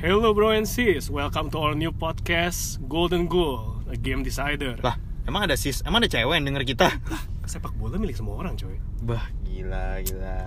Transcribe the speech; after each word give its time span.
Hello 0.00 0.32
bro 0.32 0.56
and 0.56 0.64
sis, 0.64 1.12
welcome 1.12 1.52
to 1.52 1.58
our 1.60 1.74
new 1.76 1.92
podcast 1.92 2.80
Golden 2.88 3.28
Goal, 3.28 3.84
a 3.86 3.96
game 3.96 4.24
decider. 4.24 4.80
Lah, 4.80 4.96
emang 5.28 5.44
ada 5.44 5.56
sis, 5.60 5.84
emang 5.84 6.00
ada 6.00 6.08
cewek 6.08 6.40
yang 6.40 6.46
denger 6.48 6.64
kita? 6.64 6.88
Sepak 7.44 7.74
bola 7.76 8.00
milik 8.00 8.16
semua 8.16 8.40
orang 8.40 8.56
coy. 8.56 8.78
Bah, 9.04 9.28
gila, 9.44 10.00
gila. 10.00 10.38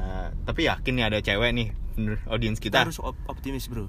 Tapi 0.47 0.61
yakin 0.65 0.93
nih 0.97 1.05
ada 1.05 1.17
cewek 1.21 1.51
nih, 1.53 1.67
bener 1.93 2.17
audiens 2.25 2.57
Kita 2.57 2.81
kita. 2.81 2.89
harus 2.89 2.97
op- 2.97 3.19
optimis 3.29 3.69
bro 3.69 3.85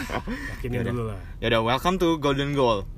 Yakinin 0.56 0.80
Yaudah. 0.80 0.92
dulu 0.94 1.02
lah. 1.12 1.20
Ya 1.42 1.46
udah, 1.52 1.60
welcome 1.60 1.96
to 2.00 2.16
Golden 2.16 2.56
Goal. 2.56 2.88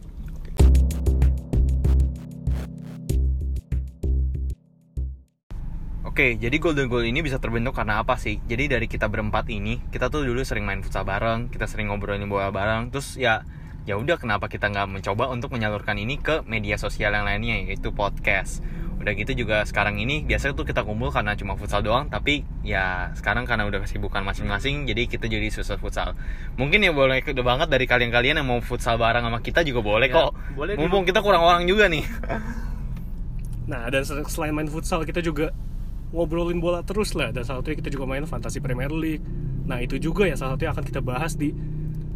Oke, 6.15 6.39
jadi 6.39 6.62
Golden 6.62 6.87
Goal 6.87 7.11
ini 7.11 7.27
bisa 7.27 7.43
terbentuk 7.43 7.75
karena 7.75 7.99
apa 7.99 8.14
sih? 8.14 8.39
Jadi 8.46 8.71
dari 8.71 8.87
kita 8.87 9.11
berempat 9.11 9.51
ini, 9.51 9.83
kita 9.91 10.14
tuh 10.14 10.23
dulu 10.23 10.46
sering 10.46 10.63
main 10.63 10.79
futsal 10.79 11.03
bareng, 11.03 11.51
kita 11.51 11.67
sering 11.67 11.91
ngobrolin 11.91 12.31
bola 12.31 12.55
bareng, 12.55 12.95
terus 12.95 13.19
ya 13.19 13.43
ya 13.82 13.99
udah 13.99 14.14
kenapa 14.14 14.46
kita 14.46 14.71
nggak 14.71 14.95
mencoba 14.95 15.27
untuk 15.35 15.50
menyalurkan 15.50 15.99
ini 15.99 16.22
ke 16.22 16.46
media 16.46 16.79
sosial 16.79 17.11
yang 17.19 17.27
lainnya 17.27 17.67
yaitu 17.67 17.91
podcast. 17.91 18.63
Udah 19.03 19.11
gitu 19.19 19.35
juga 19.35 19.67
sekarang 19.67 19.99
ini 19.99 20.22
biasanya 20.22 20.55
tuh 20.55 20.63
kita 20.63 20.86
kumpul 20.86 21.11
karena 21.11 21.35
cuma 21.35 21.58
futsal 21.58 21.82
doang, 21.82 22.07
tapi 22.07 22.46
ya 22.63 23.11
sekarang 23.19 23.43
karena 23.43 23.67
udah 23.67 23.83
kesibukan 23.83 24.22
masing-masing, 24.22 24.86
jadi 24.86 25.11
kita 25.11 25.27
jadi 25.27 25.50
susah 25.50 25.83
futsal. 25.83 26.14
Mungkin 26.55 26.79
ya 26.86 26.94
boleh 26.94 27.27
gede 27.27 27.43
banget 27.43 27.67
dari 27.67 27.91
kalian-kalian 27.91 28.39
yang 28.39 28.46
mau 28.46 28.63
futsal 28.63 29.03
bareng 29.03 29.27
sama 29.27 29.43
kita 29.43 29.67
juga 29.67 29.83
boleh 29.83 30.07
Ya, 30.07 30.31
kok. 30.31 30.39
boleh 30.55 30.79
Mumpung 30.79 31.11
kita 31.11 31.27
kurang 31.27 31.43
orang 31.43 31.67
juga 31.67 31.91
nih. 31.91 32.06
Nah, 33.67 33.91
dan 33.91 34.06
sel- 34.06 34.22
selain 34.31 34.55
main 34.55 34.70
futsal 34.70 35.03
kita 35.03 35.19
juga 35.19 35.50
ngobrolin 36.14 36.62
bola 36.62 36.86
terus 36.86 37.12
lah 37.19 37.34
dan 37.34 37.42
salah 37.42 37.61
satunya 37.61 37.83
kita 37.83 37.91
juga 37.91 38.06
main 38.06 38.22
Fantasy 38.25 38.62
Premier 38.62 38.95
League. 38.95 39.27
Nah, 39.67 39.83
itu 39.83 39.98
juga 39.98 40.31
ya 40.31 40.39
salah 40.39 40.55
satunya 40.55 40.70
akan 40.70 40.84
kita 40.86 41.00
bahas 41.03 41.34
di, 41.34 41.50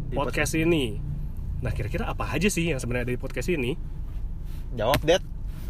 podcast 0.09 0.57
ini. 0.57 0.97
Nah, 1.59 1.75
kira-kira 1.75 2.07
apa 2.07 2.31
aja 2.31 2.47
sih 2.47 2.71
yang 2.71 2.79
sebenarnya 2.79 3.11
ada 3.11 3.13
di 3.13 3.21
podcast 3.21 3.51
ini? 3.51 3.75
Jawab, 4.73 5.01
Dad. 5.03 5.21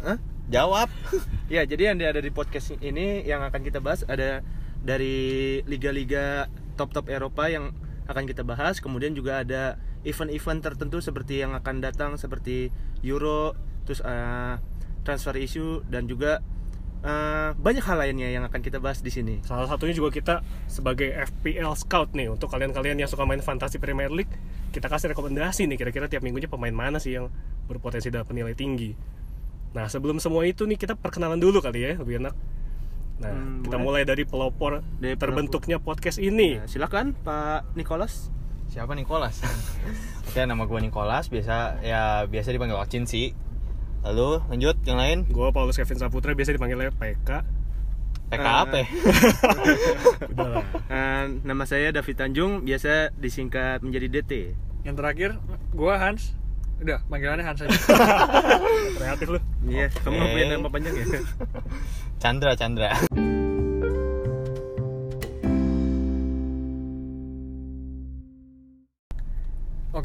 Hah? 0.06 0.18
Jawab. 0.48 0.88
Ya 1.50 1.66
jadi 1.66 1.90
yang 1.90 1.98
ada 1.98 2.22
di 2.22 2.30
podcast 2.30 2.78
ini 2.78 3.26
yang 3.26 3.42
akan 3.42 3.66
kita 3.66 3.82
bahas 3.82 4.06
ada 4.06 4.46
dari 4.86 5.58
liga-liga 5.66 6.46
top-top 6.78 7.10
Eropa 7.10 7.50
yang 7.50 7.74
akan 8.06 8.22
kita 8.22 8.46
bahas 8.46 8.78
Kemudian 8.78 9.18
juga 9.18 9.42
ada 9.42 9.74
event-event 10.06 10.62
tertentu 10.62 11.02
seperti 11.02 11.42
yang 11.42 11.58
akan 11.58 11.82
datang 11.82 12.14
seperti 12.14 12.70
Euro 13.02 13.58
Terus 13.82 13.98
eh, 14.06 14.62
transfer 15.02 15.34
issue 15.42 15.82
dan 15.90 16.06
juga 16.06 16.38
eh, 17.00 17.50
banyak 17.54 17.80
hal 17.80 17.96
lainnya 17.96 18.28
yang 18.28 18.44
akan 18.44 18.60
kita 18.60 18.76
bahas 18.76 19.00
di 19.00 19.08
sini 19.08 19.40
Salah 19.42 19.64
satunya 19.64 19.92
juga 19.92 20.10
kita 20.10 20.34
sebagai 20.66 21.08
FPL 21.10 21.72
Scout 21.74 22.12
nih 22.12 22.28
untuk 22.28 22.48
kalian-kalian 22.48 22.98
yang 22.98 23.08
suka 23.08 23.24
main 23.24 23.40
Fantasy 23.40 23.76
Premier 23.76 24.08
League, 24.08 24.30
kita 24.70 24.86
kasih 24.86 25.12
rekomendasi 25.12 25.64
nih 25.64 25.76
kira-kira 25.76 26.06
tiap 26.06 26.20
minggunya 26.20 26.46
pemain 26.46 26.72
mana 26.72 27.00
sih 27.00 27.16
yang 27.16 27.32
berpotensi 27.66 28.08
dapat 28.08 28.34
nilai 28.34 28.52
tinggi. 28.52 28.92
Nah, 29.70 29.86
sebelum 29.86 30.18
semua 30.18 30.42
itu 30.44 30.66
nih 30.66 30.74
kita 30.74 30.98
perkenalan 30.98 31.38
dulu 31.38 31.62
kali 31.62 31.86
ya, 31.86 31.92
lebih 31.94 32.18
enak. 32.18 32.34
Nah, 33.20 33.30
Hmm, 33.30 33.60
kita 33.62 33.76
boleh. 33.76 33.84
mulai 33.84 34.02
dari 34.02 34.24
pelopor 34.24 34.80
Dari 34.96 35.12
terbentuknya 35.14 35.76
podcast 35.76 36.16
ini. 36.16 36.56
Ya, 36.56 36.64
Silakan 36.64 37.12
Pak 37.12 37.76
Nicholas 37.76 38.32
Siapa 38.72 38.96
Nicholas? 38.96 39.44
Oke, 40.30 40.40
nama 40.42 40.64
gue 40.64 40.80
Nicholas, 40.80 41.28
biasa 41.28 41.82
ya 41.82 42.24
biasa 42.24 42.48
dipanggil 42.48 42.78
Ocin 42.78 43.04
sih. 43.04 43.34
Lalu 44.00 44.40
lanjut 44.46 44.76
yang 44.82 44.96
lain. 44.96 45.18
Gue 45.26 45.48
Paulus 45.50 45.76
Kevin 45.76 45.98
Saputra 45.98 46.32
biasa 46.32 46.50
dipanggilnya 46.50 46.88
PK. 46.90 47.30
PK 48.30 48.40
Eh, 48.40 48.46
apa? 48.46 48.76
ya? 48.78 48.86
Udah 50.32 50.48
lah. 50.48 50.64
Eh, 50.86 51.24
Nama 51.42 51.64
saya 51.64 51.90
David 51.90 52.16
Tanjung 52.16 52.62
biasa 52.62 53.10
disingkat 53.12 53.82
menjadi 53.82 54.06
DT 54.08 54.32
Yang 54.80 54.94
terakhir, 54.96 55.30
gua 55.70 55.98
Hans. 55.98 56.32
Udah, 56.80 57.04
panggilannya 57.04 57.44
Hans 57.44 57.60
aja. 57.60 57.76
Kreatif 58.96 59.28
lu. 59.28 59.40
Iya, 59.68 59.92
kamu 60.00 60.16
Oke. 60.16 60.32
punya 60.32 60.44
nama 60.48 60.68
panjang 60.70 60.94
ya? 60.96 61.06
Chandra, 62.16 62.56
Chandra. 62.56 62.96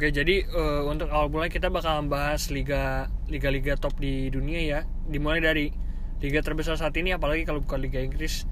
Oke, 0.05 0.21
jadi 0.21 0.45
eh, 0.45 0.81
untuk 0.85 1.09
awal 1.09 1.33
mulai 1.33 1.49
kita 1.49 1.73
bakal 1.73 2.05
bahas 2.05 2.53
liga 2.53 3.09
liga-liga 3.25 3.73
top 3.73 3.97
di 3.97 4.29
dunia 4.29 4.61
ya. 4.61 4.79
Dimulai 5.09 5.41
dari 5.41 5.73
liga 6.21 6.45
terbesar 6.45 6.77
saat 6.77 6.93
ini 6.93 7.09
apalagi 7.09 7.41
kalau 7.41 7.57
bukan 7.65 7.81
liga 7.81 7.97
Inggris. 8.05 8.45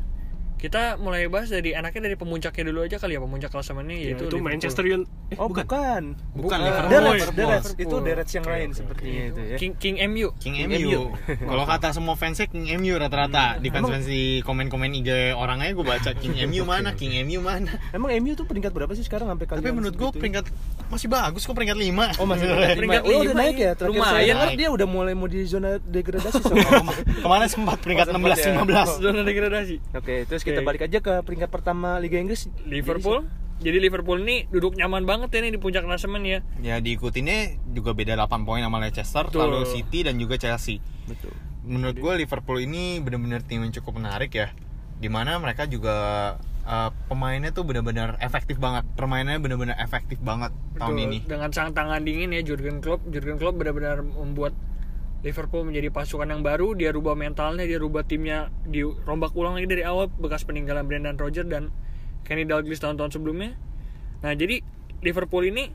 Kita 0.56 0.96
mulai 0.96 1.28
bahas 1.28 1.48
dari 1.48 1.72
enaknya 1.72 2.02
dari 2.04 2.16
pemuncaknya 2.16 2.64
dulu 2.66 2.80
aja 2.82 2.96
kali 2.96 3.14
ya, 3.14 3.20
pemuncak 3.20 3.50
klasemennya 3.50 3.94
Ya, 3.94 4.04
yaitu 4.06 4.24
itu 4.24 4.34
Liverpool. 4.34 4.48
Manchester 4.48 4.84
United. 4.86 5.12
Eh, 5.28 5.38
Oh 5.38 5.48
bukan, 5.48 5.66
Bukan 5.66 6.04
Bukan. 6.36 6.58
Liverpool. 6.60 6.90
Derets, 6.90 7.12
Liverpool. 7.12 7.36
Derets. 7.36 7.66
Liverpool. 7.66 7.84
itu 7.84 7.96
Derets 8.00 8.32
yang 8.32 8.46
lain 8.46 8.68
oke, 8.68 8.78
sepertinya 8.78 9.22
itu 9.26 9.42
ya. 9.44 9.58
King 9.58 9.74
King 9.76 9.96
MU. 10.08 10.28
King 10.38 10.56
King 10.56 10.68
MU. 10.70 10.88
MU. 10.88 11.02
Kalau 11.44 11.64
kata 11.66 11.88
semua 11.92 12.14
fansnya 12.14 12.46
King 12.46 12.68
MU 12.78 12.94
rata-rata. 12.96 13.46
Di 13.56 13.68
fans 13.68 14.06
di 14.06 14.24
komen-komen 14.40 14.92
IG 14.96 15.10
orang 15.34 15.60
aja 15.60 15.72
gue 15.74 15.84
baca 15.84 16.10
King 16.14 16.36
MU 16.48 16.64
mana, 16.72 16.94
King 16.94 17.18
MU 17.24 17.40
mana. 17.40 17.74
Emang 17.90 18.14
MU 18.16 18.32
tuh 18.34 18.46
peringkat 18.46 18.72
berapa 18.72 18.94
sih 18.94 19.04
sekarang 19.04 19.28
sampai? 19.28 19.46
Tapi 19.46 19.68
menurut 19.68 19.94
gue 19.94 20.08
segitu? 20.08 20.22
peringkat 20.22 20.46
masih 20.88 21.10
bagus 21.10 21.42
kok 21.42 21.52
peringkat 21.52 21.76
5 21.76 22.22
Oh 22.22 22.26
masih 22.26 22.46
peringkat, 22.46 22.78
Peringkat 22.80 23.02
lima. 23.02 23.10
Oh, 23.10 23.20
udah 23.20 23.34
lima 23.34 23.42
naik 23.42 23.58
ya. 23.58 23.66
ya. 23.66 23.72
Terakhir 23.74 23.92
Lumayan. 23.96 24.14
saya 24.14 24.24
dengar 24.30 24.48
Naik. 24.48 24.58
dia 24.58 24.70
udah 24.70 24.88
mulai 24.88 25.14
mau 25.14 25.28
di 25.28 25.40
zona 25.44 25.70
degradasi 25.82 26.40
sama. 26.40 26.94
Ke 27.24 27.28
mana 27.28 27.46
sempat 27.50 27.78
peringkat 27.82 28.06
Oh, 28.06 28.14
sempat 28.14 28.38
16 28.38 28.46
ya. 28.46 28.54
15. 28.94 29.02
Zona 29.02 29.22
degradasi. 29.24 29.76
Oke, 29.92 30.16
terus 30.24 30.43
kita 30.44 30.60
Oke. 30.62 30.68
balik 30.68 30.82
aja 30.86 31.00
ke 31.00 31.14
peringkat 31.24 31.50
pertama 31.50 31.98
Liga 31.98 32.20
Inggris. 32.20 32.52
Liverpool. 32.68 33.24
Jadi 33.64 33.78
Liverpool 33.80 34.20
ini 34.28 34.44
duduk 34.52 34.76
nyaman 34.76 35.08
banget 35.08 35.32
ya 35.32 35.40
nih 35.40 35.56
di 35.56 35.60
puncak 35.62 35.88
klasemen 35.88 36.20
ya. 36.28 36.40
Ya 36.60 36.84
diikutinnya 36.84 37.56
juga 37.72 37.96
beda 37.96 38.20
8 38.20 38.44
poin 38.44 38.60
sama 38.60 38.84
Leicester, 38.84 39.32
Betul. 39.32 39.40
lalu 39.40 39.64
City 39.72 40.04
dan 40.04 40.20
juga 40.20 40.36
Chelsea. 40.36 40.84
Betul. 41.08 41.32
Menurut 41.64 41.96
gue 41.96 42.14
Liverpool 42.28 42.60
ini 42.60 43.00
benar-benar 43.00 43.40
tim 43.48 43.64
yang 43.64 43.72
cukup 43.72 44.04
menarik 44.04 44.36
ya. 44.36 44.52
Di 45.00 45.08
mana 45.08 45.40
mereka 45.40 45.64
juga 45.64 45.96
uh, 46.68 46.90
pemainnya 47.08 47.56
tuh 47.56 47.64
benar-benar 47.64 48.20
efektif 48.20 48.60
banget. 48.60 48.84
Permainannya 49.00 49.40
benar-benar 49.40 49.80
efektif 49.80 50.20
banget 50.20 50.52
tahun 50.76 50.96
Betul. 51.00 51.06
ini. 51.08 51.18
Dengan 51.24 51.50
sang 51.56 51.72
tangan 51.72 52.04
dingin 52.04 52.36
ya 52.36 52.44
Jurgen 52.44 52.84
Klopp. 52.84 53.08
Jurgen 53.08 53.40
Klopp 53.40 53.56
benar-benar 53.56 54.04
membuat 54.04 54.52
Liverpool 55.24 55.64
menjadi 55.64 55.88
pasukan 55.90 56.28
yang 56.28 56.44
baru. 56.44 56.76
Dia 56.76 56.92
rubah 56.92 57.16
mentalnya, 57.16 57.64
dia 57.64 57.80
rubah 57.80 58.04
timnya, 58.04 58.52
dirombak 58.68 59.32
ulang 59.34 59.56
lagi 59.56 59.72
dari 59.72 59.88
awal 59.88 60.12
bekas 60.12 60.44
peninggalan 60.44 60.84
Brendan 60.84 61.16
Rodgers 61.16 61.48
dan 61.48 61.72
Kenny 62.28 62.44
Dalglish 62.44 62.84
tahun-tahun 62.84 63.16
sebelumnya. 63.16 63.56
Nah 64.20 64.36
jadi 64.36 64.60
Liverpool 65.00 65.48
ini 65.48 65.72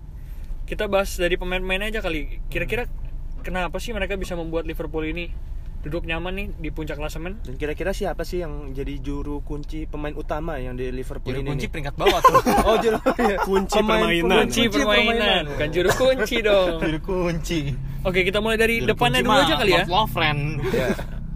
kita 0.69 0.84
bahas 0.84 1.16
dari 1.16 1.41
pemain-pemain 1.41 1.88
aja 1.88 2.04
kali. 2.04 2.44
Kira-kira 2.53 2.92
kenapa 3.41 3.81
sih 3.81 3.97
mereka 3.97 4.20
bisa 4.20 4.37
membuat 4.37 4.69
Liverpool 4.69 5.08
ini 5.08 5.32
duduk 5.78 6.05
nyaman 6.05 6.33
nih 6.33 6.47
di 6.53 6.69
puncak 6.69 6.94
klasemen? 6.94 7.39
Dan 7.41 7.55
kira-kira 7.55 7.91
siapa 7.91 8.22
sih 8.22 8.41
yang 8.41 8.71
jadi 8.71 8.99
juru 8.99 9.41
kunci 9.41 9.84
pemain 9.84 10.12
utama 10.12 10.56
yang 10.56 10.75
di 10.75 10.91
Liverpool 10.91 11.31
Juru 11.31 11.41
ini? 11.41 11.49
kunci 11.49 11.65
nih? 11.65 11.71
peringkat 11.71 11.94
bawah 11.94 12.21
tuh. 12.21 12.41
Oh, 12.66 12.77
juru 12.77 12.99
Kunci 13.49 13.75
Pemain- 13.77 14.03
permainan. 14.03 14.37
Kunci 14.43 14.62
permainan, 14.67 15.43
bukan 15.49 15.69
juru 15.71 15.88
kunci 15.93 16.37
dong. 16.41 16.77
Juru 16.83 16.99
kunci. 17.00 17.61
Oke 18.00 18.21
kita 18.22 18.38
mulai 18.38 18.56
dari 18.56 18.78
Juru 18.78 18.91
depannya 18.91 19.21
dulu 19.21 19.37
aja 19.37 19.55
kali 19.56 19.71
ya. 19.71 19.83
Lord 19.83 19.91
Lovren. 19.91 20.38
Ya. 20.69 20.88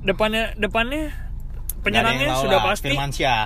depannya 0.03 0.43
depannya 0.57 1.03
penyerangnya 1.81 2.29
sudah 2.37 2.59
pasti 2.61 2.91
Firmansyah. 2.91 3.41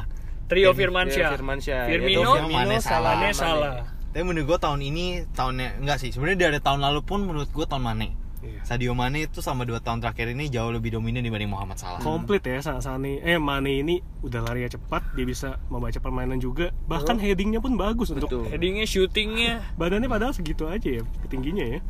trio 0.47 0.71
Fir- 0.71 0.89
Firmansyah. 0.89 1.31
Firmansyah. 1.33 1.81
Firmino, 1.87 2.31
Firmino, 2.39 2.77
salah. 2.79 3.15
Salah. 3.31 3.75
Tapi 4.11 4.25
menurut 4.25 4.49
gue 4.49 4.59
tahun 4.59 4.81
ini 4.81 5.05
tahunnya 5.31 5.77
enggak 5.77 6.01
sih. 6.01 6.09
Sebenarnya 6.09 6.49
dari 6.49 6.59
tahun 6.59 6.81
lalu 6.81 7.01
pun 7.03 7.21
menurut 7.23 7.53
gue 7.53 7.67
tahun 7.67 7.85
Mane. 7.85 8.09
Iya. 8.49 8.61
Sadio 8.62 8.93
Mane 8.93 9.19
itu 9.23 9.39
sama 9.39 9.62
dua 9.62 9.79
tahun 9.79 9.99
terakhir 9.99 10.31
ini 10.31 10.47
jauh 10.47 10.71
lebih 10.71 10.93
dominan 10.93 11.21
dibanding 11.21 11.49
Muhammad 11.49 11.77
Salah. 11.77 11.99
Komplit 11.99 12.41
ya 12.41 12.59
Sa- 12.59 12.79
Sane. 12.79 13.19
Eh 13.21 13.37
Mane 13.37 13.77
ini 13.77 13.95
udah 14.21 14.41
larinya 14.41 14.71
cepat, 14.71 15.03
dia 15.12 15.23
bisa 15.23 15.59
membaca 15.67 15.97
permainan 15.97 16.37
juga. 16.37 16.71
Bahkan 16.85 17.17
headingnya 17.17 17.59
pun 17.59 17.75
bagus 17.75 18.09
untuk 18.09 18.27
Betul. 18.27 18.47
Headingnya, 18.49 18.85
shootingnya, 18.85 19.61
badannya 19.75 20.06
padahal 20.06 20.31
segitu 20.31 20.65
aja 20.65 20.88
ya 20.93 21.03
tingginya 21.26 21.67
ya. 21.69 21.81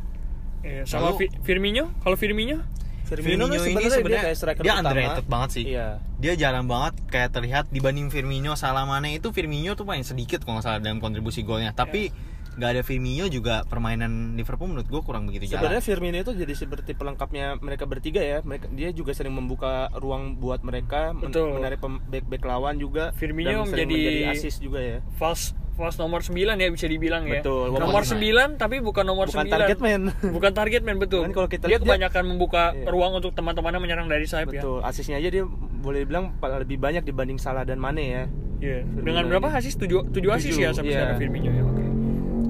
eh, 0.62 0.82
sama 0.82 1.12
Lalu- 1.12 1.19
Fi- 1.22 1.34
Firmino. 1.42 1.94
Kalau 2.00 2.16
Firmino, 2.16 2.58
Firmino, 3.04 3.22
Firmino 3.22 3.44
tuh 3.46 3.54
ini 3.54 3.62
sebenarnya 3.62 3.78
dia 3.78 3.94
sebenarnya 3.94 4.22
kayak 4.25 4.36
striker 4.36 4.62
dia 4.62 4.72
utama. 4.72 4.82
underrated 4.82 5.26
banget 5.26 5.50
sih. 5.52 5.64
Iya. 5.69 5.88
Dia 6.16 6.32
jarang 6.34 6.66
banget 6.66 6.94
kayak 7.06 7.30
terlihat 7.30 7.64
dibanding 7.69 8.08
Firmino, 8.08 8.52
Salah 8.54 8.82
Mane 8.82 9.14
itu 9.14 9.30
Firmino 9.30 9.72
tuh 9.72 9.84
paling 9.84 10.02
sedikit 10.02 10.42
kalau 10.42 10.58
nggak 10.58 10.66
salah 10.66 10.80
dalam 10.80 10.98
kontribusi 10.98 11.40
golnya. 11.40 11.70
Tapi 11.70 12.10
nggak 12.56 12.70
ada 12.70 12.82
Firmino 12.82 13.28
juga 13.28 13.62
permainan 13.62 14.10
Liverpool 14.34 14.66
menurut 14.66 14.86
gue 14.86 15.00
kurang 15.00 15.24
begitu 15.24 15.44
jalan. 15.46 15.60
Sebenarnya 15.60 15.82
Firmino 15.82 16.16
itu 16.18 16.32
jadi 16.32 16.54
seperti 16.54 16.92
pelengkapnya 16.92 17.56
mereka 17.58 17.84
bertiga 17.84 18.18
ya. 18.18 18.40
Mereka 18.40 18.72
dia 18.72 18.88
juga 18.90 19.12
sering 19.12 19.30
membuka 19.30 19.92
ruang 19.92 20.34
buat 20.34 20.60
mereka, 20.60 21.12
men- 21.12 21.28
Betul. 21.28 21.52
menarik 21.54 21.78
pem- 21.78 22.00
back-back 22.02 22.42
lawan 22.42 22.76
juga. 22.76 23.12
Firmino 23.12 23.62
dan 23.62 23.68
menjadi- 23.68 23.92
menjadi 23.92 24.22
assist 24.30 24.58
juga 24.58 24.80
ya. 24.80 24.98
false 25.14 25.52
false 25.76 26.00
nomor 26.00 26.24
9 26.24 26.32
ya 26.56 26.72
bisa 26.72 26.88
dibilang 26.88 27.28
ya. 27.28 27.44
Betul, 27.44 27.68
Nomor 27.70 28.00
9 28.00 28.56
tapi 28.56 28.80
bukan 28.80 29.04
nomor 29.04 29.28
Bukan 29.28 29.44
9. 29.44 29.52
target 29.52 29.78
man. 29.78 30.02
Bukan 30.36 30.52
target 30.52 30.80
man 30.80 30.96
betul. 30.96 31.20
Kan 31.22 31.36
kalau 31.36 31.46
kita 31.46 31.64
dia 31.64 31.76
lihat 31.76 31.80
dia- 31.82 31.88
kebanyakan 31.92 32.24
membuka 32.26 32.72
Iya. 32.72 32.88
ruang 32.88 33.12
untuk 33.14 33.36
teman-temannya 33.36 33.76
menyerang 33.78 34.08
dari 34.08 34.24
sayap 34.24 34.48
ya. 34.50 34.64
Betul. 34.64 34.80
Asisnya 34.80 35.20
aja 35.20 35.28
dia 35.28 35.44
boleh 35.76 36.02
dibilang 36.02 36.32
lebih 36.40 36.80
banyak 36.80 37.04
dibanding 37.04 37.36
Salah 37.36 37.62
dan 37.62 37.76
Mane 37.76 38.04
ya. 38.06 38.24
Iya. 38.56 38.88
Firmino 38.88 39.04
Dengan 39.04 39.24
berapa 39.28 39.52
asis? 39.52 39.76
7 39.76 40.08
7 40.08 40.32
asis 40.32 40.56
ya 40.56 40.72
sampai 40.72 40.90
Iya. 40.90 40.98
sekarang 40.98 41.20
Firmino 41.20 41.50
ya. 41.52 41.62
Oke. 41.62 41.84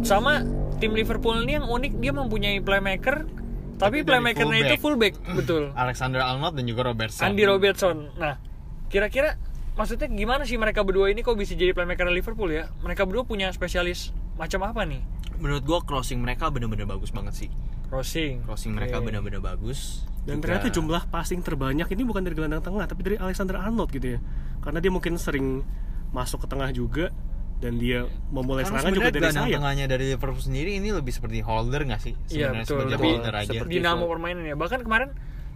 Sama 0.07 0.47
tim 0.79 0.95
Liverpool 0.95 1.43
ini 1.43 1.59
yang 1.59 1.67
unik 1.67 1.99
dia 1.99 2.15
mempunyai 2.15 2.63
playmaker 2.63 3.27
tapi, 3.75 4.07
dari 4.07 4.09
playmakernya 4.09 4.71
itu 4.71 4.79
fullback. 4.79 5.19
betul. 5.43 5.75
Alexander 5.75 6.23
Arnold 6.23 6.55
dan 6.55 6.65
juga 6.71 6.87
Robertson. 6.87 7.27
Andy 7.27 7.43
Robertson. 7.43 8.15
Nah 8.15 8.39
kira-kira 8.87 9.35
maksudnya 9.75 10.07
gimana 10.07 10.47
sih 10.47 10.55
mereka 10.63 10.87
berdua 10.87 11.11
ini 11.11 11.27
kok 11.27 11.35
bisa 11.35 11.59
jadi 11.59 11.75
playmaker 11.75 12.07
Liverpool 12.07 12.55
ya? 12.55 12.71
Mereka 12.87 13.03
berdua 13.03 13.27
punya 13.27 13.51
spesialis 13.51 14.15
macam 14.39 14.63
apa 14.63 14.87
nih? 14.87 15.03
Menurut 15.43 15.67
gua 15.67 15.83
crossing 15.83 16.23
mereka 16.23 16.55
bener-bener 16.55 16.87
bagus 16.87 17.11
banget 17.11 17.35
sih. 17.35 17.51
Crossing. 17.91 18.47
Crossing 18.47 18.79
mereka 18.79 19.03
Oke. 19.03 19.11
bener-bener 19.11 19.43
bagus. 19.43 20.07
Dan 20.23 20.39
Juga- 20.39 20.55
ternyata 20.55 20.67
jumlah 20.71 21.03
passing 21.11 21.43
terbanyak 21.43 21.91
ini 21.91 22.03
bukan 22.07 22.23
dari 22.23 22.39
gelandang 22.39 22.63
tengah 22.63 22.87
tapi 22.87 23.03
dari 23.03 23.17
Alexander 23.19 23.59
Arnold 23.59 23.91
gitu 23.91 24.15
ya. 24.15 24.21
Karena 24.63 24.79
dia 24.79 24.95
mungkin 24.95 25.19
sering 25.19 25.67
masuk 26.15 26.47
ke 26.47 26.55
tengah 26.55 26.71
juga 26.71 27.11
dan 27.57 27.81
dia 27.81 28.05
memulai 28.29 28.63
Karena 28.63 28.85
serangan 28.85 28.93
juga 28.93 29.11
dari 29.11 29.33
sayap. 29.33 29.49
tengahnya 29.49 29.87
dari 29.89 30.05
Liverpool 30.13 30.45
sendiri 30.45 30.77
ini 30.77 30.93
lebih 30.93 31.09
seperti 31.09 31.41
holder 31.41 31.89
nggak 31.89 32.01
sih? 32.01 32.15
Iya 32.29 32.53
Sebenarnya 32.53 32.63
betul, 32.63 32.77
sebagai 32.77 32.93
lebih 32.93 33.11
holder 33.17 33.35
aja. 33.35 33.49
seperti- 33.51 33.73
dinamo 33.73 34.05
permainan 34.07 34.45
ya. 34.45 34.57
Bahkan 34.57 34.81
kemarin 34.83 35.09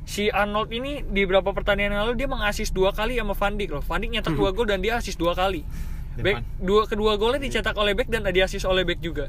si 0.02 0.24
Arnold 0.26 0.70
ini 0.72 1.04
di 1.04 1.20
beberapa 1.22 1.52
pertandingan 1.52 1.92
yang 1.92 2.02
lalu 2.08 2.14
dia 2.16 2.26
mengasis 2.26 2.72
dua 2.72 2.90
kali 2.90 3.20
sama 3.20 3.36
Van 3.36 3.54
Dijk 3.54 3.70
loh. 3.70 3.84
Van 3.84 4.00
Dijk 4.00 4.10
nyetak 4.10 4.32
dua 4.32 4.50
gol 4.50 4.64
dan 4.64 4.80
dia 4.80 4.96
asis 4.96 5.14
dua 5.14 5.32
kali. 5.32 5.60
Back, 6.16 6.42
dua 6.58 6.84
kedua 6.84 7.16
golnya 7.16 7.38
dicetak 7.38 7.76
oleh 7.76 7.92
back 7.92 8.08
dan 8.08 8.24
diasis 8.26 8.64
oleh 8.64 8.82
back 8.82 9.00
juga. 9.00 9.28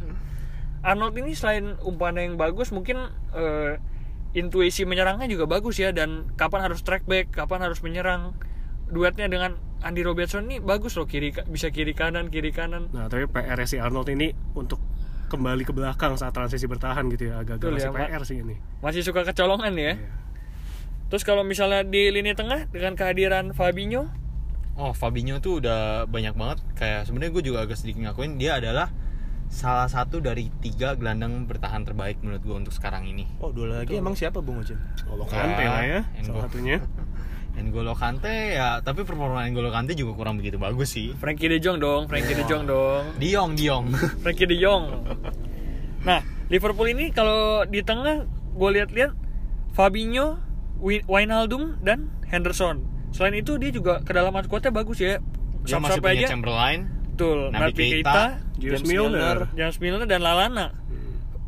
Arnold 0.81 1.13
ini 1.13 1.31
selain 1.31 1.77
umpannya 1.77 2.25
yang 2.25 2.35
bagus 2.35 2.73
mungkin 2.73 2.97
eh, 3.31 3.77
intuisi 4.31 4.83
menyerangnya 4.83 5.27
juga 5.27 5.45
bagus 5.45 5.77
ya 5.77 5.91
dan 5.91 6.31
kapan 6.33 6.65
harus 6.65 6.81
track 6.81 7.03
back, 7.05 7.31
kapan 7.31 7.61
harus 7.61 7.79
menyerang. 7.79 8.33
Duetnya 8.87 9.27
dengan 9.27 9.55
Andy 9.81 10.05
Robertson 10.05 10.45
ini 10.45 10.61
bagus 10.61 10.93
loh 10.93 11.09
kiri 11.09 11.33
bisa 11.49 11.73
kiri 11.73 11.97
kanan 11.97 12.29
kiri 12.29 12.53
kanan. 12.53 12.93
Nah, 12.93 13.09
tapi 13.09 13.25
PR 13.25 13.57
si 13.65 13.81
Arnold 13.81 14.09
ini 14.13 14.29
untuk 14.53 14.77
kembali 15.27 15.63
ke 15.63 15.73
belakang 15.73 16.19
saat 16.19 16.35
transisi 16.35 16.67
bertahan 16.67 17.07
gitu 17.09 17.31
ya 17.31 17.41
agak 17.41 17.57
Betul 17.63 17.79
agak 17.79 17.89
ya. 17.89 18.07
PR 18.13 18.23
sih 18.27 18.37
ini. 18.43 18.55
Masih 18.85 19.01
suka 19.01 19.25
kecolongan 19.25 19.73
ya. 19.73 19.97
Iya. 19.97 20.09
Terus 21.09 21.23
kalau 21.25 21.43
misalnya 21.43 21.83
di 21.83 22.07
lini 22.07 22.31
tengah 22.31 22.69
dengan 22.69 22.95
kehadiran 22.95 23.51
Fabinho, 23.51 24.07
Oh, 24.79 24.95
Fabinho 24.95 25.43
tuh 25.43 25.59
udah 25.59 26.07
banyak 26.07 26.31
banget. 26.31 26.63
Kayak 26.79 27.03
sebenarnya 27.03 27.31
gue 27.35 27.43
juga 27.43 27.59
agak 27.67 27.75
sedikit 27.75 28.07
ngakuin 28.07 28.39
dia 28.39 28.55
adalah 28.55 28.87
salah 29.51 29.91
satu 29.91 30.23
dari 30.23 30.47
tiga 30.63 30.95
gelandang 30.95 31.43
bertahan 31.43 31.83
terbaik 31.83 32.23
menurut 32.23 32.39
gue 32.39 32.55
untuk 32.55 32.71
sekarang 32.71 33.03
ini. 33.03 33.27
Oh, 33.43 33.51
dua 33.51 33.83
lagi 33.83 33.99
emang 33.99 34.15
siapa 34.15 34.39
Bung 34.39 34.63
Ojin? 34.63 34.79
Olo 35.11 35.27
Kante 35.27 35.67
lah 35.67 35.83
ya, 35.83 35.99
salah 36.23 36.47
satunya. 36.47 36.79
N'Golo 37.53 37.93
Kante 37.93 38.55
ya, 38.55 38.79
tapi 38.79 39.03
performa 39.03 39.43
N'Golo 39.43 39.69
Kante 39.69 39.91
juga 39.93 40.15
kurang 40.15 40.35
begitu 40.35 40.55
bagus 40.55 40.91
sih. 40.91 41.11
Frankie 41.15 41.47
De 41.47 41.59
Jong 41.59 41.77
dong, 41.77 42.01
Frankie 42.07 42.33
De 42.33 42.43
Jong 42.43 42.63
dong, 42.65 43.03
Diong, 43.15 43.51
Diong. 43.53 43.85
Frankie 44.23 44.47
De 44.47 44.55
Jong. 44.55 44.83
Nah, 46.01 46.19
Liverpool 46.47 46.89
ini 46.89 47.11
kalau 47.11 47.63
di 47.63 47.79
tengah 47.79 48.25
gue 48.27 48.69
lihat-lihat 48.73 49.11
Fabinho, 49.71 50.39
Wi- 50.79 51.05
Wijnaldum 51.05 51.79
dan 51.79 52.09
Henderson. 52.27 52.83
Selain 53.11 53.35
itu 53.35 53.55
dia 53.55 53.69
juga 53.69 53.99
kedalaman 54.01 54.43
squadnya 54.43 54.71
bagus 54.71 54.99
ya. 54.99 55.19
Dia 55.61 55.77
masih 55.77 55.99
Sampai 55.99 56.17
punya 56.17 56.25
aja 56.25 56.31
Chamberlain, 56.33 56.79
betul. 57.13 57.39
Naby 57.51 57.71
Keita, 57.71 57.91
Keita, 58.01 58.23
James 58.57 58.83
Milner. 58.83 59.37
James 59.53 59.77
Milner 59.77 60.07
dan 60.07 60.19
Lalana. 60.19 60.67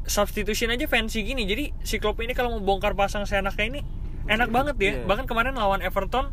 Substitution 0.04 0.70
aja 0.70 0.86
fancy 0.86 1.24
gini. 1.24 1.48
Jadi 1.48 1.72
si 1.82 1.96
Klopp 1.98 2.20
ini 2.20 2.36
kalau 2.36 2.54
mau 2.54 2.62
bongkar 2.62 2.92
pasang 2.94 3.24
seenaknya 3.24 3.66
ini 3.72 3.82
enak 4.26 4.50
banget 4.50 4.76
ya. 4.78 4.92
Iya. 5.00 5.06
Bahkan 5.06 5.26
kemarin 5.26 5.54
lawan 5.56 5.82
Everton 5.82 6.32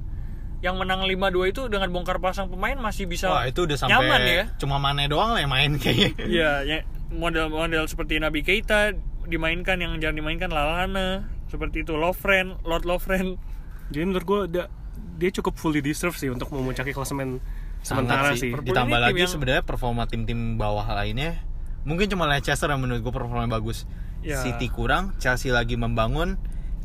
yang 0.60 0.76
menang 0.76 1.08
5-2 1.08 1.50
itu 1.50 1.62
dengan 1.72 1.88
bongkar 1.88 2.20
pasang 2.20 2.52
pemain 2.52 2.76
masih 2.76 3.08
bisa 3.08 3.32
Wah 3.32 3.48
itu 3.48 3.64
udah 3.64 3.80
sampai 3.80 3.96
nyaman 3.96 4.20
ya. 4.20 4.44
cuma 4.60 4.76
Mane 4.76 5.08
doang 5.08 5.32
lah 5.32 5.40
yang 5.40 5.48
main 5.48 5.72
kayaknya. 5.80 6.12
Iya, 6.20 6.50
ya 6.68 6.78
model-model 7.08 7.88
seperti 7.88 8.20
Nabi 8.20 8.44
Keita 8.44 8.92
dimainkan 9.24 9.80
yang 9.80 9.96
jangan 9.98 10.20
dimainkan 10.20 10.52
Lalana 10.52 11.32
seperti 11.48 11.82
itu 11.82 11.96
Lovren, 11.96 12.60
Lord 12.62 12.84
Lovren. 12.84 13.40
Jadi 13.90 14.04
menurut 14.04 14.26
gue 14.28 14.40
dia, 14.52 14.64
dia 15.16 15.30
cukup 15.32 15.56
fully 15.56 15.80
deserve 15.80 16.14
sih 16.14 16.28
untuk 16.28 16.52
memuncaki 16.52 16.92
klasemen 16.92 17.40
sementara 17.80 18.30
Sangat 18.30 18.44
sih. 18.44 18.52
Liverpool 18.52 18.68
Ditambah 18.70 18.98
lagi 19.00 19.16
yang- 19.16 19.32
sebenarnya 19.32 19.62
performa 19.64 20.04
tim-tim 20.04 20.60
bawah 20.60 20.84
lainnya 20.84 21.40
mungkin 21.82 22.04
cuma 22.06 22.28
Leicester 22.28 22.68
yang 22.68 22.84
menurut 22.84 23.00
gue 23.00 23.12
performanya 23.16 23.48
bagus. 23.50 23.88
Ya. 24.20 24.44
City 24.44 24.68
kurang, 24.68 25.16
Chelsea 25.16 25.48
lagi 25.48 25.80
membangun, 25.80 26.36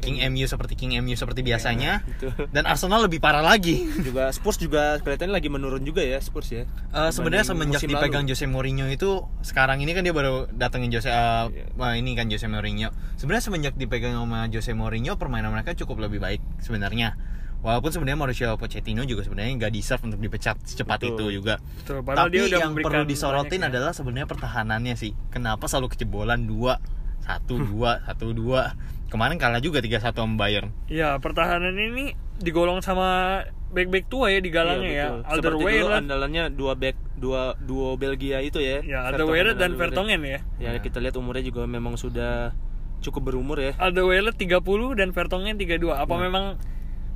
King 0.05 0.17
MU 0.29 0.45
seperti 0.45 0.73
King 0.73 1.01
MU 1.01 1.13
seperti 1.13 1.41
biasanya, 1.41 2.05
gitu. 2.05 2.29
dan 2.53 2.63
Arsenal 2.63 3.03
lebih 3.03 3.17
parah 3.17 3.41
lagi. 3.41 3.89
juga 3.99 4.29
Spurs 4.29 4.55
juga 4.55 5.01
kelihatannya 5.01 5.33
lagi 5.33 5.49
menurun 5.49 5.81
juga 5.81 5.99
ya 5.99 6.21
Spurs 6.21 6.53
ya. 6.53 6.63
Eh, 6.93 7.09
sebenarnya 7.09 7.43
semenjak 7.43 7.81
dipegang 7.81 8.23
lalu. 8.23 8.31
Jose 8.31 8.45
Mourinho 8.45 8.85
itu 8.85 9.09
sekarang 9.41 9.81
ini 9.81 9.91
kan 9.91 10.05
dia 10.05 10.13
baru 10.13 10.45
datengin 10.49 10.93
Jose 10.93 11.09
eh, 11.09 11.15
Iya. 11.15 11.65
wah, 11.73 11.97
ini 11.97 12.13
kan 12.13 12.29
Jose 12.29 12.45
Mourinho. 12.45 12.93
Sebenarnya 13.17 13.43
semenjak 13.43 13.73
dipegang 13.73 14.13
sama 14.13 14.45
Jose 14.47 14.71
Mourinho 14.71 15.17
permainan 15.17 15.49
mereka 15.49 15.73
cukup 15.73 16.05
lebih 16.05 16.21
baik 16.21 16.39
sebenarnya. 16.61 17.17
Walaupun 17.59 17.89
sebenarnya 17.89 18.19
Mauricio 18.21 18.53
Pochettino 18.61 19.01
juga 19.03 19.25
sebenarnya 19.25 19.57
nggak 19.57 19.73
deserve 19.73 20.05
untuk 20.05 20.21
dipecat 20.21 20.53
secepat 20.61 21.01
Betul. 21.01 21.09
itu 21.33 21.41
juga. 21.41 21.57
Betul, 21.57 22.05
Tapi 22.05 22.29
dia 22.29 22.43
udah 22.45 22.59
yang 22.61 22.73
perlu 22.77 23.09
disorotin 23.09 23.57
ya. 23.57 23.73
adalah 23.73 23.89
sebenarnya 23.89 24.29
pertahanannya 24.29 24.93
sih. 24.93 25.17
Kenapa 25.33 25.65
selalu 25.65 25.97
kejebolan 25.97 26.45
dua 26.45 26.77
satu 27.25 27.57
dua 27.73 28.05
satu 28.05 28.37
dua 28.37 28.77
kemarin 29.07 29.35
kalah 29.35 29.59
juga 29.59 29.79
3-1 29.79 30.11
sama 30.11 30.35
Bayern. 30.35 30.69
Iya, 30.85 31.17
pertahanan 31.17 31.73
ini 31.73 32.13
digolong 32.35 32.79
sama 32.79 33.41
back-back 33.67 34.05
tua 34.05 34.27
ya 34.27 34.39
di 34.39 34.49
galangnya 34.49 34.87
Iya, 34.87 34.95
ya. 34.95 35.07
betul. 35.07 35.19
Seperti 35.19 35.35
dulu 35.35 35.55
Alderweireld, 35.59 35.93
andalannya 35.97 36.43
dua 36.49 36.73
back 36.73 36.95
dua 37.15 37.41
duo 37.57 37.89
Belgia 37.95 38.39
itu 38.39 38.57
ya. 38.57 38.79
ya 38.81 38.99
Alderweireld 39.05 39.55
dan. 39.55 39.75
Vertonghen 39.75 40.21
ya. 40.21 40.39
Ya 40.57 40.71
kita 40.77 40.99
lihat 40.99 41.15
umurnya 41.15 41.43
juga 41.43 41.63
memang 41.65 41.95
sudah 41.95 42.51
cukup 42.97 43.29
berumur 43.29 43.57
ya. 43.57 43.71
Alderweireld 43.75 44.33
30 44.33 44.59
dan 44.95 45.11
Vertonghen 45.11 45.55
32. 45.55 45.91
Apa 45.93 46.09
Nah. 46.11 46.21
memang 46.21 46.45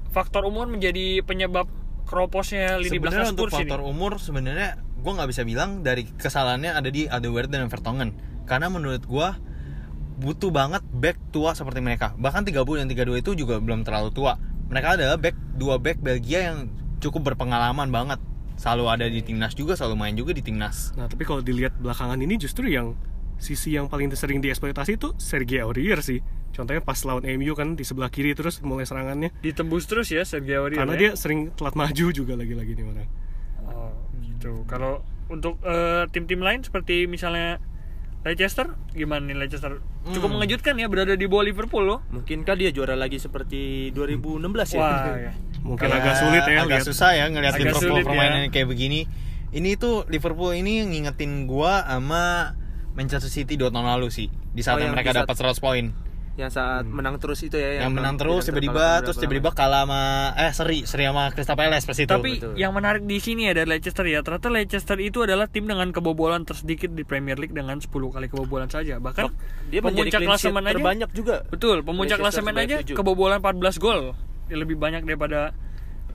faktor 0.10 0.44
umur 0.44 0.66
menjadi 0.66 1.22
penyebab 1.22 1.70
keroposnya 2.06 2.78
lini 2.78 2.98
belakang 2.98 3.22
Sebenarnya 3.22 3.32
untuk 3.32 3.46
Spurs 3.46 3.54
ini? 3.56 3.62
faktor 3.66 3.82
umur 3.84 4.12
sebenarnya 4.18 4.70
gue 4.96 5.12
nggak 5.14 5.30
bisa 5.30 5.42
bilang 5.44 5.80
dari 5.80 6.04
kesalahannya 6.10 6.74
ada 6.74 6.90
di 6.90 7.06
Alderweireld 7.06 7.54
dan 7.54 7.70
Vertonghen 7.70 8.12
karena 8.44 8.68
menurut 8.68 9.02
gue 9.02 9.28
butuh 10.20 10.52
banget 10.52 10.84
back 10.92 11.18
tua 11.32 11.56
seperti 11.56 11.80
mereka 11.80 12.12
bahkan 12.20 12.44
30 12.44 12.60
dan 12.60 12.88
32 12.92 13.24
itu 13.24 13.32
juga 13.40 13.58
belum 13.64 13.88
terlalu 13.88 14.12
tua 14.12 14.36
mereka 14.70 15.00
adalah 15.00 15.18
back 15.18 15.36
dua 15.56 15.82
back 15.82 15.98
Belgia 16.04 16.54
yang 16.54 16.70
cukup 17.00 17.34
berpengalaman 17.34 17.90
banget 17.90 18.20
selalu 18.60 18.86
ada 18.92 19.06
di 19.08 19.24
timnas 19.24 19.56
juga 19.56 19.80
selalu 19.80 19.96
main 19.96 20.14
juga 20.20 20.36
di 20.36 20.44
timnas 20.44 20.92
Nah, 21.00 21.08
tapi 21.08 21.24
kalau 21.24 21.40
dilihat 21.40 21.80
belakangan 21.80 22.20
ini 22.20 22.36
justru 22.36 22.68
yang 22.68 22.94
sisi 23.40 23.74
yang 23.74 23.88
paling 23.88 24.12
sering 24.14 24.44
dieksploitasi 24.44 25.00
itu 25.00 25.16
Sergei 25.16 25.64
Aurier 25.64 26.04
sih. 26.04 26.20
Contohnya 26.52 26.84
pas 26.84 27.00
lawan 27.08 27.24
MU 27.40 27.56
kan 27.56 27.80
di 27.80 27.88
sebelah 27.88 28.12
kiri 28.12 28.36
terus 28.36 28.60
mulai 28.60 28.84
serangannya. 28.84 29.32
Ditembus 29.40 29.88
terus 29.88 30.12
ya 30.12 30.28
Sergio 30.28 30.68
Aurier. 30.68 30.84
Karena 30.84 30.96
ya? 31.00 31.02
dia 31.08 31.12
sering 31.16 31.56
telat 31.56 31.74
maju 31.80 32.06
juga 32.12 32.36
lagi-lagi 32.36 32.76
nih 32.76 32.84
orang. 32.84 33.10
Oh, 33.64 33.96
gitu. 34.20 34.68
Kalau 34.68 35.02
untuk 35.32 35.56
eh, 35.64 36.04
tim-tim 36.12 36.44
lain 36.44 36.60
seperti 36.68 37.08
misalnya 37.08 37.64
Leicester, 38.22 38.68
gimana 38.92 39.24
nih 39.24 39.38
Leicester? 39.38 39.80
Cukup 40.06 40.28
Hmm. 40.28 40.36
mengejutkan 40.38 40.76
ya 40.76 40.86
berada 40.86 41.14
di 41.14 41.24
bawah 41.24 41.42
Liverpool 41.42 41.84
loh. 41.84 42.00
Mungkinkah 42.10 42.52
dia 42.54 42.70
juara 42.70 42.94
lagi 42.94 43.16
seperti 43.16 43.90
2016 43.90 44.70
ya? 44.70 44.80
Wah, 44.80 45.16
ya. 45.18 45.32
Mungkin 45.60 45.80
Kayak 45.82 46.00
agak 46.00 46.16
sulit 46.18 46.42
ya 46.42 46.58
agak 46.58 46.68
lihat. 46.74 46.86
susah 46.86 47.10
ya 47.14 47.26
ngeliat 47.28 47.54
Agak 47.54 47.62
Liverpool 47.66 47.84
sulit 47.90 48.02
ya. 48.02 48.08
permainannya 48.08 48.50
kayak 48.50 48.68
begini 48.68 49.00
ini 49.50 49.76
tuh 49.76 50.04
Liverpool 50.06 50.52
ini 50.52 50.84
ngingetin 50.86 51.32
gua 51.46 51.82
sama 51.82 52.56
Manchester 52.92 53.28
City 53.28 53.56
dua 53.56 53.68
tahun 53.68 53.88
lalu 53.90 54.08
sih 54.10 54.28
di 54.28 54.62
saat 54.62 54.76
Oh, 54.76 54.80
yang 54.80 54.92
yang 54.92 54.96
mereka 54.96 55.16
dapat 55.18 55.36
100 55.36 55.60
poin 55.60 55.92
Yang 56.40 56.56
saat 56.56 56.88
menang 56.88 57.20
terus 57.20 57.44
itu 57.44 57.60
ya 57.60 57.84
yang 57.84 57.92
menang 57.92 58.16
terus 58.16 58.48
tiba-tiba 58.48 59.04
terus 59.04 59.20
tiba-tiba 59.20 59.52
kalah 59.52 59.84
sama 59.84 60.02
eh 60.40 60.52
seri 60.56 60.88
seri 60.88 61.04
sama 61.04 61.36
Crystal 61.36 61.60
Palace 61.60 61.84
pas 61.84 62.00
itu 62.00 62.08
Tapi 62.08 62.32
betul. 62.40 62.54
yang 62.56 62.72
menarik 62.72 63.04
di 63.04 63.20
sini 63.20 63.52
ada 63.52 63.68
Leicester 63.68 64.08
ya. 64.08 64.24
Ternyata 64.24 64.48
Leicester 64.48 64.96
itu 65.04 65.28
adalah 65.28 65.52
tim 65.52 65.68
dengan 65.68 65.92
kebobolan 65.92 66.48
tersedikit 66.48 66.96
di 66.96 67.04
Premier 67.04 67.36
League 67.36 67.52
dengan 67.52 67.84
10 67.84 67.92
kali 67.92 68.32
kebobolan 68.32 68.72
saja. 68.72 69.04
Bahkan 69.04 69.24
lama. 69.28 69.36
Dia 69.68 69.84
pemuncak 69.84 70.22
klasemen 70.24 70.64
aja 70.64 70.76
terbanyak 70.80 71.10
juga. 71.12 71.36
Betul, 71.52 71.84
pemuncak 71.84 72.18
klasemen 72.24 72.56
aja 72.56 72.76
tujuh. 72.80 72.96
kebobolan 72.96 73.44
14 73.44 73.76
gol. 73.84 74.16
Lebih 74.48 74.80
banyak 74.80 75.04
daripada 75.04 75.52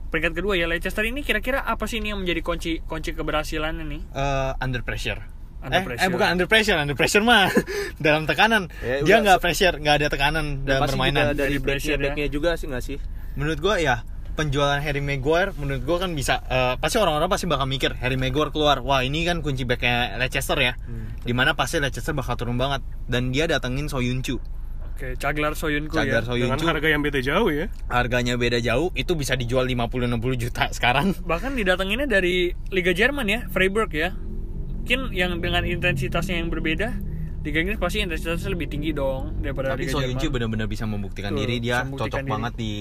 peringkat 0.09 0.33
kedua 0.41 0.57
ya 0.57 0.65
Leicester 0.65 1.05
ini 1.05 1.21
kira-kira 1.21 1.61
apa 1.61 1.85
sih 1.85 2.01
ini 2.01 2.15
yang 2.15 2.25
menjadi 2.25 2.41
kunci 2.41 2.81
kunci 2.87 3.13
keberhasilannya 3.13 3.85
nih? 3.85 4.01
Eh, 4.15 4.51
under 4.63 4.81
pressure 4.81 5.34
Under 5.65 5.75
eh, 5.75 5.83
pressure. 5.83 6.01
eh 6.01 6.09
bukan 6.09 6.27
under 6.29 6.47
pressure 6.47 6.77
under 6.77 6.93
pressure 6.93 7.21
mah 7.21 7.49
dalam 8.05 8.23
tekanan 8.23 8.69
Ya, 8.79 9.01
dia 9.01 9.15
nggak 9.19 9.39
pressure 9.39 9.75
nggak 9.75 9.95
ada 9.97 10.07
tekanan 10.07 10.45
Dan 10.61 10.77
dalam 10.77 10.87
permainan 10.87 11.23
juga 11.27 11.37
dari 11.37 11.49
Dari 11.51 11.57
pressure 11.59 11.97
backnya 11.99 12.25
ya. 12.25 12.31
juga 12.31 12.49
sih 12.53 12.65
nggak 12.65 12.83
sih? 12.83 12.97
menurut 13.33 13.57
gua 13.57 13.75
ya 13.77 13.95
penjualan 14.31 14.77
Harry 14.77 14.99
Maguire 14.99 15.51
menurut 15.53 15.81
gua 15.81 15.97
kan 15.97 16.11
bisa 16.11 16.43
eh, 16.45 16.75
pasti 16.75 16.95
orang-orang 16.95 17.27
pasti 17.27 17.45
bakal 17.45 17.65
mikir 17.65 17.95
Harry 17.95 18.15
Maguire 18.15 18.47
keluar 18.49 18.79
wah 18.79 18.99
ini 18.99 19.23
kan 19.23 19.39
kunci 19.39 19.63
backnya 19.63 20.15
Leicester 20.15 20.55
ya 20.57 20.75
Hmm. 20.77 21.07
di 21.19 21.31
mana 21.31 21.51
pasti 21.51 21.77
Leicester 21.77 22.11
bakal 22.11 22.35
turun 22.35 22.55
banget 22.55 22.79
dan 23.05 23.29
dia 23.29 23.45
datengin 23.45 23.87
Soyuncu 23.87 24.37
Oke, 24.87 25.11
Caglar 25.13 25.51
Soyuncu 25.53 25.91
ya. 25.93 26.23
Dengan 26.23 26.23
Soyuncu 26.55 26.65
harga 26.65 26.87
yang 26.87 26.99
beda 26.99 27.19
jauh 27.19 27.47
ya. 27.49 27.67
harganya 27.85 28.35
beda 28.35 28.59
jauh 28.59 28.91
itu 28.93 29.11
bisa 29.11 29.35
dijual 29.35 29.63
50-60 29.65 30.15
juta 30.37 30.71
sekarang 30.71 31.11
Bahkan 31.21 31.51
didatanginnya 31.53 32.07
dari 32.09 32.55
Liga 32.71 32.91
Jerman 32.91 33.27
ya, 33.27 33.39
Freiburg 33.49 33.91
ya. 33.91 34.15
Mungkin 34.85 35.09
yang 35.11 35.41
dengan 35.41 35.65
intensitasnya 35.65 36.37
yang 36.37 36.47
berbeda, 36.47 36.93
Liga 37.41 37.57
Inggris 37.57 37.77
pasti 37.77 38.01
intensitasnya 38.01 38.53
lebih 38.53 38.67
tinggi 38.67 38.89
dong 38.91 39.41
daripada 39.41 39.73
Tapi 39.73 39.85
Liga 39.85 39.97
Soyuncu 39.97 40.13
Jerman. 40.19 40.33
benar-benar 40.45 40.67
bisa 40.67 40.85
membuktikan 40.85 41.29
Betul, 41.31 41.41
diri 41.41 41.55
dia 41.59 41.81
membuktikan 41.81 42.05
cocok 42.07 42.21
diri. 42.21 42.29
banget 42.31 42.53
di 42.55 42.73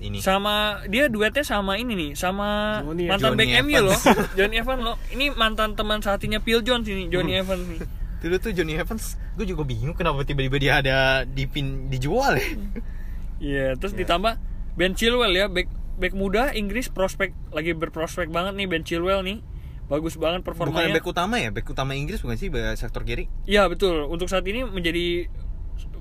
ini. 0.00 0.18
sama 0.18 0.54
dia 0.84 1.06
duetnya 1.06 1.42
sama 1.42 1.72
ini 1.76 1.92
nih 1.94 2.10
sama 2.12 2.48
Johnny- 2.80 3.06
mantan 3.06 3.22
Johnny 3.28 3.38
back 3.40 3.62
MU 3.64 3.78
loh 3.80 3.98
Johnny 4.36 4.56
Evans 4.56 4.82
loh 4.82 4.96
ini 5.10 5.30
mantan 5.30 5.70
teman 5.72 5.98
sehatinya 6.00 6.38
Phil 6.38 6.58
Jones 6.60 6.86
ini 6.86 7.06
Johnny 7.06 7.34
Evans 7.36 7.62
nih 7.64 7.80
Dulu 8.24 8.34
tuh 8.36 8.50
Johnny 8.50 8.74
Evans, 8.74 9.04
gue 9.32 9.44
juga 9.44 9.62
bingung 9.62 9.92
kenapa 9.92 10.22
tiba-tiba 10.22 10.56
dia 10.56 10.72
ada 10.76 10.96
dipin 11.22 11.86
dijual 11.86 12.34
ya. 12.34 12.46
Iya, 13.44 13.66
terus 13.76 13.92
ditambah 13.92 14.38
Ben 14.72 14.90
Chilwell 14.92 15.34
ya, 15.34 15.46
back 15.46 15.68
back 15.94 16.10
muda 16.12 16.50
Inggris 16.50 16.88
prospek 16.88 17.30
lagi 17.50 17.70
berprospek 17.70 18.26
banget 18.26 18.56
nih 18.56 18.66
Ben 18.66 18.80
Chilwell 18.80 19.22
nih. 19.22 19.38
Bagus 19.84 20.16
banget 20.16 20.40
Bukan 20.40 20.48
performanya. 20.48 20.94
back 20.96 21.06
utama 21.06 21.36
ya, 21.36 21.52
back 21.52 21.68
utama 21.68 21.92
Inggris 21.92 22.24
bukan 22.24 22.36
sih 22.36 22.48
sektor 22.74 23.04
kiri? 23.04 23.28
Iya, 23.44 23.68
betul. 23.68 24.08
Untuk 24.08 24.32
saat 24.32 24.44
ini 24.44 24.64
menjadi 24.64 25.28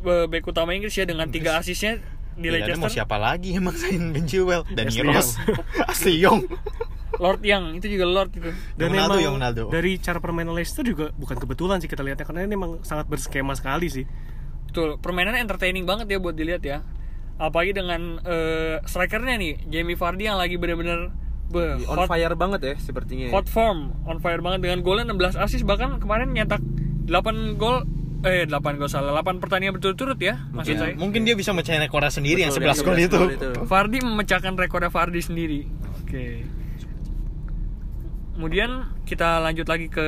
back 0.04 0.44
utama 0.46 0.72
Inggris 0.72 0.94
ya 0.94 1.04
dengan 1.04 1.28
tiga 1.28 1.60
asisnya 1.60 2.00
di 2.34 2.50
Ya, 2.50 2.58
ada 2.58 2.74
mau 2.74 2.88
Leicester. 2.88 3.04
siapa 3.04 3.18
lagi 3.18 3.54
yang 3.54 3.68
maksain 3.68 4.10
Ben 4.10 4.26
Chilwell? 4.26 4.64
Ross, 5.06 5.36
Ashley 5.92 6.18
Young. 6.18 6.48
Lord 7.14 7.46
Young 7.46 7.78
itu 7.78 7.94
juga 7.94 8.10
Lord 8.10 8.32
itu. 8.34 8.50
Dan 8.74 8.90
Ronaldo 8.90 9.16
emang 9.16 9.22
ya, 9.22 9.30
Ronaldo. 9.30 9.64
dari 9.70 10.02
cara 10.02 10.18
permainan 10.18 10.58
Leicester 10.58 10.82
juga 10.82 11.14
bukan 11.14 11.38
kebetulan 11.38 11.78
sih 11.78 11.86
kita 11.86 12.02
lihatnya 12.02 12.26
karena 12.26 12.42
ini 12.42 12.58
emang 12.58 12.82
sangat 12.82 13.06
berskema 13.06 13.54
sekali 13.54 13.86
sih. 13.86 14.06
Betul, 14.66 14.98
permainannya 14.98 15.46
entertaining 15.46 15.86
banget 15.86 16.10
ya 16.10 16.18
buat 16.18 16.34
dilihat 16.34 16.66
ya. 16.66 16.82
Apalagi 17.38 17.78
dengan 17.78 18.18
eh, 18.26 18.82
strikernya 18.82 19.38
nih, 19.38 19.54
Jamie 19.68 19.94
Vardy 19.94 20.26
yang 20.26 20.42
lagi 20.42 20.58
bener-bener 20.58 21.14
on 21.52 21.98
hot, 22.00 22.08
fire 22.08 22.34
banget 22.34 22.62
ya 22.64 22.76
sepertinya 22.78 23.28
hot 23.30 23.46
form, 23.46 23.92
on 24.04 24.18
fire 24.18 24.40
banget 24.40 24.64
dengan 24.64 24.80
golnya 24.80 25.06
16 25.06 25.36
assist 25.38 25.64
bahkan 25.64 25.98
kemarin 25.98 26.32
nyetak 26.32 26.64
8 27.06 27.10
gol 27.56 27.84
eh 28.24 28.48
8 28.48 28.56
gol 28.76 28.88
salah 28.88 29.12
8 29.18 29.38
pertandingan 29.38 29.76
berturut-turut 29.76 30.16
ya 30.16 30.40
maksud 30.50 30.74
Ya, 30.74 30.80
saya. 30.80 30.94
mungkin 30.96 31.24
dia 31.24 31.36
bisa 31.36 31.52
mecahin 31.52 31.78
rekor 31.78 32.02
sendiri 32.06 32.42
yang 32.42 32.50
Betul, 32.50 32.64
11 32.64 32.72
yang 32.72 32.80
gol 32.80 32.96
11 32.96 33.04
itu. 33.04 33.18
gol 33.20 33.68
Vardy 33.68 33.98
memecahkan 34.00 34.54
rekornya 34.56 34.88
Vardy 34.88 35.20
sendiri. 35.20 35.62
Oke. 36.00 36.48
Kemudian 38.34 38.70
kita 39.04 39.38
lanjut 39.40 39.68
lagi 39.68 39.88
ke 39.88 40.08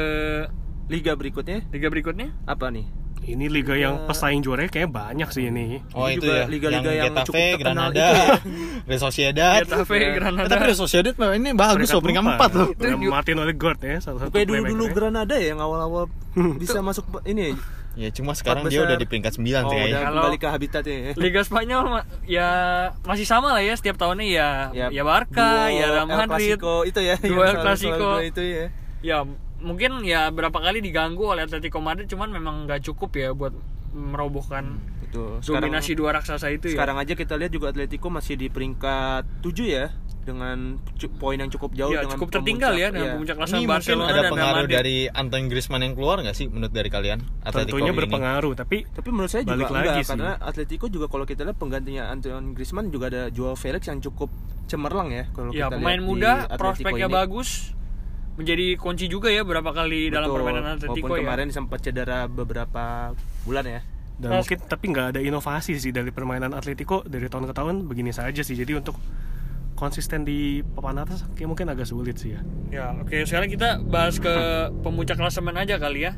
liga 0.88 1.14
berikutnya 1.14 1.66
liga 1.70 1.90
berikutnya. 1.90 2.34
apa 2.46 2.70
nih 2.70 2.86
Ini 3.26 3.46
liga 3.48 3.74
yang 3.74 4.06
pesaing 4.06 4.40
juaranya 4.40 4.70
kayaknya 4.70 4.92
banyak 4.92 5.30
sih 5.30 5.44
ini. 5.48 5.82
Oh 5.92 6.06
Ini 6.06 6.14
itu 6.14 6.24
juga 6.24 6.36
ya, 6.36 6.46
liga-liga 6.46 6.92
yang 6.92 7.06
Getafe, 7.10 7.26
cukup 7.26 7.42
terkenal 7.58 7.90
Granada, 7.90 8.06
itu 8.06 8.14
ya. 8.14 8.26
Real 8.88 9.02
Sociedad. 9.02 9.60
Getafe, 9.62 9.96
Eh, 9.96 10.12
Granada. 10.14 10.48
Tapi 10.48 10.64
Real 10.64 10.78
Sociedad 10.78 11.14
ini 11.34 11.50
bagus 11.52 11.90
loh, 11.90 12.02
peringkat 12.02 12.24
4 12.24 12.54
loh. 12.54 12.68
Martin 13.08 13.38
Odegaard 13.40 13.80
ya, 13.82 13.98
salah 13.98 14.20
satu 14.22 14.30
kayak 14.30 14.46
dulu 14.46 14.56
dulu 14.56 14.66
playmaker 14.68 14.86
ya. 14.86 14.96
Granada 14.96 15.36
ya 15.36 15.48
yang 15.48 15.60
awal-awal 15.60 16.04
bisa 16.62 16.80
masuk 16.80 17.04
ini 17.24 17.58
Ya 17.96 18.12
cuma 18.12 18.36
sekarang 18.36 18.68
dia 18.68 18.84
besar. 18.84 18.92
udah 18.92 18.98
di 19.00 19.08
peringkat 19.08 19.34
9 19.34 19.40
oh, 19.40 19.46
sih 19.46 19.56
kayaknya. 19.72 20.00
Kalau- 20.04 20.16
kembali 20.22 20.38
ke 20.38 20.48
habitatnya 20.52 20.96
ya. 21.00 21.12
Liga 21.16 21.42
Spanyol 21.42 21.86
ya 22.28 22.50
masih 23.02 23.24
sama 23.24 23.56
lah 23.56 23.64
ya 23.64 23.72
setiap 23.74 23.96
tahunnya 23.96 24.28
ya 24.28 24.48
ya, 24.92 25.02
Barca, 25.02 25.50
duo 25.66 25.74
ya 25.74 25.86
Real 25.90 26.06
Madrid. 26.06 26.60
Clasico 26.60 26.76
itu 26.84 27.00
ya 27.00 27.16
yang 27.16 27.40
El 27.40 27.56
Clasico. 27.58 27.96
dua 27.96 28.22
itu 28.22 28.42
ya 28.44 28.66
Ya 29.00 29.18
mungkin 29.66 30.00
ya 30.02 30.30
berapa 30.30 30.54
kali 30.56 30.80
diganggu 30.80 31.26
oleh 31.26 31.44
Atletico 31.44 31.80
Madrid 31.80 32.06
cuman 32.06 32.30
memang 32.30 32.56
nggak 32.64 32.86
cukup 32.86 33.10
ya 33.14 33.30
buat 33.32 33.52
merobohkan 33.92 34.78
itu 35.02 35.40
sekarang 35.42 35.72
dominasi 35.72 35.92
dua 35.94 36.14
raksasa 36.14 36.48
itu 36.50 36.68
ya. 36.68 36.76
sekarang 36.76 36.98
aja 36.98 37.14
kita 37.14 37.34
lihat 37.34 37.50
juga 37.50 37.72
Atletico 37.72 38.08
masih 38.10 38.36
di 38.36 38.48
peringkat 38.48 39.24
7 39.40 39.50
ya 39.66 39.88
dengan 40.22 40.82
poin 41.16 41.38
yang 41.38 41.48
cukup 41.48 41.72
jauh 41.72 41.94
Ya, 41.94 42.02
dengan 42.02 42.18
cukup 42.18 42.30
tertinggal 42.32 42.74
ya 42.74 42.90
pemuncak- 42.90 42.96
dengan 42.96 43.16
puncak 43.16 43.36
Ini 43.36 43.40
klasemen 43.40 43.58
mungkin 43.58 43.72
Barcelona 43.72 44.04
ada 44.04 44.10
dan 44.12 44.20
Real 44.20 44.34
pengaruh 44.34 44.58
Madrid. 44.60 44.76
dari 44.76 44.98
Antoine 45.08 45.48
Griezmann 45.48 45.82
yang 45.82 45.94
keluar 45.94 46.18
nggak 46.20 46.36
sih 46.36 46.46
menurut 46.48 46.74
dari 46.74 46.90
kalian? 46.90 47.20
Atletico 47.40 47.54
Tentunya 47.72 47.92
ini? 47.92 48.00
berpengaruh, 48.00 48.54
tapi 48.54 48.78
Tapi 48.86 49.08
menurut 49.08 49.30
saya 49.30 49.44
juga 49.46 49.64
enggak 49.64 49.96
sih. 49.96 50.10
karena 50.12 50.32
Atletico 50.42 50.86
juga 50.90 51.06
kalau 51.08 51.24
kita 51.24 51.42
lihat 51.42 51.56
penggantinya 51.56 52.04
Antoine 52.10 52.48
Griezmann 52.52 52.90
juga 52.90 53.06
ada 53.08 53.24
Joao 53.30 53.54
Felix 53.54 53.86
yang 53.86 54.02
cukup 54.02 54.34
cemerlang 54.66 55.10
ya 55.10 55.24
kalau 55.30 55.50
Ya 55.52 55.70
kita 55.70 55.78
pemain 55.78 55.94
lihat 55.94 56.02
di 56.02 56.10
muda, 56.10 56.32
prospeknya 56.52 57.06
ini. 57.06 57.14
bagus, 57.14 57.50
menjadi 58.36 58.76
kunci 58.76 59.08
juga 59.08 59.32
ya 59.32 59.42
berapa 59.42 59.72
kali 59.72 60.12
dalam 60.12 60.28
Betul. 60.28 60.38
permainan 60.44 60.64
Atletico 60.76 60.92
Walaupun 61.08 61.18
ya. 61.18 61.24
kemarin 61.24 61.48
sempat 61.50 61.80
cedera 61.82 62.20
beberapa 62.28 63.16
bulan 63.44 63.66
ya. 63.66 63.82
dan 64.16 64.32
Terus- 64.32 64.40
mungkin 64.48 64.58
tapi 64.64 64.86
nggak 64.92 65.08
ada 65.12 65.20
inovasi 65.20 65.76
sih 65.76 65.92
dari 65.92 66.08
permainan 66.08 66.52
Atletico 66.52 67.04
dari 67.04 67.28
tahun 67.28 67.48
ke 67.48 67.54
tahun 67.54 67.76
begini 67.84 68.12
saja 68.12 68.40
sih. 68.40 68.56
Jadi 68.56 68.72
untuk 68.74 68.96
konsisten 69.76 70.24
di 70.24 70.64
papan 70.64 71.04
atas 71.04 71.28
kayak 71.36 71.50
mungkin 71.52 71.68
agak 71.68 71.84
sulit 71.84 72.16
sih 72.16 72.32
ya. 72.32 72.42
Ya, 72.72 72.86
oke 72.96 73.12
sekarang 73.24 73.52
kita 73.52 73.84
bahas 73.84 74.16
ke 74.18 74.32
pemuncak 74.88 75.20
klasemen 75.20 75.56
aja 75.56 75.76
kali 75.76 76.08
ya. 76.08 76.16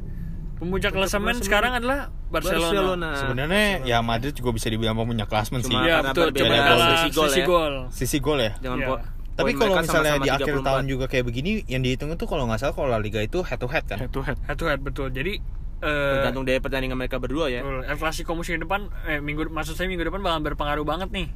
Pemuncak 0.58 0.90
klasemen 0.90 1.38
klasemen 1.38 1.46
sekarang 1.46 1.74
adalah 1.74 2.10
Barcelona. 2.30 2.66
Barcelona. 2.70 3.10
Sebenarnya 3.18 3.66
ya 3.86 3.98
Madrid 4.02 4.34
juga 4.34 4.54
bisa 4.54 4.70
dibilang 4.70 4.94
punya 4.94 5.26
klasmen 5.26 5.62
sih. 5.62 5.70
Iya 5.70 6.02
karena 6.02 6.12
betul, 6.14 6.28
cuma 6.34 6.50
gol, 6.50 6.66
kalah 6.66 6.88
sisi 6.98 7.10
gol 7.14 7.28
sisi 7.30 7.42
ya. 7.42 7.46
gol. 7.46 7.74
Sisi 7.90 8.18
gol 8.22 8.40
ya. 8.42 8.54
Dengan 8.58 8.78
Iya. 8.78 8.88
po- 8.90 9.02
Tapi 9.38 9.54
kalau 9.54 9.78
misalnya 9.78 10.18
sama-sama 10.18 10.26
di 10.26 10.32
akhir 10.34 10.56
34. 10.58 10.66
tahun 10.66 10.86
juga 10.90 11.06
kayak 11.06 11.26
begini, 11.30 11.52
yang 11.70 11.82
dihitung 11.86 12.10
itu 12.10 12.26
kalau 12.26 12.50
nggak 12.50 12.58
salah 12.58 12.74
kalau 12.74 12.90
La 12.90 12.98
Liga 12.98 13.22
itu 13.22 13.46
head 13.46 13.62
to 13.62 13.70
head 13.70 13.86
kan. 13.86 13.98
Head 14.02 14.10
to 14.10 14.22
head. 14.26 14.38
Head 14.50 14.58
to 14.58 14.66
head 14.66 14.82
betul. 14.82 15.14
Jadi 15.14 15.38
eh 15.78 16.14
tergantung 16.18 16.42
dari 16.42 16.58
pertandingan 16.58 16.98
mereka 16.98 17.22
berdua 17.22 17.54
ya. 17.54 17.62
betul, 17.62 17.86
El 17.86 17.98
Clasico 18.02 18.34
musim 18.34 18.58
depan 18.58 18.90
eh 19.06 19.22
minggu 19.22 19.46
maksud 19.54 19.78
saya 19.78 19.86
minggu 19.86 20.10
depan 20.10 20.26
bakal 20.26 20.42
berpengaruh 20.42 20.86
banget 20.90 21.10
nih. 21.14 21.28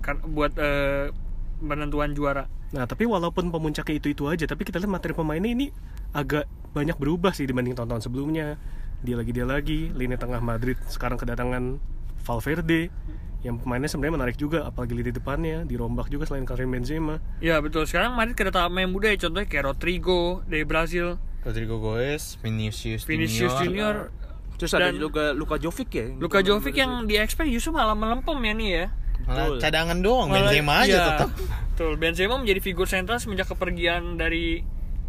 Kan 0.00 0.24
buat 0.32 0.56
eh, 0.56 1.12
penentuan 1.60 2.16
juara. 2.16 2.48
Nah, 2.72 2.88
tapi 2.88 3.04
walaupun 3.04 3.52
pemuncaknya 3.52 4.00
itu-itu 4.00 4.26
aja, 4.26 4.48
tapi 4.48 4.66
kita 4.66 4.82
lihat 4.82 4.90
materi 4.90 5.12
pemainnya 5.14 5.52
ini 5.52 5.66
agak 6.16 6.48
banyak 6.74 6.96
berubah 6.98 7.36
sih 7.36 7.44
dibanding 7.44 7.76
tahun-tahun 7.76 8.08
sebelumnya. 8.08 8.56
Dia 9.04 9.20
lagi 9.20 9.30
dia 9.36 9.44
lagi, 9.44 9.92
lini 9.92 10.16
tengah 10.16 10.40
Madrid 10.40 10.80
sekarang 10.88 11.20
kedatangan 11.20 11.76
Valverde 12.24 12.90
yang 13.46 13.56
pemainnya 13.56 13.86
sebenarnya 13.86 14.14
menarik 14.18 14.36
juga, 14.36 14.66
apalagi 14.66 14.92
lini 14.92 15.08
depannya 15.08 15.62
dirombak 15.62 16.10
juga 16.10 16.26
selain 16.26 16.42
Karim 16.42 16.66
Benzema. 16.68 17.22
Ya 17.38 17.62
betul. 17.62 17.86
Sekarang 17.86 18.12
Madrid 18.12 18.34
kedatangan 18.34 18.68
pemain 18.68 18.90
muda 18.90 19.06
ya 19.08 19.18
contohnya 19.22 19.46
kayak 19.46 19.64
Rodrigo 19.64 20.42
dari 20.44 20.66
Brazil, 20.66 21.16
Rodrigo 21.40 21.78
Goes, 21.78 22.42
Vinicius, 22.42 23.06
Vinicius 23.06 23.54
Junior. 23.56 24.10
Junior, 24.10 24.26
Terus 24.56 24.72
ada 24.72 24.88
Dan- 24.88 24.98
juga 24.98 25.24
Luka 25.30 25.60
Jovic 25.60 25.88
ya. 25.92 26.06
Luka 26.16 26.40
Jovic 26.40 26.72
yang 26.74 27.04
di 27.04 27.14
expect 27.14 27.46
justru 27.46 27.70
malah 27.70 27.92
melempem 27.92 28.34
ya 28.40 28.52
nih 28.56 28.68
ya. 28.72 28.86
Malah 29.26 29.46
Betul. 29.52 29.58
cadangan 29.60 29.98
doang, 30.00 30.28
Malah- 30.32 30.48
Benzema 30.48 30.72
aja 30.80 30.88
iya, 30.88 31.02
tetap. 31.12 31.28
Betul, 31.70 31.92
Benzema 32.00 32.34
menjadi 32.40 32.60
figur 32.64 32.86
sentral 32.88 33.20
semenjak 33.20 33.46
kepergian 33.46 34.16
dari 34.16 34.64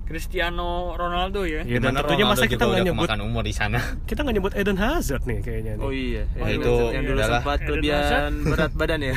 Cristiano 0.07 0.95
Ronaldo 0.95 1.43
ya. 1.43 1.61
Ya, 1.61 1.77
dan 1.77 1.91
tentunya 1.93 2.23
Ronaldo 2.23 2.39
masa 2.39 2.47
kita 2.47 2.63
nggak 2.63 2.79
udah 2.79 2.87
nyebut 2.87 3.07
umur 3.21 3.43
di 3.43 3.51
sana. 3.51 3.79
kita 4.07 4.23
nggak 4.23 4.35
nyebut 4.39 4.53
Eden 4.55 4.79
Hazard 4.79 5.23
nih 5.27 5.39
kayaknya 5.43 5.71
nih. 5.75 5.83
Oh 5.83 5.91
iya, 5.91 6.23
yang 6.33 6.49
itu 6.49 6.63
dulu- 6.63 6.91
yang 6.95 7.03
dulu 7.03 7.17
udahlah. 7.19 7.41
sempat 7.43 7.57
Eden 7.57 7.67
kelebihan 7.67 8.31
berat 8.47 8.71
badan 8.71 8.99
ya. 9.03 9.13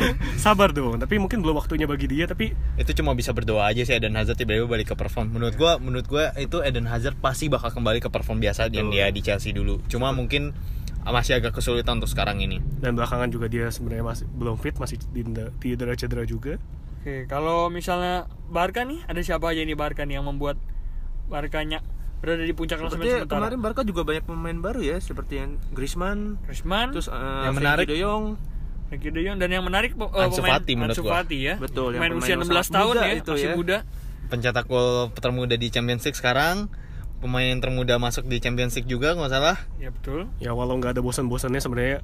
Sabar 0.44 0.70
dong, 0.70 1.00
tapi 1.00 1.16
mungkin 1.16 1.40
belum 1.40 1.56
waktunya 1.56 1.88
bagi 1.88 2.06
dia. 2.06 2.28
Tapi 2.28 2.52
itu 2.76 2.90
cuma 2.92 3.16
bisa 3.16 3.32
berdoa 3.32 3.64
aja 3.64 3.80
sih 3.82 3.96
Eden 3.96 4.12
Hazard 4.14 4.36
tiba-tiba 4.36 4.68
balik 4.68 4.92
ke 4.92 4.96
perform. 4.96 5.32
Menurut 5.32 5.56
gua, 5.56 5.80
menurut 5.80 6.04
gua 6.04 6.36
itu 6.36 6.60
Eden 6.60 6.84
Hazard 6.84 7.16
pasti 7.16 7.48
bakal 7.48 7.72
kembali 7.72 8.04
ke 8.04 8.12
perform 8.12 8.36
biasa 8.38 8.68
yang 8.68 8.92
dia 8.92 9.08
di 9.08 9.24
Chelsea 9.24 9.56
dulu. 9.56 9.80
Cuma 9.88 10.12
mungkin 10.12 10.52
masih 11.04 11.36
agak 11.36 11.56
kesulitan 11.56 12.00
untuk 12.00 12.08
sekarang 12.08 12.40
ini. 12.40 12.60
dan 12.80 12.96
belakangan 12.96 13.28
juga 13.28 13.44
dia 13.48 13.68
sebenarnya 13.68 14.04
masih 14.04 14.24
belum 14.30 14.56
fit, 14.56 14.76
masih 14.76 14.96
cedera-cedera 15.60 16.24
juga. 16.24 16.56
Oke, 17.04 17.28
kalau 17.28 17.68
misalnya 17.68 18.24
Barca 18.48 18.80
nih, 18.80 19.04
ada 19.04 19.20
siapa 19.20 19.52
aja 19.52 19.60
nih 19.60 19.76
Barca 19.76 20.02
nih 20.02 20.16
yang 20.16 20.24
membuat 20.24 20.56
Barkanya 21.24 21.84
berada 22.18 22.40
di 22.40 22.56
puncak 22.56 22.80
klasemen 22.80 23.04
sementara? 23.04 23.52
kemarin 23.52 23.60
Barca 23.60 23.84
juga 23.84 24.00
banyak 24.02 24.24
pemain 24.24 24.56
baru 24.56 24.80
ya, 24.80 24.96
seperti 24.96 25.36
yang 25.36 25.60
Griezmann, 25.70 26.40
Griezmann, 26.42 26.96
terus 26.96 27.08
eh, 27.08 27.12
Yang 27.12 27.28
Frenkie 27.44 27.60
menarik- 27.60 27.86
De 27.86 27.96
Jong, 28.00 28.24
Frankie 28.88 29.12
De 29.12 29.20
Jong 29.20 29.36
dan 29.36 29.48
yang 29.52 29.60
menarik 29.60 29.92
eh, 29.92 30.24
Ansu 30.24 30.40
pemain 30.40 30.56
Fati 30.56 30.72
menurut 30.72 30.96
Ansu 30.96 31.02
gua. 31.04 31.12
Fati 31.20 31.36
ya. 31.38 31.54
Betul, 31.60 31.88
yang 31.92 32.00
Pemain 32.00 32.16
usia 32.16 32.32
yang 32.32 32.40
16 32.40 32.48
sangat 32.48 32.72
tahun 32.72 32.94
ya, 32.96 33.12
itu 33.12 33.30
masih 33.30 33.44
ya. 33.44 33.54
muda. 33.54 33.76
Pencetak 34.24 34.64
gol 34.64 34.88
termuda 35.12 35.54
di 35.54 35.68
Champions 35.68 36.02
League 36.02 36.16
sekarang, 36.16 36.72
pemain 37.20 37.44
yang 37.46 37.60
termuda 37.60 38.00
masuk 38.00 38.24
di 38.24 38.40
Champions 38.40 38.72
League 38.72 38.88
juga 38.88 39.12
nggak 39.12 39.28
salah. 39.28 39.60
Ya 39.76 39.92
betul. 39.92 40.32
Ya 40.40 40.56
walau 40.56 40.80
nggak 40.80 40.96
ada 40.96 41.04
bosan-bosannya 41.04 41.60
sebenarnya 41.60 42.00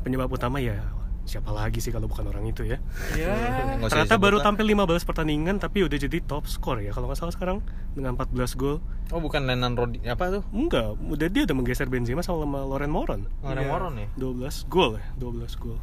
penyebab 0.00 0.32
utama 0.32 0.56
ya 0.58 0.80
siapa 1.28 1.52
lagi 1.52 1.78
sih 1.78 1.92
kalau 1.92 2.08
bukan 2.08 2.24
orang 2.24 2.42
itu 2.42 2.64
ya. 2.64 2.80
Ya. 3.12 3.36
Nggak 3.76 3.86
usah 3.86 4.08
Ternyata 4.08 4.16
baru 4.16 4.36
lah. 4.40 4.44
tampil 4.48 4.66
15 4.66 5.04
pertandingan 5.04 5.56
tapi 5.56 5.84
udah 5.84 5.98
jadi 5.98 6.18
top 6.20 6.48
skor 6.48 6.80
ya 6.80 6.90
kalau 6.90 7.06
nggak 7.06 7.20
salah 7.20 7.30
sekarang 7.30 7.60
dengan 7.92 8.16
14 8.16 8.32
gol. 8.54 8.80
Oh 9.08 9.20
bukan 9.20 9.44
Lenan 9.44 9.76
Rodi 9.76 10.00
apa 10.02 10.28
tuh? 10.30 10.42
Enggak, 10.50 10.96
udah 10.98 11.28
dia 11.28 11.44
udah 11.44 11.54
menggeser 11.54 11.86
Benzema 11.86 12.20
sama 12.20 12.42
Loren 12.64 12.88
Moron. 12.88 13.28
Orang 13.40 13.60
Iya. 13.60 13.70
Moron 13.70 13.94
ya. 13.94 14.08
12 14.16 14.64
gol 14.66 14.96
ya, 14.96 15.06
12 15.16 15.54
gol. 15.54 15.78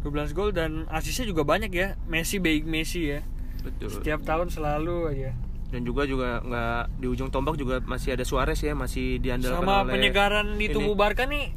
12 0.00 0.30
gol 0.30 0.50
dan 0.50 0.86
asisnya 0.88 1.26
juga 1.26 1.42
banyak 1.42 1.68
ya. 1.68 1.98
Messi 2.06 2.38
baik 2.38 2.62
Messi 2.64 3.10
ya. 3.10 3.20
betul. 3.58 3.90
Setiap 3.90 4.22
tahun 4.22 4.48
selalu 4.48 5.10
aja. 5.10 5.34
Dan 5.68 5.84
juga 5.84 6.06
juga 6.06 6.40
nggak 6.40 6.96
di 6.96 7.06
ujung 7.06 7.28
tombak 7.28 7.54
juga 7.54 7.82
masih 7.82 8.14
ada 8.14 8.24
Suarez 8.24 8.56
ya, 8.56 8.72
masih 8.72 9.18
diandalkan 9.18 9.60
Sama 9.60 9.84
oleh 9.84 9.92
penyegaran 9.92 10.56
di 10.56 10.70
tubuh 10.70 10.94
Barca 10.94 11.26
nih 11.26 11.52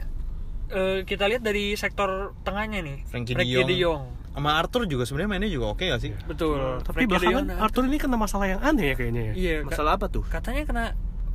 eh, 0.72 0.98
kita 1.04 1.26
lihat 1.26 1.42
dari 1.42 1.76
sektor 1.76 2.34
tengahnya 2.42 2.80
nih. 2.80 2.98
Frankie 3.06 3.34
Frankie 3.34 3.58
De 3.58 3.66
De 3.66 3.76
Jong. 3.78 4.04
Sama 4.32 4.56
Arthur 4.56 4.88
juga 4.88 5.04
sebenarnya 5.04 5.30
mainnya 5.30 5.52
juga 5.52 5.66
oke 5.70 5.84
gak 5.86 6.00
sih? 6.00 6.12
Betul. 6.24 6.80
Tapi 6.80 7.04
Frankie 7.04 7.06
De 7.06 7.12
belakangan 7.12 7.46
Jong, 7.46 7.60
Arthur 7.60 7.84
ini 7.86 7.98
kena 7.98 8.16
masalah 8.16 8.48
yang 8.48 8.62
aneh 8.62 8.92
ya 8.92 8.96
kayaknya 8.96 9.22
ya. 9.22 9.34
Iya, 9.36 9.56
Masalah 9.64 9.92
apa 9.96 10.08
tuh? 10.08 10.24
katanya 10.24 10.64
kena 10.64 10.86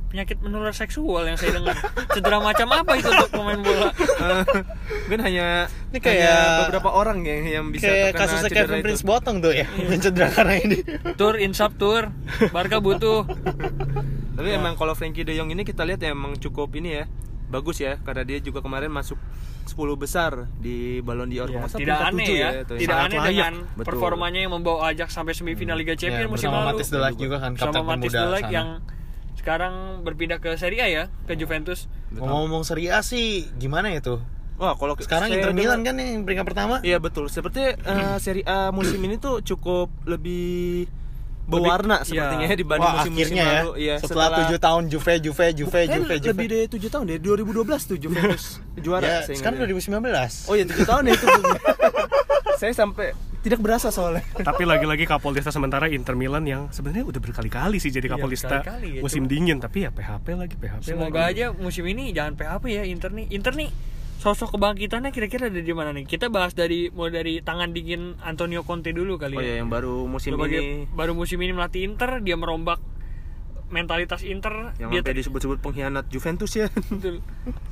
penyakit 0.07 0.39
menular 0.39 0.71
seksual 0.71 1.23
yang 1.23 1.35
saya 1.35 1.59
dengar. 1.59 1.75
Cedera 2.15 2.39
macam 2.39 2.67
apa 2.71 2.95
itu 2.95 3.05
untuk 3.05 3.27
pemain 3.29 3.59
bola? 3.59 3.91
Eh, 3.91 4.43
mungkin 5.03 5.19
hanya 5.21 5.67
Ini 5.91 5.99
kayak- 5.99 6.23
hanya 6.23 6.33
beberapa 6.63 6.89
orang 6.89 7.17
yang 7.21 7.43
yang 7.43 7.65
bisa 7.69 7.85
kayak 7.85 8.15
cedera 8.15 8.55
Kevin 8.65 8.79
itu. 8.79 8.85
Prince 8.87 9.03
Boateng 9.03 9.37
tuh 9.43 9.51
ya 9.51 9.67
yang 9.67 9.99
cedera 9.99 10.27
karena 10.31 10.53
ini 10.57 10.77
Tur 11.13 11.35
insap 11.37 11.75
tur. 11.75 12.07
Barca 12.49 12.79
butuh. 12.79 13.27
Tapi 14.37 14.53
emang 14.53 14.73
kalau 14.73 14.93
Frankie 14.93 15.21
De 15.21 15.33
Jong 15.33 15.49
ini 15.49 15.61
kita 15.61 15.81
lihat 15.81 15.99
ya 15.99 16.13
emang 16.13 16.37
cukup 16.37 16.71
ini 16.71 16.97
ya 16.97 17.05
bagus 17.47 17.77
ya 17.77 17.95
karena 17.97 18.21
dia 18.21 18.37
juga 18.37 18.59
kemarin 18.59 18.87
masuk 18.87 19.15
10 19.65 19.75
besar 19.95 20.31
di 20.57 20.99
Ballon 20.99 21.25
d'Or 21.25 21.47
Ya, 21.47 21.59
Kalau 21.59 21.59
nggak 21.59 21.69
salah 21.69 21.81
tidak 21.81 21.99
aneh 22.01 22.27
ya, 22.29 22.49
itu 22.57 22.73
tidak 22.77 22.87
Sangat 22.93 23.05
aneh 23.05 23.17
layak. 23.17 23.29
dengan 23.29 23.53
Betul. 23.73 23.85
performanya 23.85 24.39
yang 24.39 24.53
membawa 24.53 24.79
Ajax 24.87 25.09
sampai 25.11 25.33
semifinal 25.33 25.75
Liga 25.75 25.93
Champions 25.93 26.23
Ya, 26.23 26.31
musim 26.31 26.49
lalu. 26.49 26.67
Matis 26.69 26.87
Delak 26.87 27.13
juga 27.15 27.35
kan 27.37 27.51
Sama 27.53 27.63
kapten 27.69 27.83
Matis 27.85 27.99
pemuda 28.05 28.19
Delak 28.21 28.41
sana. 28.41 28.53
yang 28.53 28.67
sekarang 29.33 29.73
berpindah 30.01 30.37
ke 30.37 30.51
Serie 30.55 30.81
A 30.81 30.87
ya, 30.87 31.03
ke 31.23 31.33
Juventus. 31.33 31.87
ngomong-ngomong 32.09 32.63
Serie 32.63 32.89
A 32.89 32.99
sih 33.01 33.47
gimana 33.53 33.87
ya 33.89 33.99
tuh 34.01 34.19
Wah, 34.57 34.73
kalau 34.73 34.97
sekarang 34.97 35.29
Inter 35.29 35.51
Milan 35.51 35.79
dengar- 35.79 35.93
kan 35.93 36.01
yang 36.01 36.23
peringkat 36.23 36.45
pertama 36.45 36.75
Iya 36.81 36.97
betul. 36.97 37.27
Seperti 37.27 37.75
eh, 37.75 38.17
Serie 38.17 38.41
A 38.43 38.71
musim 38.71 38.97
ini 38.97 39.15
tuh 39.15 39.39
cukup 39.39 39.93
lebih 40.03 40.89
berwarna 41.47 41.95
Lebih- 41.97 42.07
sepertinya 42.09 42.43
iya. 42.43 42.51
ya 42.51 42.57
dibanding 42.57 42.83
Wah 42.83 42.95
musim-musim 42.97 43.23
akhirnya 43.25 43.43
ya 43.43 43.55
lalu. 43.57 43.71
Iya, 43.77 43.95
setelah 43.97 44.27
tujuh 44.37 44.59
tahun 44.59 44.83
Juve 44.87 45.13
Juve 45.17 45.45
Juve 45.53 45.79
Eh, 45.79 45.87
Juve 45.89 46.13
Juve 46.17 46.29
lebih 46.29 46.47
dari 46.47 46.65
7 46.67 46.89
tahun 46.89 47.03
deh. 47.07 47.17
2012 47.17 47.55
tuh 47.85 47.97
Juventus 47.97 48.43
juara. 48.83 49.05
ya, 49.05 49.17
sekarang 49.25 49.57
ingat. 49.61 49.71
2019 49.71 50.45
Oh 50.45 50.53
iya 50.53 50.65
7 50.65 50.83
tahun 50.83 51.03
ya 51.03 51.13
itu. 51.13 51.27
saya 52.59 52.73
sampai 52.73 53.07
tidak 53.39 53.59
berasa 53.59 53.87
soalnya. 53.87 54.27
Tapi 54.33 54.63
lagi-lagi 54.63 55.05
Kapolista 55.05 55.49
sementara 55.49 55.87
Inter 55.87 56.13
Milan 56.13 56.43
yang 56.43 56.67
sebenarnya 56.67 57.05
udah 57.05 57.21
berkali-kali 57.21 57.77
sih 57.77 57.87
jadi 57.89 58.05
Iya, 58.05 58.13
Kapolista 58.13 58.49
berkali-kali 58.59 58.87
ya, 58.89 59.01
musim 59.01 59.23
cuma- 59.23 59.31
dingin 59.31 59.57
tapi 59.57 59.77
ya 59.79 59.89
PHP 59.89 60.27
lagi 60.35 60.55
PHP 60.55 60.83
Semoga 60.85 61.21
lagi. 61.23 61.39
aja 61.39 61.45
musim 61.53 61.85
ini 61.85 62.11
jangan 62.11 62.35
PHP 62.35 62.63
ya 62.67 62.83
Inter 62.83 63.11
nih. 63.13 63.25
Inter 63.29 63.53
nih 63.53 63.69
sosok 64.27 64.53
kebangkitannya 64.53 65.09
kira-kira 65.09 65.47
ada 65.47 65.57
di 65.57 65.71
mana 65.71 65.89
nih? 65.89 66.03
Kita 66.03 66.27
bahas 66.27 66.51
dari 66.51 66.91
mulai 66.91 67.13
dari 67.13 67.33
tangan 67.39 67.71
dingin 67.71 68.19
Antonio 68.19 68.59
Conte 68.61 68.91
dulu 68.91 69.15
kali 69.15 69.33
Oh 69.33 69.39
ya. 69.39 69.47
iya 69.47 69.55
yang 69.59 69.71
baru 69.71 70.03
musim 70.03 70.35
Sebagai- 70.35 70.59
ini 70.59 70.89
baru 70.89 71.15
musim 71.15 71.39
ini 71.39 71.51
melatih 71.51 71.81
Inter, 71.81 72.19
dia 72.19 72.35
merombak 72.35 72.83
mentalitas 73.67 74.23
Inter. 74.23 74.71
yang 74.79 74.91
dia 74.91 75.03
disebut-sebut 75.03 75.59
pengkhianat 75.59 76.07
Juventus 76.07 76.51
ya. 76.53 76.67
Betul. 76.91 77.19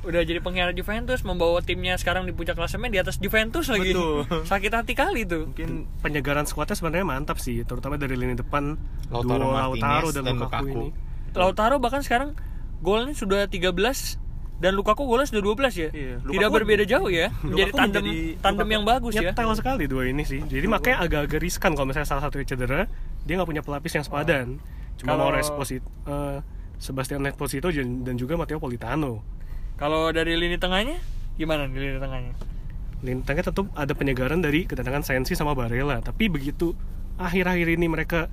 Udah 0.02 0.20
jadi 0.22 0.40
pengkhianat 0.40 0.72
Juventus, 0.72 1.20
membawa 1.22 1.60
timnya 1.60 1.96
sekarang 1.96 2.24
di 2.24 2.32
puncak 2.32 2.52
klasemen 2.52 2.88
di 2.88 2.96
atas 2.96 3.16
Juventus 3.16 3.68
lagi. 3.68 3.92
Betul. 3.92 4.24
Sakit 4.50 4.72
hati 4.72 4.92
kali 4.92 5.24
tuh. 5.24 5.48
Mungkin 5.48 5.88
penyegaran 6.00 6.44
skuadnya 6.44 6.72
sebenarnya 6.74 7.04
mantap 7.06 7.36
sih, 7.36 7.64
terutama 7.64 7.96
dari 7.96 8.12
lini 8.12 8.32
depan 8.32 8.76
Lautaro 9.08 9.40
duo 9.40 9.52
Martinez 9.52 9.80
Lautaro 9.82 10.08
dan, 10.10 10.22
dan 10.22 10.34
Lukaku, 10.36 10.64
Lukaku. 10.64 10.68
ini. 10.70 10.88
Lautaro 11.32 11.76
bahkan 11.78 12.00
sekarang 12.00 12.32
golnya 12.80 13.12
sudah 13.12 13.44
13 13.44 14.20
dan 14.56 14.72
Lukaku 14.72 15.04
golnya 15.04 15.28
sudah 15.28 15.42
12 15.42 15.74
ya. 15.76 15.88
Iya, 15.92 16.14
Tidak 16.16 16.32
Lukaku- 16.32 16.56
berbeda 16.56 16.84
jauh 16.84 17.08
ya. 17.08 17.28
Menjadi 17.40 17.52
Lukaku 17.68 17.76
tandem 17.76 18.02
menjadi- 18.02 18.32
tandem 18.40 18.56
Lukaku- 18.58 18.72
yang 18.72 18.84
bagus 18.84 19.12
ya. 19.12 19.20
Nyetel 19.28 19.50
sekali 19.52 19.84
dua 19.84 20.02
ini 20.06 20.22
sih. 20.22 20.40
Jadi 20.40 20.66
makanya 20.66 20.96
agak-agak 21.02 21.38
riskan 21.38 21.70
kalau 21.72 21.86
misalnya 21.86 22.08
salah 22.08 22.24
satu 22.24 22.40
cedera, 22.40 22.88
dia 23.22 23.34
nggak 23.36 23.46
punya 23.46 23.60
pelapis 23.60 23.92
yang 23.92 24.02
sepadan. 24.02 24.56
Cuma 24.96 25.12
Kalau- 25.12 25.28
mau 25.28 25.36
Esposito, 25.36 25.84
eh, 26.04 26.40
Sebastian 26.76 27.24
Esposito 27.24 27.68
dan 27.68 28.02
dan 28.02 28.14
juga 28.14 28.36
Matteo 28.36 28.56
Politano. 28.56 29.20
Kalau 29.74 30.08
dari 30.08 30.36
lini 30.36 30.56
tengahnya 30.56 30.96
gimana 31.34 31.68
di 31.68 31.76
lini 31.76 31.96
tengahnya? 31.96 32.32
Lini 33.00 33.20
tengah 33.22 33.44
tetap 33.44 33.68
ada 33.72 33.92
penyegaran 33.92 34.40
dari 34.40 34.64
kedatangan 34.64 35.00
Sensi 35.00 35.32
sama 35.32 35.52
Barella. 35.52 36.00
Tapi 36.00 36.28
begitu 36.28 36.72
akhir-akhir 37.14 37.68
ini 37.70 37.86
mereka 37.86 38.28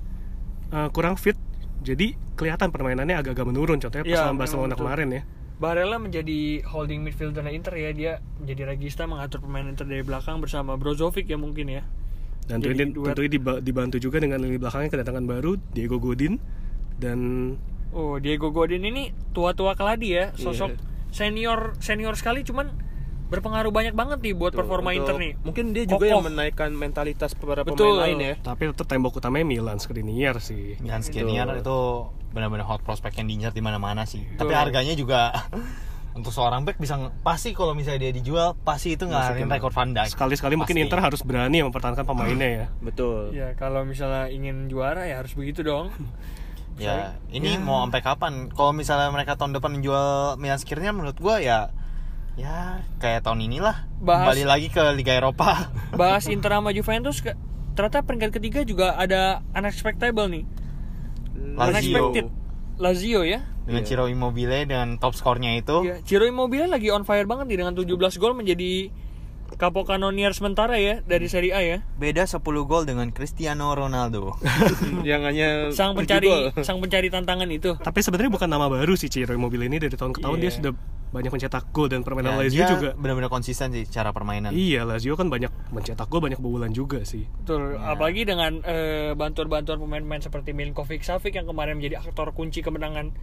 eh, 0.66 0.88
kurang 0.90 1.14
fit, 1.14 1.36
jadi 1.80 2.16
kelihatan 2.34 2.68
permainannya 2.68 3.14
agak-agak 3.14 3.44
menurun. 3.44 3.76
Contohnya 3.78 4.02
pas 4.02 4.10
lawan 4.10 4.24
memang 4.26 4.40
Barcelona 4.40 4.66
betul. 4.70 4.80
kemarin 4.82 5.08
ya. 5.10 5.22
Barella 5.54 5.96
menjadi 5.96 6.66
holding 6.66 7.00
midfielder 7.00 7.46
Inter 7.46 7.74
ya 7.74 7.90
dia 7.90 8.12
menjadi 8.36 8.68
regista 8.68 9.06
mengatur 9.06 9.38
pemain 9.38 9.62
Inter 9.62 9.86
dari 9.86 10.02
belakang 10.02 10.42
bersama 10.42 10.74
Brozovic 10.74 11.24
ya 11.24 11.38
mungkin 11.38 11.70
ya. 11.70 11.82
Dan 12.44 12.60
Jadi 12.60 12.76
tentunya, 12.76 12.86
duet. 12.92 13.06
tentunya 13.14 13.30
diba- 13.32 13.60
dibantu 13.62 13.96
juga 13.96 14.18
dengan 14.18 14.36
lini 14.38 14.58
belakangnya 14.58 14.90
kedatangan 14.90 15.24
baru 15.24 15.56
Diego 15.70 15.96
Godin 15.96 16.36
dan 16.96 17.18
Oh 17.90 18.18
Diego 18.18 18.50
Godin 18.50 18.82
ini 18.82 19.14
tua-tua 19.30 19.72
keladi 19.72 20.12
ya 20.12 20.34
sosok 20.34 20.74
Iya. 20.74 20.82
senior 21.08 21.58
senior 21.78 22.14
sekali 22.14 22.42
cuman 22.42 22.74
berpengaruh 23.24 23.70
banyak 23.70 23.94
banget 23.94 24.18
nih 24.20 24.34
buat 24.34 24.50
performa 24.52 24.90
untuk- 24.90 25.00
Inter 25.00 25.16
nih. 25.16 25.32
Mungkin 25.40 25.64
dia 25.70 25.84
juga 25.86 26.02
Kokoh. 26.02 26.10
yang 26.12 26.26
menaikkan 26.26 26.70
mentalitas 26.70 27.32
para 27.32 27.62
Betul. 27.62 27.96
pemain 27.96 28.10
lain 28.10 28.18
ya. 28.20 28.34
tapi 28.42 28.68
tetap 28.68 28.84
tembok 28.84 29.16
utamanya 29.16 29.46
Milan 29.48 29.78
Skriniar 29.78 30.36
sih. 30.38 30.76
Milan 30.78 31.00
Skriniar 31.00 31.48
itu 31.56 31.78
benar-benar 32.34 32.66
hot 32.66 32.82
prospect 32.82 33.14
yang 33.14 33.30
diincar 33.30 33.54
di 33.54 33.62
mana-mana 33.62 34.02
sih. 34.04 34.26
Tapi 34.34 34.50
Betul. 34.50 34.58
harganya 34.58 34.94
juga 34.98 35.20
untuk 36.18 36.30
seorang 36.30 36.66
back 36.66 36.78
bisa 36.78 36.98
pasti 37.22 37.54
kalau 37.54 37.74
misalnya 37.74 38.06
dia 38.06 38.12
dijual 38.14 38.54
pasti 38.60 38.94
itu 38.94 39.06
ngalahin 39.06 39.46
rekor 39.46 39.70
Van 39.70 39.94
Dijk. 39.94 40.10
Sekali-sekali 40.10 40.54
mungkin. 40.54 40.74
Inter 40.76 40.98
harus 40.98 41.22
berani 41.22 41.62
mempertahankan 41.62 42.02
pemainnya 42.02 42.48
ya. 42.50 42.66
Betul. 42.90 43.30
Ya 43.30 43.54
kalau 43.54 43.86
misalnya 43.86 44.26
ingin 44.28 44.66
juara 44.66 45.06
ya 45.06 45.22
harus 45.22 45.32
begitu 45.32 45.62
dong. 45.62 45.94
Ya, 46.74 47.14
ini 47.30 47.54
mau 47.54 47.86
sampai 47.86 48.02
kapan? 48.02 48.50
Kalau 48.50 48.74
misalnya 48.74 49.06
mereka 49.14 49.38
tahun 49.38 49.54
depan 49.54 49.78
menjual 49.78 50.34
Milan 50.42 50.58
Skriniar 50.58 50.90
menurut 50.90 51.14
gua 51.22 51.38
ya 51.38 51.70
ya 52.34 52.82
kayak 52.98 53.22
tahun 53.22 53.46
inilah. 53.46 53.86
Bahas- 54.02 54.34
Kembali 54.34 54.42
lagi 54.42 54.68
ke 54.74 54.82
Liga 54.90 55.14
Eropa. 55.14 55.70
Bahas 55.94 56.26
Inter 56.34 56.50
sama 56.50 56.74
Juventus 56.74 57.22
ke- 57.22 57.38
ternyata 57.78 58.02
peringkat 58.02 58.34
ketiga 58.34 58.66
juga 58.66 58.98
ada 58.98 59.46
unexpectable 59.54 60.26
nih. 60.26 60.44
Lazio. 61.34 62.10
Lazio 62.74 63.22
ya. 63.22 63.46
dengan 63.64 63.80
Ciro 63.86 64.04
Immobile 64.06 64.66
dengan 64.66 64.98
top 64.98 65.14
skornya 65.14 65.54
itu. 65.54 65.86
Ya, 65.86 65.96
Ciro 66.02 66.26
Immobile 66.26 66.66
lagi 66.66 66.90
on 66.90 67.02
fire 67.02 67.24
banget 67.24 67.48
nih 67.48 67.58
dengan 67.62 67.72
17 67.72 67.86
gol 68.18 68.34
menjadi 68.34 68.90
Capocannonier 69.54 70.34
sementara 70.34 70.76
ya 70.76 70.98
dari 71.00 71.30
Serie 71.30 71.54
A 71.54 71.60
ya. 71.62 71.78
Beda 71.94 72.26
10 72.26 72.42
gol 72.42 72.82
dengan 72.82 73.08
Cristiano 73.08 73.70
Ronaldo. 73.70 74.34
yang 75.06 75.22
hanya 75.22 75.70
Sang 75.70 75.94
pencari 75.94 76.26
gol. 76.26 76.50
sang 76.60 76.82
pencari 76.82 77.06
tantangan 77.06 77.46
itu. 77.46 77.78
Tapi 77.78 78.02
sebenarnya 78.02 78.34
bukan 78.34 78.50
nama 78.50 78.66
baru 78.66 78.98
sih 78.98 79.06
Ciro 79.06 79.30
Immobile 79.30 79.70
ini 79.70 79.78
dari 79.78 79.94
tahun 79.94 80.10
ke 80.10 80.20
tahun 80.20 80.36
Iya. 80.36 80.42
dia 80.42 80.50
sudah 80.50 80.72
banyak 81.10 81.30
mencetak 81.30 81.70
gol 81.70 81.86
dan 81.86 82.02
permainan 82.02 82.34
Ya, 82.34 82.40
Lazio 82.42 82.58
dia 82.58 82.68
juga. 82.70 82.90
benar-benar 82.94 83.30
konsisten 83.30 83.70
sih 83.70 83.84
cara 83.86 84.10
permainan. 84.10 84.50
Iya, 84.50 84.82
Lazio 84.82 85.14
kan 85.14 85.28
banyak 85.28 85.52
mencetak 85.70 86.06
gol 86.06 86.22
banyak 86.22 86.38
bobolan 86.38 86.70
juga 86.70 87.04
sih. 87.04 87.26
Betul, 87.42 87.76
apalagi 87.76 88.24
dengan 88.24 88.58
eh, 88.62 89.14
bantuan-bantuan 89.14 89.78
pemain-pemain 89.78 90.22
seperti 90.22 90.50
Milinkovic 90.50 91.02
Savic 91.02 91.34
yang 91.34 91.46
kemarin 91.46 91.78
menjadi 91.78 92.00
aktor 92.00 92.32
kunci 92.32 92.62
kemenangan 92.62 93.14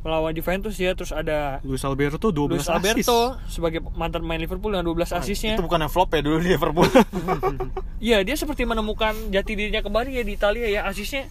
melawan 0.00 0.32
Juventus 0.32 0.80
ya, 0.80 0.96
terus 0.96 1.12
ada 1.12 1.60
Luis 1.60 1.84
Alberto 1.84 2.32
12 2.32 2.48
Luis 2.48 2.64
assist. 2.64 2.72
Alberto 2.72 3.18
sebagai 3.52 3.84
mantan 3.92 4.24
pemain 4.24 4.40
Liverpool 4.40 4.72
dengan 4.72 4.88
12 4.88 5.12
asisnya. 5.12 5.54
Itu 5.60 5.66
bukan 5.68 5.84
flop 5.92 6.16
ya 6.16 6.24
dulu 6.24 6.40
di 6.40 6.48
Liverpool. 6.50 6.88
Iya, 8.00 8.24
dia 8.24 8.32
seperti 8.32 8.64
menemukan 8.64 9.12
jati 9.28 9.52
dirinya 9.52 9.84
kembali 9.84 10.16
ya 10.16 10.24
di 10.24 10.32
Italia 10.32 10.66
ya. 10.72 10.80
Asisnya 10.88 11.28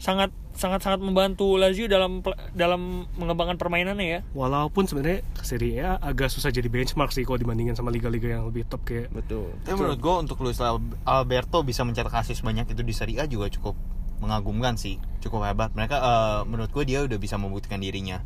sangat 0.00 0.32
sangat 0.56 0.80
sangat 0.80 1.00
membantu 1.04 1.60
Lazio 1.60 1.86
dalam 1.86 2.24
dalam 2.56 3.04
mengembangkan 3.20 3.60
permainannya 3.60 4.08
ya. 4.08 4.20
Walaupun 4.32 4.88
sebenarnya 4.88 5.20
Serie 5.44 5.84
A 5.84 6.00
agak 6.00 6.32
susah 6.32 6.48
jadi 6.48 6.66
benchmark 6.72 7.12
sih 7.12 7.22
kalau 7.28 7.36
dibandingin 7.36 7.76
sama 7.76 7.92
liga-liga 7.92 8.40
yang 8.40 8.48
lebih 8.48 8.64
top 8.66 8.82
kayak 8.88 9.12
Betul. 9.12 9.52
Tapi 9.62 9.76
menurut 9.76 10.00
gue 10.00 10.14
untuk 10.26 10.40
Luis 10.40 10.58
Al- 10.58 10.80
Alberto 11.04 11.60
bisa 11.62 11.84
mencetak 11.84 12.16
asis 12.16 12.40
banyak 12.40 12.72
itu 12.72 12.80
di 12.80 12.96
Serie 12.96 13.20
A 13.20 13.28
juga 13.28 13.52
cukup 13.52 13.76
mengagumkan 14.20 14.76
sih, 14.76 15.00
cukup 15.24 15.48
hebat. 15.48 15.72
Mereka 15.72 15.96
eh, 15.96 16.40
menurut 16.48 16.72
gue 16.72 16.84
dia 16.88 17.04
udah 17.04 17.18
bisa 17.20 17.36
membuktikan 17.36 17.80
dirinya. 17.80 18.20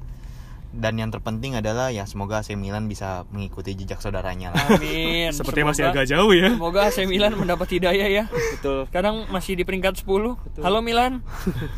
Dan 0.75 0.99
yang 0.99 1.11
terpenting 1.11 1.55
adalah 1.55 1.89
ya 1.89 2.03
semoga 2.05 2.43
AC 2.43 2.55
Milan 2.55 2.87
bisa 2.87 3.23
mengikuti 3.31 3.73
jejak 3.73 4.03
saudaranya 4.03 4.51
lah. 4.51 4.75
Amin. 4.75 5.31
masih 5.31 5.45
Semoga- 5.63 5.91
agak 5.95 6.07
jauh 6.11 6.33
ya. 6.35 6.51
Semoga 6.51 6.81
AC 6.91 6.99
Milan 7.07 7.33
mendapat 7.35 7.69
hidayah 7.71 8.09
ya. 8.11 8.25
Betul. 8.29 8.91
Sekarang 8.91 9.31
masih 9.31 9.55
di 9.55 9.63
peringkat 9.63 10.03
10. 10.03 10.35
Halo 10.61 10.83
Milan. 10.83 11.23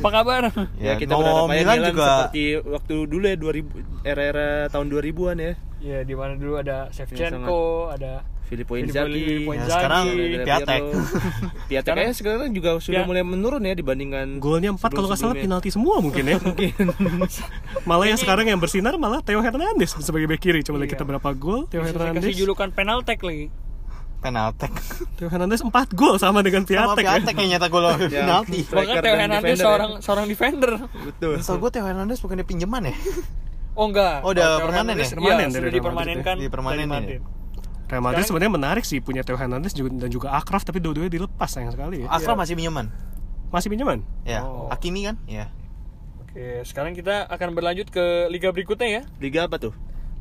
Apa 0.00 0.10
kabar? 0.10 0.42
Ya, 0.76 0.94
kita 0.96 1.16
mau 1.16 1.24
berharap 1.24 1.48
Milan 1.50 1.76
Milan 1.76 1.90
juga 1.92 2.06
seperti 2.06 2.44
waktu 2.62 2.94
dulu 3.08 3.24
ya 3.26 3.36
2000 3.36 4.04
era-era 4.04 4.48
tahun 4.68 4.86
2000-an 4.88 5.36
ya. 5.38 5.52
ya 5.76 5.98
di 6.02 6.14
mana 6.16 6.34
dulu 6.34 6.56
ada 6.56 6.88
Shevchenko, 6.90 7.92
ada 7.92 8.24
Filippo 8.46 8.72
Filippo- 8.72 8.78
Inzaghi. 8.78 9.20
Filippo 9.20 9.50
Ya, 9.50 9.56
Inzaghi. 9.58 9.74
sekarang 9.74 10.04
Piatek. 10.40 10.80
Piatek 11.66 11.66
Sekarang- 11.66 11.96
kayaknya 11.96 12.14
sekarang 12.14 12.50
juga 12.50 12.70
sudah 12.78 13.02
Ya. 13.02 13.04
mulai 13.04 13.22
menurun 13.22 13.58
ya 13.60 13.74
dibandingkan 13.74 14.26
Golnya 14.38 14.70
4 14.70 14.86
kalau 14.88 15.06
nggak 15.06 15.18
salah 15.18 15.34
penalti 15.34 15.68
semua 15.68 15.98
mungkin 15.98 16.24
ya. 16.24 16.38
malah 17.88 18.06
yang 18.06 18.16
sekarang 18.16 18.46
yang 18.46 18.56
bersinar 18.56 18.94
malah 18.96 19.20
Theo 19.20 19.40
Hernandez 19.40 19.92
sebagai 19.96 20.26
bek 20.26 20.40
kiri. 20.40 20.60
Coba 20.60 20.78
lihat 20.78 20.88
Iya. 20.88 20.94
kita 20.94 21.04
berapa 21.04 21.28
gol 21.32 21.66
Theo 21.66 21.82
Hernandez. 21.82 22.22
kasih 22.22 22.34
julukan 22.38 22.70
penaltek 22.70 23.18
lagi. 23.20 23.50
Penaltek. 24.16 24.72
Theo 25.14 25.28
Hernandez 25.28 25.60
4 25.60 25.70
gol 25.92 26.16
sama 26.16 26.40
dengan 26.40 26.62
Sama 26.62 26.94
Piatek. 26.94 27.04
ya. 27.04 27.10
Piatek 27.16 27.34
yang 27.36 27.50
nyetak 27.52 27.70
gol 27.70 27.84
penalti. 28.14 28.58
Striker 28.62 28.78
Bahkan 28.86 29.02
Theo 29.04 29.14
Hernandez 29.16 29.42
defender 29.42 29.52
ya. 29.52 29.64
seorang 29.64 29.90
seorang 30.00 30.26
defender. 30.26 30.72
Betul. 31.04 31.32
Setahu 31.38 31.58
gue 31.60 31.70
Theo 31.72 31.84
Hernandez 31.84 32.18
bukan 32.18 32.36
pinjaman 32.42 32.82
ya? 32.86 32.94
Oh 33.74 33.86
enggak. 33.86 34.24
Oh, 34.24 34.32
udah 34.32 34.62
permanen 34.62 34.96
ya? 34.96 35.04
Permanen 35.04 35.36
Iya, 35.42 35.52
dari 35.52 35.52
sudah 35.52 35.72
dipermanenkan. 35.74 36.34
ya? 36.34 36.42
Dipermanenin 36.42 36.88
dari 36.96 37.12
ya? 37.12 37.20
Real 37.86 38.00
Madrid 38.00 38.20
Sekarang- 38.20 38.28
sebenarnya 38.28 38.52
menarik 38.52 38.84
sih 38.84 38.98
punya 38.98 39.22
Theo 39.22 39.34
Hernandez 39.34 39.70
juga, 39.70 39.94
dan 39.96 40.08
juga 40.08 40.28
Akraf 40.32 40.62
tapi 40.62 40.78
dua-duanya 40.78 41.06
dilepas 41.08 41.46
sayang 41.46 41.70
sekali 41.70 42.02
ya. 42.02 42.08
Akra 42.08 42.34
masih 42.34 42.54
pinjaman. 42.54 42.90
Masih 43.48 43.68
pinjaman? 43.68 44.02
Ya, 44.22 44.42
Oh. 44.42 44.66
Hakimi 44.66 45.06
kan? 45.06 45.16
Ya. 45.24 45.54
Oke. 46.20 46.62
Sekarang 46.62 46.92
kita 46.92 47.24
akan 47.24 47.48
berlanjut 47.52 47.88
ke 47.88 48.02
liga 48.28 48.50
berikutnya 48.50 48.88
ya. 48.90 49.02
Liga 49.16 49.46
apa 49.46 49.56
tuh? 49.56 49.72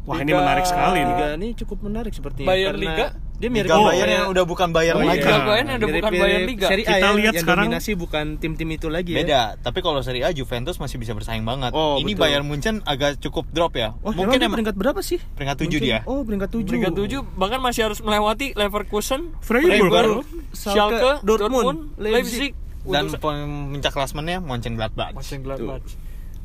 Wah 0.05 0.21
ini 0.21 0.29
Liga- 0.29 0.39
menarik 0.39 0.63
sekali. 0.63 1.01
Liga 1.01 1.27
ini 1.33 1.47
cukup 1.55 1.77
menarik 1.81 2.13
sepertinya 2.13 2.45
Bayern 2.45 2.77
karena 2.77 2.85
Liga? 2.85 3.05
Dia 3.35 3.49
mirip 3.51 3.67
Liga 3.67 3.75
Oh, 3.75 3.85
Bayern 3.85 4.09
yang 4.09 4.27
udah 4.31 4.43
bukan 4.43 4.69
Bayern 4.71 4.95
Oh, 4.95 5.01
iya. 5.01 5.09
lagi. 5.11 5.21
Liga 5.21 5.37
Bayern 5.41 5.67
yang 5.67 5.77
udah 5.77 5.89
bukan 5.91 6.11
Bayern 6.15 6.43
Liga. 6.45 6.67
Serie 6.67 6.85
A 6.85 6.87
Kita 6.87 6.97
ya, 6.97 7.09
lihat 7.11 7.33
yang 7.33 7.43
sekarang- 7.43 7.67
dominasi 7.67 7.91
bukan 7.93 8.25
tim-tim 8.37 8.69
itu 8.69 8.87
lagi 8.87 9.11
ya. 9.11 9.17
Beda, 9.19 9.41
tapi 9.59 9.79
kalau 9.79 9.99
Serie 9.99 10.23
A 10.23 10.31
Juventus 10.31 10.75
masih 10.77 10.95
bisa 10.95 11.11
bersaing 11.11 11.43
banget. 11.43 11.71
Oh, 11.71 11.99
ini 11.99 12.15
betul. 12.15 12.21
Bayern 12.23 12.45
Munchen 12.45 12.79
agak 12.83 13.19
cukup 13.19 13.43
drop 13.49 13.75
ya. 13.75 13.91
Oh, 14.01 14.11
Mungkin 14.11 14.39
emang 14.39 14.55
peringkat 14.55 14.75
berapa 14.75 14.99
sih? 14.99 15.19
peringkat 15.35 15.57
7 15.57 15.67
Mungkin- 15.67 15.83
dia. 15.83 15.97
Oh, 16.03 16.23
peringkat 16.23 16.49
7. 16.49 16.69
Peringkat 16.71 16.93
7 16.95 17.19
bahkan 17.35 17.59
masih 17.59 17.81
harus 17.85 17.99
melewati 17.99 18.55
Leverkusen, 18.55 19.35
Freiburg 19.39 19.91
Freiburg, 19.91 20.23
Schalke, 20.51 21.19
Dortmund, 21.21 21.65
Dortmund, 21.65 21.79
Leipzig, 21.97 22.55
dan 22.85 23.11
puncak 23.11 23.91
klasmennya 23.91 24.39
Mönchengladbach. 24.39 25.11
Mönchengladbach. 25.11 25.83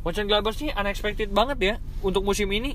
Mönchengladbach 0.01 0.57
sih 0.57 0.73
unexpected 0.73 1.29
banget 1.29 1.59
ya 1.61 1.75
untuk 2.01 2.25
musim 2.25 2.49
ini. 2.51 2.75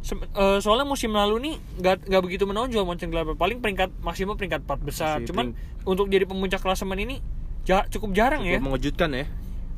Sem- 0.00 0.22
eh, 0.22 0.58
soalnya 0.60 0.84
musim 0.84 1.10
lalu 1.10 1.36
nih 1.40 1.54
nggak 1.76 1.96
nggak 2.06 2.22
begitu 2.22 2.44
menonjol 2.44 2.82
Mönchengladbach. 2.82 3.34
Paling 3.34 3.58
peringkat 3.58 3.90
maksimal 3.98 4.34
peringkat 4.34 4.62
4 4.62 4.80
besar. 4.80 5.16
Masih 5.18 5.28
Cuman 5.28 5.46
untuk 5.82 6.06
jadi 6.06 6.24
pemuncak 6.24 6.60
klasemen 6.60 6.96
ini 6.96 7.16
ja- 7.62 7.86
cukup 7.86 8.12
jarang 8.12 8.42
ya. 8.42 8.56
Cukup 8.56 8.66
mengejutkan 8.72 9.10
ya. 9.12 9.26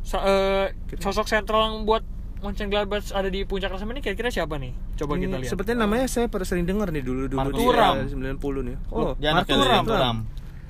Sa- 0.02 0.24
eh, 0.24 0.66
sosok 0.96 1.26
sentral 1.26 1.68
yang 1.68 1.84
buat 1.84 2.04
Mönchengladbach 2.38 3.10
ada 3.10 3.26
di 3.26 3.42
puncak 3.42 3.66
klasemen 3.68 3.98
ini 3.98 4.02
kira-kira 4.04 4.30
siapa 4.30 4.56
nih? 4.56 4.70
Coba 4.94 5.16
Ini 5.16 5.26
kita 5.26 5.36
lihat. 5.38 5.50
Sepertinya 5.50 5.78
namanya 5.84 6.06
saya 6.06 6.30
pernah 6.30 6.46
sering 6.46 6.64
dengar 6.64 6.86
nih 6.88 7.02
dulu 7.02 7.26
dulu 7.26 7.38
Marco 7.40 7.58
di 7.58 7.64
era 7.66 7.88
90 7.98 8.62
nih. 8.62 8.76
Oh, 8.90 9.12
Dia 9.16 9.28
anaknya 9.32 9.56
Lilian 9.56 9.66
Thuram. 9.66 9.84
Thuram. 9.86 10.16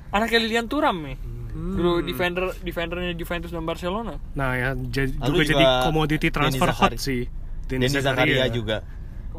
Anaknya 0.09 0.39
Lilian 0.41 0.65
Thuram 0.65 0.97
nih. 1.03 1.17
Hmm. 1.49 1.75
Dulu 1.75 1.91
defender 2.01 2.43
defendernya 2.61 3.13
Juventus 3.13 3.51
dan 3.51 3.65
Barcelona. 3.65 4.17
Nah 4.33 4.49
ya 4.53 4.69
jadi, 4.73 5.13
juga, 5.13 5.29
juga 5.29 5.43
jadi 5.45 5.65
komoditi 5.83 6.27
transfer 6.29 6.65
Denny 6.65 6.79
hot 6.79 6.93
Zakaria. 6.93 7.01
sih. 7.03 7.21
Denny 7.67 7.85
Zakaria 7.85 8.45
juga. 8.49 8.77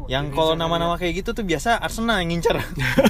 Yang 0.07 0.33
kalau 0.33 0.53
nama-nama 0.55 0.95
kayak 0.95 1.21
gitu 1.21 1.31
tuh 1.31 1.43
biasa 1.43 1.77
Arsenal 1.77 2.19
yang 2.19 2.31
ngincer. 2.31 2.57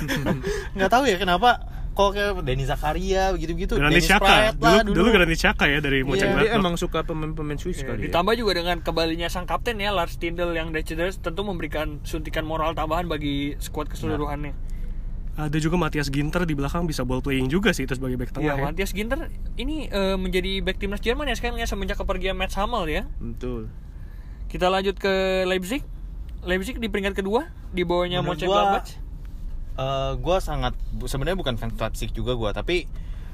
Nggak 0.76 0.90
tahu 0.90 1.04
ya 1.06 1.16
kenapa 1.16 1.50
kalau 1.92 2.12
kayak 2.12 2.40
Denny 2.42 2.64
Zakaria 2.64 3.32
begitu-gitu. 3.32 3.76
Granit 3.76 4.00
Dennis 4.00 4.08
Xhaka. 4.08 4.56
Dulu, 4.56 4.64
lah 4.64 4.84
dulu 4.84 5.08
Granit 5.12 5.38
Xhaka 5.38 5.66
ya 5.68 5.80
dari 5.80 6.02
Iya, 6.02 6.08
Mönchengladbach. 6.08 6.44
dia 6.44 6.52
emang 6.54 6.76
suka 6.76 7.00
pemain-pemain 7.04 7.60
Swiss 7.60 7.80
Ya, 7.80 7.88
kali 7.88 8.00
ya. 8.00 8.04
ditambah 8.10 8.34
juga 8.36 8.52
dengan 8.56 8.78
kembalinya 8.80 9.28
sang 9.28 9.44
kapten 9.44 9.76
ya 9.76 9.92
Lars 9.92 10.16
Tindel 10.16 10.52
yang 10.52 10.72
dari 10.72 10.84
cedera 10.84 11.12
tentu 11.12 11.42
memberikan 11.44 12.00
suntikan 12.02 12.44
moral 12.44 12.72
tambahan 12.74 13.06
bagi 13.06 13.56
skuad 13.58 13.88
keseluruhannya. 13.88 14.56
Ada 15.32 15.58
juga 15.58 15.80
Matthias 15.80 16.12
Ginter 16.12 16.44
di 16.44 16.54
belakang 16.54 16.84
bisa 16.84 17.04
ball 17.04 17.20
playing 17.20 17.48
juga 17.48 17.72
sih 17.72 17.84
itu 17.84 17.96
sebagai 17.96 18.20
back 18.20 18.32
Iya, 18.32 18.36
tengah 18.36 18.56
ya. 18.58 18.64
Matthias 18.68 18.92
Ginter 18.92 19.20
ini 19.56 19.88
eh, 19.88 20.16
menjadi 20.16 20.60
back 20.60 20.78
timnas 20.78 21.00
Jerman 21.00 21.28
ya 21.28 21.36
sekarang 21.36 21.56
ya 21.56 21.66
semenjak 21.66 21.96
kepergian 21.98 22.36
Mats 22.36 22.56
Hummel 22.56 22.88
ya. 22.88 23.04
Betul. 23.18 23.72
Kita 24.48 24.68
lanjut 24.68 24.96
ke 24.96 25.44
Leipzig. 25.44 25.84
Leipzig 26.42 26.82
di 26.82 26.90
peringkat 26.90 27.22
kedua 27.22 27.50
di 27.70 27.86
bawahnya 27.86 28.26
Mönchengladbach. 28.26 28.98
Eh, 29.78 30.12
gue 30.20 30.38
sangat 30.44 30.74
sebenarnya 31.08 31.38
bukan 31.40 31.56
fans 31.56 31.78
Leipzig 31.80 32.12
juga 32.12 32.36
gue, 32.36 32.50
tapi 32.52 32.76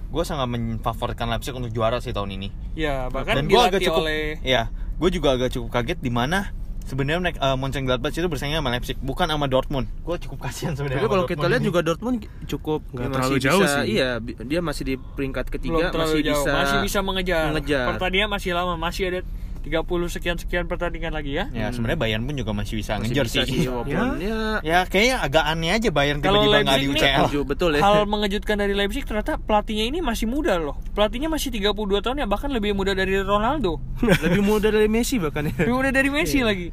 gue 0.07 0.23
sangat 0.23 0.47
memfavoritkan 0.47 1.27
Leipzig 1.27 1.55
untuk 1.55 1.71
juara 1.73 1.99
sih 1.99 2.13
tahun 2.13 2.35
ini. 2.37 2.47
Ya, 2.77 3.09
bahkan 3.11 3.43
Dan 3.43 3.51
gue 3.51 3.59
agak 3.59 3.81
cukup, 3.83 4.05
oleh 4.05 4.39
ya, 4.45 4.69
gue 4.71 5.09
juga 5.11 5.35
agak 5.35 5.51
cukup 5.51 5.69
kaget 5.73 5.99
di 5.99 6.11
mana 6.13 6.53
sebenarnya 6.87 7.19
mereka 7.19 7.39
uh, 7.43 7.57
Mönchengladbach 7.59 8.15
itu 8.15 8.27
bersaingnya 8.31 8.63
sama 8.63 8.71
Leipzig, 8.71 8.95
bukan 9.03 9.27
sama 9.27 9.45
Dortmund. 9.51 9.87
Gue 10.07 10.15
cukup 10.23 10.47
kasihan 10.47 10.77
sebenarnya. 10.77 11.03
Tapi 11.03 11.11
kalau 11.11 11.25
kita 11.27 11.45
lihat 11.51 11.61
ini. 11.63 11.67
juga 11.67 11.79
Dortmund 11.83 12.17
cukup 12.47 12.79
Nggak 12.95 13.03
ya, 13.03 13.11
terlalu 13.11 13.33
masih 13.35 13.43
jauh 13.43 13.61
bisa, 13.63 13.75
sih. 13.75 13.87
Iya, 13.91 14.09
dia 14.47 14.59
masih 14.63 14.83
di 14.87 14.95
peringkat 14.95 15.45
ketiga 15.51 15.91
masih 15.91 16.21
jauh, 16.23 16.45
bisa 16.47 16.51
masih 16.55 16.77
bisa 16.85 16.99
mengejar. 17.03 17.43
mengejar. 17.51 17.85
Pertandingan 17.91 18.29
masih 18.31 18.51
lama, 18.55 18.73
masih 18.79 19.03
ada 19.11 19.19
30 19.67 19.83
sekian 20.09 20.35
sekian 20.35 20.65
pertandingan 20.65 21.11
lagi 21.11 21.35
ya. 21.35 21.51
Ya 21.51 21.67
sebennya 21.69 21.93
Bayern 21.93 22.23
pun 22.23 22.33
juga 22.33 22.51
masih 22.51 22.79
bisa 22.79 22.95
Masih 22.95 23.11
ngejar 23.11 23.25
bisa 23.27 23.41
sih. 23.43 23.67
walaupun 23.67 24.17
ya, 24.17 24.35
ya 24.63 24.79
kayaknya 24.87 25.15
agak 25.19 25.43
aneh 25.45 25.69
aja 25.69 25.89
Bayern 25.91 26.19
Kalau 26.19 26.41
tiba-tiba 26.41 26.63
nggak 26.63 26.79
di 26.79 26.87
nih, 26.87 26.95
UCL. 26.95 27.43
betul 27.43 27.71
ya. 27.75 27.81
Hal 27.81 27.97
mengejutkan 28.05 28.55
dari 28.55 28.73
Leipzig 28.73 29.03
ternyata 29.03 29.35
pelatihnya 29.37 29.85
ini 29.85 29.99
masih 29.99 30.25
muda 30.25 30.55
loh. 30.55 30.79
Pelatihnya 30.91 31.27
masih 31.27 31.51
32 31.51 31.75
tahun 31.99 32.17
ya, 32.17 32.25
bahkan 32.25 32.47
lebih 32.47 32.71
muda 32.71 32.91
dari 32.91 33.19
Ronaldo. 33.19 33.77
lebih 34.25 34.41
muda 34.41 34.71
dari 34.71 34.87
Messi 34.87 35.19
bahkan 35.19 35.45
ya. 35.45 35.53
Lebih 35.53 35.75
muda 35.75 35.89
dari 35.91 36.07
Messi 36.07 36.39
lagi. 36.41 36.69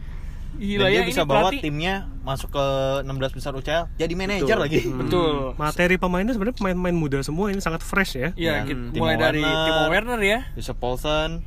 Gila 0.54 0.86
Dan 0.86 0.94
ya 0.94 1.02
dia 1.02 1.10
bisa 1.10 1.20
ini 1.20 1.26
bawa 1.26 1.40
pelatih. 1.50 1.60
timnya 1.66 1.94
masuk 2.22 2.54
ke 2.54 2.64
16 3.02 3.10
besar 3.34 3.58
UCL 3.58 3.90
jadi 3.98 4.14
manajer 4.14 4.46
Betul. 4.46 4.62
lagi. 4.62 4.80
Hmm. 4.86 4.98
Betul. 5.02 5.34
Materi 5.58 5.96
pemainnya 5.98 6.30
sebenarnya 6.30 6.56
pemain-pemain 6.56 6.94
muda 6.94 7.18
semua 7.26 7.50
ini 7.50 7.58
sangat 7.58 7.82
fresh 7.82 8.14
ya. 8.14 8.30
Iya, 8.38 8.62
gitu. 8.62 8.94
Mulai 8.94 9.18
dari 9.18 9.42
Werner. 9.42 9.66
Timo 9.66 9.82
Werner 9.90 10.20
ya, 10.22 10.38
Joseph 10.54 10.78
Paulsen, 10.78 11.42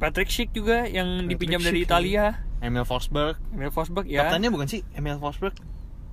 Patrick 0.00 0.26
Schick 0.26 0.50
juga 0.50 0.88
yang 0.88 1.28
dipinjam 1.28 1.60
dari 1.60 1.84
Schick, 1.84 1.86
Italia. 1.86 2.40
Emil 2.58 2.82
Forsberg. 2.82 3.36
Emil 3.52 3.68
Forsberg 3.68 4.04
ya. 4.04 4.24
Kaptennya 4.24 4.48
bukan 4.48 4.66
sih 4.66 4.80
Emil 4.92 5.16
Forsberg? 5.16 5.52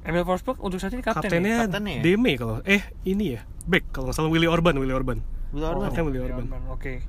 Emil 0.04 0.24
Forsberg 0.24 0.60
untuk 0.60 0.78
saat 0.78 0.92
ini 0.92 1.02
kapten. 1.02 1.24
ya? 1.24 1.32
Kaptennya 1.32 1.56
Kaptennya 1.62 1.94
ya? 1.96 2.02
Deme 2.04 2.32
kalau 2.36 2.60
eh 2.64 2.84
ini 3.04 3.36
ya. 3.36 3.42
Back 3.64 3.92
kalau 3.92 4.08
nggak 4.08 4.16
salah 4.16 4.28
Willy 4.28 4.48
Orban, 4.48 4.76
Willy 4.76 4.92
Orban. 4.92 5.20
Willy 5.50 5.64
Oh, 5.64 5.72
Orban. 5.74 5.88
Kapten 5.90 6.04
Willy 6.06 6.20
Orban. 6.22 6.46
Orban, 6.46 6.62
Oke. 6.70 7.04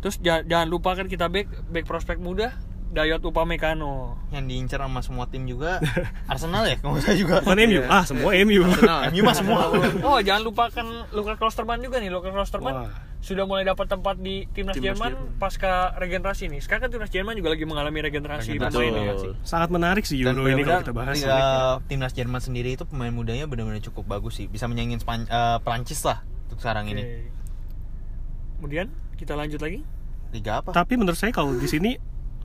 Terus 0.00 0.20
ja- 0.20 0.42
jangan 0.42 0.68
lupa 0.68 0.92
kan 0.92 1.08
kita 1.08 1.28
back 1.28 1.48
back 1.66 1.84
prospek 1.84 2.16
muda 2.18 2.52
Dayot 2.94 3.18
Upamecano. 3.20 4.14
Yang 4.30 4.44
diincar 4.46 4.80
sama 4.80 5.00
semua 5.00 5.24
tim 5.26 5.44
juga 5.44 5.82
Arsenal 6.30 6.62
ya 6.64 6.78
kalau 6.78 6.96
saya 6.96 7.14
juga. 7.14 7.42
Bukan 7.42 7.58
MU. 7.60 7.80
Iya. 7.80 7.90
Ah, 7.90 8.04
semua 8.04 8.30
MU. 8.38 8.62
Arsenal. 8.62 9.00
MU 9.10 9.20
mah 9.20 9.34
semua. 9.34 9.58
Oh, 10.06 10.18
jangan 10.18 10.42
lupakan 10.42 10.86
Luka 11.10 11.34
Klosterman 11.34 11.78
juga 11.78 11.98
nih. 11.98 12.08
Luka 12.08 12.30
Klosterman 12.30 12.74
Wah. 12.78 12.90
sudah 13.18 13.42
mulai 13.42 13.64
dapat 13.64 13.86
tempat 13.86 14.16
di 14.16 14.46
timnas, 14.48 14.72
Timnas 14.72 14.94
Jerman 14.94 15.12
Jerman. 15.12 15.36
pasca 15.36 15.72
regenerasi 15.94 16.46
nih. 16.46 16.60
Sekarang 16.60 16.86
kan 16.86 16.90
timnas 16.92 17.10
Jerman 17.10 17.34
juga 17.34 17.50
lagi 17.50 17.64
mengalami 17.64 17.98
regenerasi, 18.00 18.54
Regenerasi, 18.54 18.76
pemain 18.76 18.92
ya. 18.94 19.14
Sangat 19.42 19.68
menarik 19.68 20.04
sih 20.04 20.20
Dan 20.20 20.36
Euro 20.36 20.46
ini 20.46 20.60
kalau 20.60 20.80
benar-benar 20.80 20.84
kita 20.84 20.92
bahas. 20.94 21.16
liga 21.16 21.38
timnas 21.86 22.12
Jerman 22.12 22.38
sendiri 22.38 22.70
itu 22.72 22.84
pemain 22.84 23.10
mudanya 23.10 23.44
benar-benar 23.44 23.82
cukup 23.82 24.06
bagus 24.06 24.38
sih. 24.38 24.46
Bisa 24.46 24.64
menyaingin 24.64 24.98
Span 24.98 25.24
eh, 25.24 25.58
Prancis 25.58 26.00
lah 26.02 26.20
untuk 26.46 26.60
sekarang 26.60 26.86
ini. 26.86 27.02
Oke. 27.02 27.18
Kemudian 28.56 28.86
kita 29.16 29.34
lanjut 29.34 29.60
lagi. 29.60 29.80
Liga 30.30 30.60
apa? 30.60 30.70
Tapi 30.72 30.92
menurut 30.94 31.14
saya 31.14 31.30
kalau 31.30 31.52
di 31.52 31.64
sini 31.64 31.96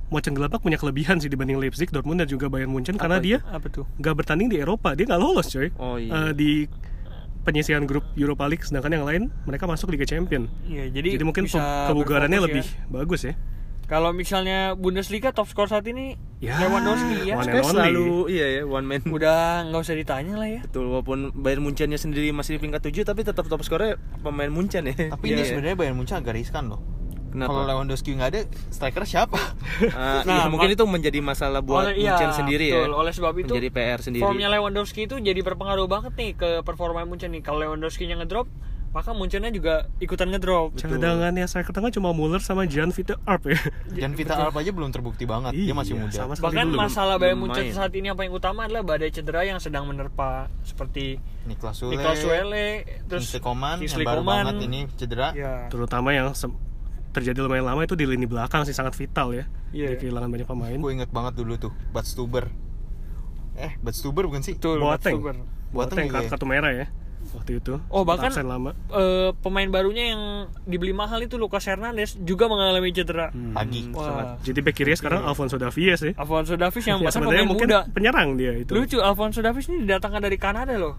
Mönchengladbach 0.09 0.59
punya 0.59 0.75
kelebihan 0.75 1.17
sih 1.17 1.27
dibanding 1.27 1.57
Leipzig, 1.57 1.89
Dortmund 1.89 2.19
dan 2.19 2.27
juga 2.27 2.47
Bayern 2.47 2.69
Munchen 2.69 2.95
karena 2.95 3.15
Apa 3.15 3.23
dia 3.23 3.37
Apa 3.45 3.67
tuh? 3.67 3.85
nggak 3.95 4.15
bertanding 4.15 4.47
di 4.47 4.57
Eropa, 4.57 4.93
dia 4.93 5.05
nggak 5.05 5.17
lolos 5.17 5.47
coy. 5.47 5.69
Oh, 5.75 5.95
iya. 5.95 6.11
Eh, 6.27 6.31
di 6.33 6.51
penyisian 7.39 7.83
grup 7.83 8.03
Europa 8.13 8.45
League, 8.45 8.61
sedangkan 8.61 8.91
yang 8.91 9.05
lain 9.05 9.23
mereka 9.43 9.63
masuk 9.63 9.89
Liga 9.89 10.03
Champion. 10.03 10.49
Iya, 10.63 10.91
jadi, 10.91 11.09
Jadi, 11.15 11.23
mungkin 11.23 11.45
kebugarannya 11.47 12.37
berfokus 12.37 12.49
lebih 12.51 12.65
ya. 12.65 12.85
bagus 12.91 13.21
ya. 13.23 13.33
Kalau 13.85 14.13
misalnya 14.13 14.77
Bundesliga 14.77 15.29
top 15.29 15.49
skor 15.49 15.65
saat 15.65 15.81
ini 15.83 16.13
Ya, 16.37 16.55
Lewandowski 16.55 17.25
ya. 17.25 17.35
one 17.35 17.41
and 17.43 17.57
only. 17.57 17.65
selalu 17.65 18.07
iya 18.29 18.47
ya 18.51 18.63
one 18.63 18.85
man. 18.85 19.01
Udah 19.03 19.65
nggak 19.65 19.81
usah 19.81 19.97
ditanya 19.97 20.37
lah 20.37 20.45
ya. 20.47 20.61
Betul 20.61 20.87
walaupun 20.87 21.33
Bayern 21.33 21.59
Munchennya 21.59 21.97
sendiri 21.97 22.29
masih 22.29 22.55
di 22.55 22.59
peringkat 22.61 22.85
7 22.85 23.01
tapi 23.03 23.25
tetap 23.25 23.43
top 23.43 23.59
skornya 23.59 23.97
pemain 24.21 24.47
Munchen 24.47 24.85
ya. 24.85 24.93
Tapi 25.09 25.25
Iya, 25.25 25.33
ini 25.33 25.41
ya. 25.41 25.47
sebenarnya 25.47 25.75
Bayern 25.75 25.97
Munchen 25.97 26.15
agak 26.15 26.31
riskan 26.33 26.69
loh. 26.69 26.79
Kenapa? 27.29 27.49
Kalau 27.51 27.63
Lewandowski 27.65 28.09
nggak 28.11 28.29
ada, 28.29 28.41
striker 28.67 29.03
siapa? 29.03 29.37
Ah, 29.89 30.21
Nah, 30.27 30.35
iya, 30.35 30.45
mungkin 30.47 30.69
itu 30.69 30.83
menjadi 30.83 31.19
masalah 31.19 31.59
buat 31.59 31.87
Oleh- 31.87 31.97
iya, 31.99 32.13
Munchen 32.13 32.31
sendiri 32.35 32.67
betul. 32.67 32.85
ya. 32.85 32.97
Oleh 32.97 33.13
sebab 33.13 33.33
itu 33.35 33.47
menjadi 33.47 33.69
PR 33.69 33.99
sendiri. 33.99 34.21
Formnya 34.21 34.49
Lewandowski 34.49 35.05
itu 35.05 35.15
jadi 35.15 35.39
berpengaruh 35.39 35.85
banget 35.85 36.13
nih 36.13 36.31
ke 36.33 36.49
performa 36.61 37.03
Munchen 37.03 37.29
nih. 37.29 37.39
Kalau 37.39 37.61
Lewandowski-nya 37.61 38.17
ngedrop, 38.17 38.49
maka 38.89 39.13
Munchennya 39.13 39.49
juga 39.49 39.85
ikutan 39.99 40.25
ngedrop. 40.27 40.73
Cadangannya 40.73 41.45
striker 41.45 41.69
tengah 41.69 41.91
cuma 41.91 42.09
Muller 42.09 42.39
sama 42.39 42.65
Jan 42.65 42.89
Vite 42.89 43.13
Arp 43.23 43.45
ya. 43.45 43.61
Dan 43.87 44.13
Vita 44.13 44.33
Alp 44.33 44.55
aja 44.55 44.71
belum 44.71 44.89
terbukti 44.89 45.23
banget. 45.23 45.53
Dia 45.53 45.71
masih 45.71 45.93
Iya, 45.93 46.01
muda. 46.01 46.17
sama 46.19 46.33
Bahkan 46.35 46.65
belum. 46.67 46.81
masalah 46.81 47.15
Bayern 47.15 47.37
Munchen 47.37 47.63
main. 47.63 47.75
saat 47.75 47.93
ini 47.93 48.09
yang 48.09 48.17
paling 48.17 48.33
utama 48.33 48.65
adalah 48.65 48.81
badai 48.81 49.09
cedera 49.09 49.45
yang 49.45 49.61
sedang 49.61 49.85
menerpa 49.85 50.49
seperti 50.63 51.21
Niklas 51.45 51.77
Sule, 51.77 51.93
Niklas 51.93 52.17
Suele, 52.17 52.67
terus 53.05 53.29
Kingsley 53.29 53.41
Coman 53.41 53.77
yang 53.79 54.01
baru 54.03 54.19
Coman. 54.19 54.33
banget 54.41 54.55
ini 54.63 54.79
cedera. 54.91 55.27
Ya. 55.31 55.69
Terutama 55.69 56.09
yang 56.09 56.33
terjadi 57.19 57.39
lumayan 57.39 57.67
lama 57.67 57.81
itu 57.81 57.93
di 57.93 58.03
lini 58.03 58.23
belakang 58.23 58.63
sih 58.63 58.71
sangat 58.71 58.95
vital 58.95 59.31
ya. 59.31 59.45
Iya. 59.69 59.93
Dia 59.93 59.99
kehilangan 59.99 60.29
banyak 60.29 60.47
pemain. 60.47 60.77
Gue 60.77 60.91
inget 60.91 61.09
banget 61.09 61.35
dulu 61.35 61.53
tuh, 61.59 61.71
Bud 61.91 62.03
Stuber. 62.03 62.47
Eh, 63.53 63.75
Bud 63.77 63.91
Stuber 63.91 64.23
bukan 64.25 64.39
sih? 64.39 64.55
Betul, 64.55 64.79
Boateng. 64.79 65.19
Boateng 65.19 65.43
Boateng 65.69 66.05
ya? 66.07 66.25
kartu 66.25 66.45
merah 66.45 66.71
ya. 66.71 66.87
Waktu 67.29 67.59
itu. 67.59 67.77
Oh, 67.91 68.07
bahkan 68.07 68.31
Absen 68.31 68.47
lama. 68.47 68.71
eh, 68.89 69.35
pemain 69.37 69.67
barunya 69.67 70.15
yang 70.15 70.21
dibeli 70.63 70.95
mahal 70.95 71.19
itu 71.19 71.35
Lucas 71.35 71.67
Hernandez 71.67 72.15
juga 72.17 72.47
mengalami 72.47 72.89
cedera. 72.89 73.29
Hmm. 73.29 73.51
Lagi. 73.53 73.91
Wah. 73.91 74.39
Jadi 74.39 74.59
back 74.59 74.73
kiri 74.73 74.95
sekarang 74.95 75.27
Alfonso 75.27 75.59
Davies 75.59 75.99
ya. 75.99 76.15
Alfonso 76.15 76.55
Davies 76.55 76.87
yang 76.87 76.97
Ya, 77.03 77.11
bahkan 77.11 77.21
pemain 77.21 77.43
mungkin 77.45 77.67
muda. 77.69 77.79
penyerang 77.91 78.29
dia 78.33 78.55
itu. 78.55 78.71
Lucu, 78.71 78.97
Alfonso 78.97 79.43
Davies 79.43 79.67
ini 79.67 79.83
didatangkan 79.83 80.21
dari 80.23 80.37
Kanada 80.39 80.73
loh. 80.79 80.95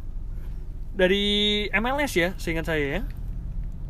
Dari 0.92 1.24
MLS 1.72 2.12
ya, 2.12 2.28
seingat 2.36 2.68
saya 2.68 3.00
ya. 3.00 3.02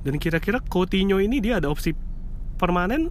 Dan 0.01 0.17
kira-kira 0.17 0.63
Coutinho 0.63 1.19
ini 1.19 1.43
dia 1.43 1.59
ada 1.59 1.69
opsi 1.69 1.93
permanen 2.61 3.09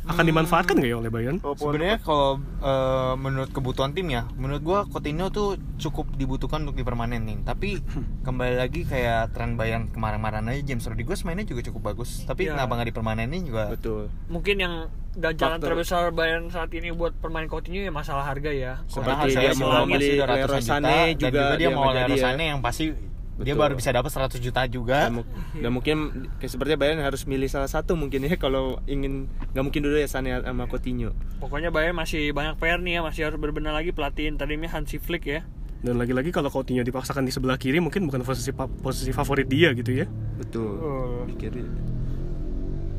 akan 0.00 0.24
dimanfaatkan 0.26 0.74
nggak 0.74 0.90
ya 0.90 0.96
oleh 0.96 1.06
Bayern? 1.06 1.38
Sebenarnya 1.38 2.00
kalau 2.00 2.40
eh, 2.40 3.14
menurut 3.14 3.52
kebutuhan 3.52 3.92
tim 3.92 4.08
ya, 4.08 4.26
menurut 4.34 4.58
gua 4.60 4.78
Coutinho 4.82 5.28
tuh 5.28 5.54
cukup 5.76 6.08
dibutuhkan 6.16 6.64
untuk 6.64 6.74
dipermanenin. 6.74 7.44
Tapi 7.44 7.78
kembali 8.20 8.58
lagi 8.58 8.82
kayak 8.82 9.30
tren 9.30 9.54
Bayern 9.54 9.86
kemarin-kemarin 9.86 10.50
aja 10.50 10.66
James 10.66 10.82
Rodriguez 10.82 11.22
mainnya 11.22 11.44
juga 11.44 11.62
cukup 11.62 11.94
bagus. 11.94 12.24
Tapi 12.24 12.42
Iya. 12.42 12.56
kenapa 12.56 12.72
nggak 12.74 12.88
dipermanenin 12.90 13.42
juga? 13.44 13.70
betul 13.70 14.08
mungkin 14.26 14.56
yang 14.58 14.74
ganjalan 15.12 15.58
Faktor. 15.58 15.68
terbesar 15.68 16.02
Bayern 16.10 16.48
saat 16.48 16.70
ini 16.72 16.90
buat 16.90 17.12
permain 17.14 17.46
Coutinho 17.46 17.78
ya 17.78 17.92
masalah 17.92 18.24
harga 18.24 18.50
ya 18.50 18.72
Seperti 18.86 19.26
saya 19.30 19.50
dia 19.50 19.58
mau 19.58 19.84
beli 19.84 20.16
Leroy 20.16 20.62
Sané 20.62 21.12
dan 21.12 21.18
juga 21.18 21.28
juga 21.28 21.54
dia 21.54 21.58
dia 21.60 21.70
mau 21.70 21.90
Leroy 21.92 22.14
ya. 22.14 22.24
Sané 22.24 22.44
yang 22.48 22.58
pasti 22.58 22.94
dia 23.40 23.50
Betul. 23.50 23.62
baru 23.62 23.74
bisa 23.74 23.90
dapat 23.90 24.08
100 24.08 24.36
juta 24.38 24.60
juga. 24.64 25.06
dan, 25.06 25.16
mu- 25.16 25.28
dan 25.54 25.70
mungkin 25.70 25.96
kayak 26.36 26.50
sepertinya 26.50 26.78
Bayern 26.78 27.00
harus 27.00 27.24
milih 27.24 27.46
salah 27.46 27.66
satu 27.66 27.94
mungkin 27.94 28.22
ya 28.22 28.36
kalau 28.36 28.78
ingin 28.84 29.26
nggak 29.50 29.62
mungkin 29.62 29.80
dulu 29.80 29.96
ya 29.96 30.04
Sané 30.04 30.36
sama 30.36 30.64
Coutinho 30.64 31.16
pokoknya 31.38 31.68
Bayern 31.68 31.94
masih 31.94 32.30
banyak 32.30 32.54
PR 32.54 32.76
nih 32.78 32.92
ya 32.92 33.02
masih 33.02 33.22
harus 33.24 33.36
berbenah 33.36 33.72
lagi 33.72 33.90
pelatih 33.90 34.28
tadinya 34.34 34.68
Hansi 34.68 34.96
Flick 34.96 35.24
ya 35.24 35.40
Dan 35.80 35.96
lagi-lagi 35.96 36.28
kalau 36.28 36.48
Coutinho 36.48 36.80
dipaksakan 36.82 37.22
di 37.22 37.30
sebelah 37.30 37.56
kiri 37.56 37.78
mungkin 37.78 38.04
bukan 38.04 38.20
posisi 38.20 38.50
pa- 38.50 38.68
posisi 38.68 39.08
favorit 39.10 39.46
dia 39.46 39.72
gitu 39.72 39.92
ya. 39.94 40.04
betul 40.36 40.76
Oh. 40.76 41.24
Di 41.24 41.34
kiri. 41.34 41.64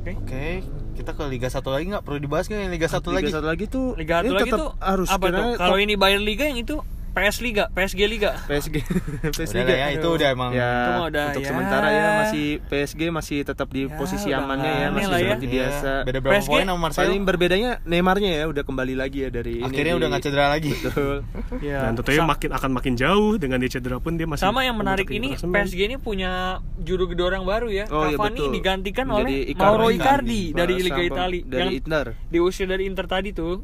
Oke, 0.02 0.66
kita 0.96 1.14
ke 1.14 1.24
Liga 1.28 1.46
1 1.46 1.62
lagi 1.64 1.86
nggak 1.88 2.02
perlu 2.02 2.18
dibahas 2.18 2.50
kan 2.50 2.58
yang 2.58 2.74
Liga 2.74 2.90
1 2.90 2.98
Liga 3.06 3.14
lagi? 3.14 3.30
satu 3.30 3.46
lagi 3.46 3.66
tuh 3.68 3.94
Liga 3.94 4.16
ini 4.20 4.30
1 4.30 4.36
lagi 4.36 4.50
tuh 4.52 4.70
harus 4.76 5.08
apa 5.08 5.22
tuh 5.22 5.32
karena 5.32 5.48
kalau 5.56 5.78
ini 5.78 5.94
Bayern 5.94 6.24
Liga 6.24 6.44
yang 6.44 6.58
itu 6.58 6.82
PS 7.12 7.38
Liga 7.39 7.67
PSG 7.69 8.02
Liga 8.06 8.32
PSG 8.45 8.76
PSG 9.36 9.56
lah 9.58 9.67
ya, 9.69 9.88
itu 9.91 10.08
udah 10.08 10.28
emang 10.28 10.52
ya 10.52 10.71
Itu 10.71 10.91
udah, 11.06 11.24
untuk 11.28 11.41
ya. 11.41 11.50
sementara 11.50 11.88
ya 11.88 12.06
masih 12.21 12.45
PSG 12.63 13.02
masih 13.10 13.38
tetap 13.41 13.67
di 13.67 13.82
Ya, 13.82 13.93
posisi 13.93 14.28
udah 14.28 14.39
amannya 14.41 14.71
ya 14.71 14.88
masih 14.89 15.12
ya. 15.12 15.19
seperti 15.21 15.45
Iya, 15.45 15.56
biasa 15.58 15.91
Beda 16.02 16.19
berapa 16.19 16.34
PSG 16.38 16.50
poin 16.50 16.65
sama 16.65 16.80
Marcelo? 16.80 17.02
paling 17.04 17.21
berbedanya 17.24 17.71
Neymarnya 17.84 18.32
ya 18.34 18.43
udah 18.45 18.63
kembali 18.63 18.93
lagi 18.93 19.17
ya 19.19 19.30
dari 19.30 19.54
ini 19.58 19.65
Akhirnya 19.65 19.93
di- 19.93 20.00
udah 20.00 20.08
nggak 20.08 20.24
cedera 20.24 20.45
lagi. 20.47 20.71
betul 20.74 21.15
ya 21.67 21.80
Dan 21.82 21.93
tentunya 21.93 22.21
Sa- 22.21 22.30
makin 22.30 22.50
akan 22.54 22.71
makin 22.71 22.93
jauh 22.95 23.32
dengan 23.36 23.58
dia 23.58 23.71
cedera 23.71 23.97
pun 23.97 24.13
dia 24.13 24.26
masih 24.26 24.43
sama 24.43 24.62
yang 24.62 24.76
menarik 24.76 25.08
ini. 25.08 25.36
PSG 25.36 25.80
ini 25.84 25.97
punya 25.97 26.32
juru 26.78 27.06
gedor 27.08 27.32
yang 27.32 27.43
baru 27.43 27.67
ya 27.67 27.86
Oh, 27.88 28.08
iya, 28.08 28.15
Cavani 28.15 28.39
betul. 28.39 28.52
digantikan 28.54 29.06
Menjadi 29.06 29.36
oleh 29.36 29.52
Icardi. 29.52 29.67
Mauro 29.67 29.88
Icardi 29.89 30.41
dari 30.54 30.74
Liga 30.80 31.02
Italia 31.02 31.41
dari 31.43 31.60
yang 31.62 31.71
Inter 31.76 32.06
diusir 32.26 32.65
dari 32.65 32.84
Inter 32.86 33.04
tadi 33.06 33.30
tuh 33.32 33.60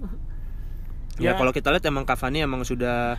ya, 1.17 1.33
kalau 1.33 1.49
kita 1.49 1.69
lihat 1.69 1.81
emang 1.83 2.03
Cavani 2.03 2.41
emang 2.41 2.61
sudah 2.61 3.17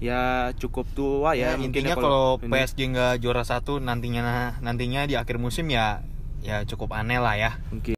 ya 0.00 0.48
cukup 0.56 0.88
tua 0.96 1.36
ya, 1.36 1.54
ya, 1.54 1.60
mungkin 1.60 1.84
intinya 1.84 1.92
ya 1.92 2.00
kalau. 2.00 2.40
PSG 2.40 2.88
nggak 2.88 3.14
juara 3.20 3.44
satu 3.44 3.76
nantinya 3.78 4.56
nantinya 4.64 5.04
di 5.04 5.14
akhir 5.14 5.36
musim 5.36 5.68
ya 5.68 6.00
ya 6.40 6.64
cukup 6.64 6.96
aneh 6.96 7.20
lah 7.20 7.36
ya. 7.36 7.52
mungkin 7.68 7.94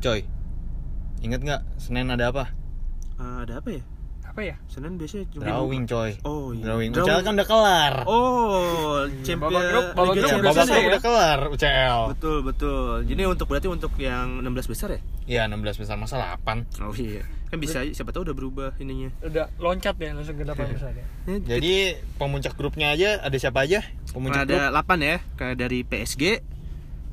Coy, 0.00 0.24
inget 1.20 1.44
nggak 1.44 1.60
Senin 1.76 2.08
ada 2.08 2.32
apa? 2.32 2.48
Ah, 3.20 3.44
ada 3.44 3.60
apa 3.60 3.68
ya 3.68 3.84
apa 4.30 4.40
ya 4.40 4.56
Senin 4.66 4.94
biasanya 4.94 5.26
cuma 5.28 5.42
Drawing 5.42 5.84
coy. 5.84 6.10
Oh, 6.22 6.54
iya. 6.54 6.62
Drawing. 6.62 6.90
Drawing. 6.94 7.10
UCL 7.10 7.20
kan 7.20 7.32
udah 7.34 7.48
kelar. 7.48 7.94
Oh, 8.06 9.02
champion 9.20 9.50
Babak 9.50 9.64
grup- 9.66 9.90
babak 9.92 10.14
grup 10.14 10.30
babak 10.30 10.54
grup 10.54 10.70
ya? 10.70 10.88
udah 10.88 11.02
kelar 11.02 11.38
UCL. 11.50 11.98
Betul, 12.14 12.38
betul. 12.42 12.90
Jadi 13.04 13.22
untuk 13.26 13.46
berarti 13.46 13.66
untuk 13.66 13.92
yang 13.96 14.38
16 14.38 14.70
besar 14.70 14.88
ya? 14.94 15.00
Ya 15.26 15.42
16 15.46 15.76
besar 15.76 15.98
masa 15.98 16.16
8. 16.38 16.80
Oh 16.80 16.94
iya. 16.94 17.26
Kan 17.50 17.58
bisa 17.58 17.82
siapa 17.82 18.14
tahu 18.14 18.30
udah 18.30 18.36
berubah 18.36 18.68
ininya. 18.78 19.10
udah 19.20 19.50
loncat 19.58 19.98
ya 19.98 20.14
langsung 20.14 20.38
ke 20.38 20.46
delapan 20.46 20.70
besar 20.70 20.94
ya 20.94 21.02
Jadi 21.26 21.98
pemuncak 22.14 22.54
grupnya 22.54 22.94
aja 22.94 23.18
ada 23.18 23.34
siapa 23.34 23.66
aja? 23.66 23.82
Pemuncak 24.14 24.46
grup. 24.46 24.54
ada 24.62 24.70
8 24.70 25.02
ya, 25.02 25.16
kayak 25.34 25.56
dari 25.58 25.82
PSG, 25.82 26.46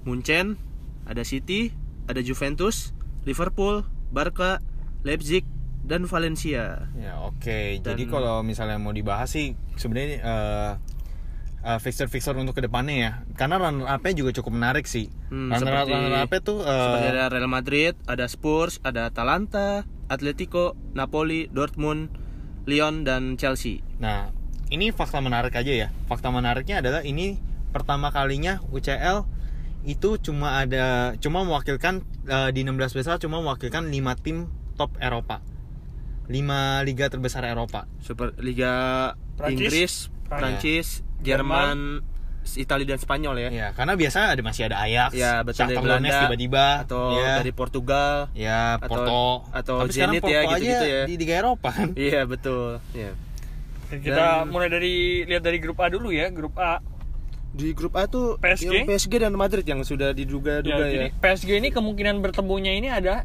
Munchen, 0.06 0.56
ada 1.04 1.26
City, 1.26 1.74
ada 2.06 2.22
Juventus, 2.22 2.94
Liverpool, 3.26 3.82
Barca, 4.14 4.62
Leipzig, 5.02 5.42
dan 5.88 6.04
Valencia. 6.04 6.92
Ya 6.94 7.18
oke. 7.18 7.80
Dan- 7.80 7.96
Jadi 7.96 8.04
kalau 8.06 8.44
misalnya 8.44 8.76
mau 8.76 8.92
dibahas 8.92 9.32
sih 9.32 9.56
sebenarnya 9.74 10.20
eh 10.20 10.72
eh, 11.60 11.80
fixture-fixture 11.80 12.36
untuk 12.36 12.54
ke 12.54 12.62
depannya 12.62 12.96
ya. 12.96 13.12
Karena 13.34 13.58
runner 13.58 13.88
up-nya 13.90 14.14
juga 14.14 14.32
cukup 14.34 14.54
menarik 14.54 14.86
sih. 14.86 15.08
Hmm, 15.28 15.50
runner 15.50 15.58
seperti- 15.82 15.92
runner 15.92 16.14
up-nya 16.22 16.42
tuh 16.42 16.60
Seperti 16.62 17.08
ada 17.10 17.24
Real 17.28 17.50
Madrid, 17.50 17.94
ada 18.06 18.26
Spurs, 18.28 18.80
ada 18.82 19.08
Atalanta, 19.08 19.84
Atletico, 20.08 20.76
Napoli, 20.94 21.48
Dortmund, 21.48 22.12
Lyon, 22.64 23.04
dan 23.04 23.36
Chelsea. 23.36 23.80
Nah, 23.98 24.32
ini 24.70 24.92
fakta 24.92 25.20
menarik 25.20 25.52
aja 25.52 25.72
ya. 25.72 25.88
Fakta 26.06 26.28
menariknya 26.30 26.80
adalah 26.80 27.02
ini 27.02 27.40
pertama 27.72 28.12
kalinya 28.12 28.60
UCL 28.70 29.28
itu 29.84 30.20
cuma 30.20 30.60
ada 30.60 31.16
cuma 31.18 31.44
mewakilkan 31.44 32.04
eh, 32.26 32.50
di 32.52 32.64
16 32.64 32.92
besar 32.94 33.20
cuma 33.20 33.40
mewakilkan 33.40 33.88
5 33.88 34.16
tim 34.20 34.48
top 34.76 34.92
Eropa. 35.00 35.40
5 36.28 36.36
liga 36.84 37.06
terbesar 37.08 37.44
Eropa. 37.44 37.88
Super 37.98 38.36
Liga 38.38 38.74
Prancis, 39.34 39.56
Inggris, 39.58 39.94
Prancis, 40.26 40.30
Prancis, 40.30 40.88
Jerman, 41.20 41.78
Italia 42.50 42.86
dan 42.86 43.00
Spanyol 43.00 43.36
ya. 43.38 43.50
Ya, 43.50 43.68
karena 43.72 43.94
biasa 43.94 44.32
ada 44.32 44.40
masih 44.40 44.68
ada 44.68 44.80
Ajax, 44.82 45.12
Ya, 45.12 45.40
betul, 45.42 45.68
dari 45.68 45.76
Shakhtar 45.76 45.84
Donetsk 45.94 46.20
tiba-tiba 46.22 46.66
Atau 46.82 47.04
ya. 47.14 47.34
dari 47.38 47.52
Portugal. 47.52 48.14
ya 48.34 48.60
atau- 48.76 48.88
Porto 48.88 49.24
atau 49.52 49.76
Tapi 49.82 49.92
sekarang 49.92 50.14
Zenit 50.14 50.22
Porto 50.22 50.32
ya, 50.32 50.40
aja 50.42 50.48
gitu-gitu 50.54 50.86
ya. 50.86 51.02
di 51.06 51.16
Liga 51.18 51.36
Eropa 51.38 51.70
kan. 51.70 51.90
Iya, 52.08 52.22
betul. 52.24 52.70
Iya. 52.92 53.12
Dan 53.88 53.98
kita 54.02 54.16
Dan- 54.18 54.48
mulai 54.48 54.68
dari 54.68 54.96
lihat 55.24 55.44
dari 55.44 55.58
grup 55.58 55.80
A 55.80 55.88
dulu 55.88 56.10
ya 56.10 56.28
grup 56.28 56.56
A 56.56 56.84
Di 57.50 57.72
grup 57.72 57.96
A 57.96 58.04
tuh 58.06 58.36
PSG? 58.38 58.68
yang 58.70 58.86
PSG 58.86 59.14
dan 59.18 59.34
Madrid 59.34 59.64
yang 59.64 59.80
sudah 59.82 60.12
diduga-duga 60.12 60.88
Ya, 60.88 61.08
ya. 61.08 61.16
PSG 61.18 61.58
ini 61.58 61.68
kemungkinan 61.68 62.20
bertemunya 62.20 62.72
ini 62.72 62.88
ada 62.88 63.24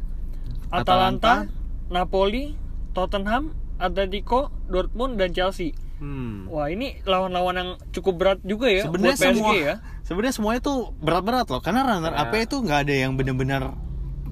Atalanta, 0.69 1.45
Napoli, 1.87 2.55
Tottenham, 2.93 3.51
Atletico, 3.77 4.47
Dortmund 4.65 5.17
dan 5.17 5.29
Chelsea. 5.29 5.73
Hmm. 5.97 6.45
Wah 6.47 6.67
ini 6.67 6.99
lawan-lawan 7.01 7.55
yang 7.55 7.69
cukup 7.89 8.13
berat 8.15 8.39
juga 8.41 8.67
ya 8.67 8.83
sebenarnya 8.83 9.13
buat 9.13 9.23
PSG 9.23 9.33
semua 9.33 9.53
ya. 9.55 9.75
sebenarnya 10.01 10.33
semuanya 10.35 10.61
tuh 10.61 10.77
berat-berat 10.97 11.47
loh 11.47 11.59
karena 11.59 11.81
runner 11.81 12.11
up 12.11 12.33
itu 12.33 12.59
nggak 12.59 12.79
ada 12.81 12.95
yang 12.97 13.11
bener-bener 13.13 13.71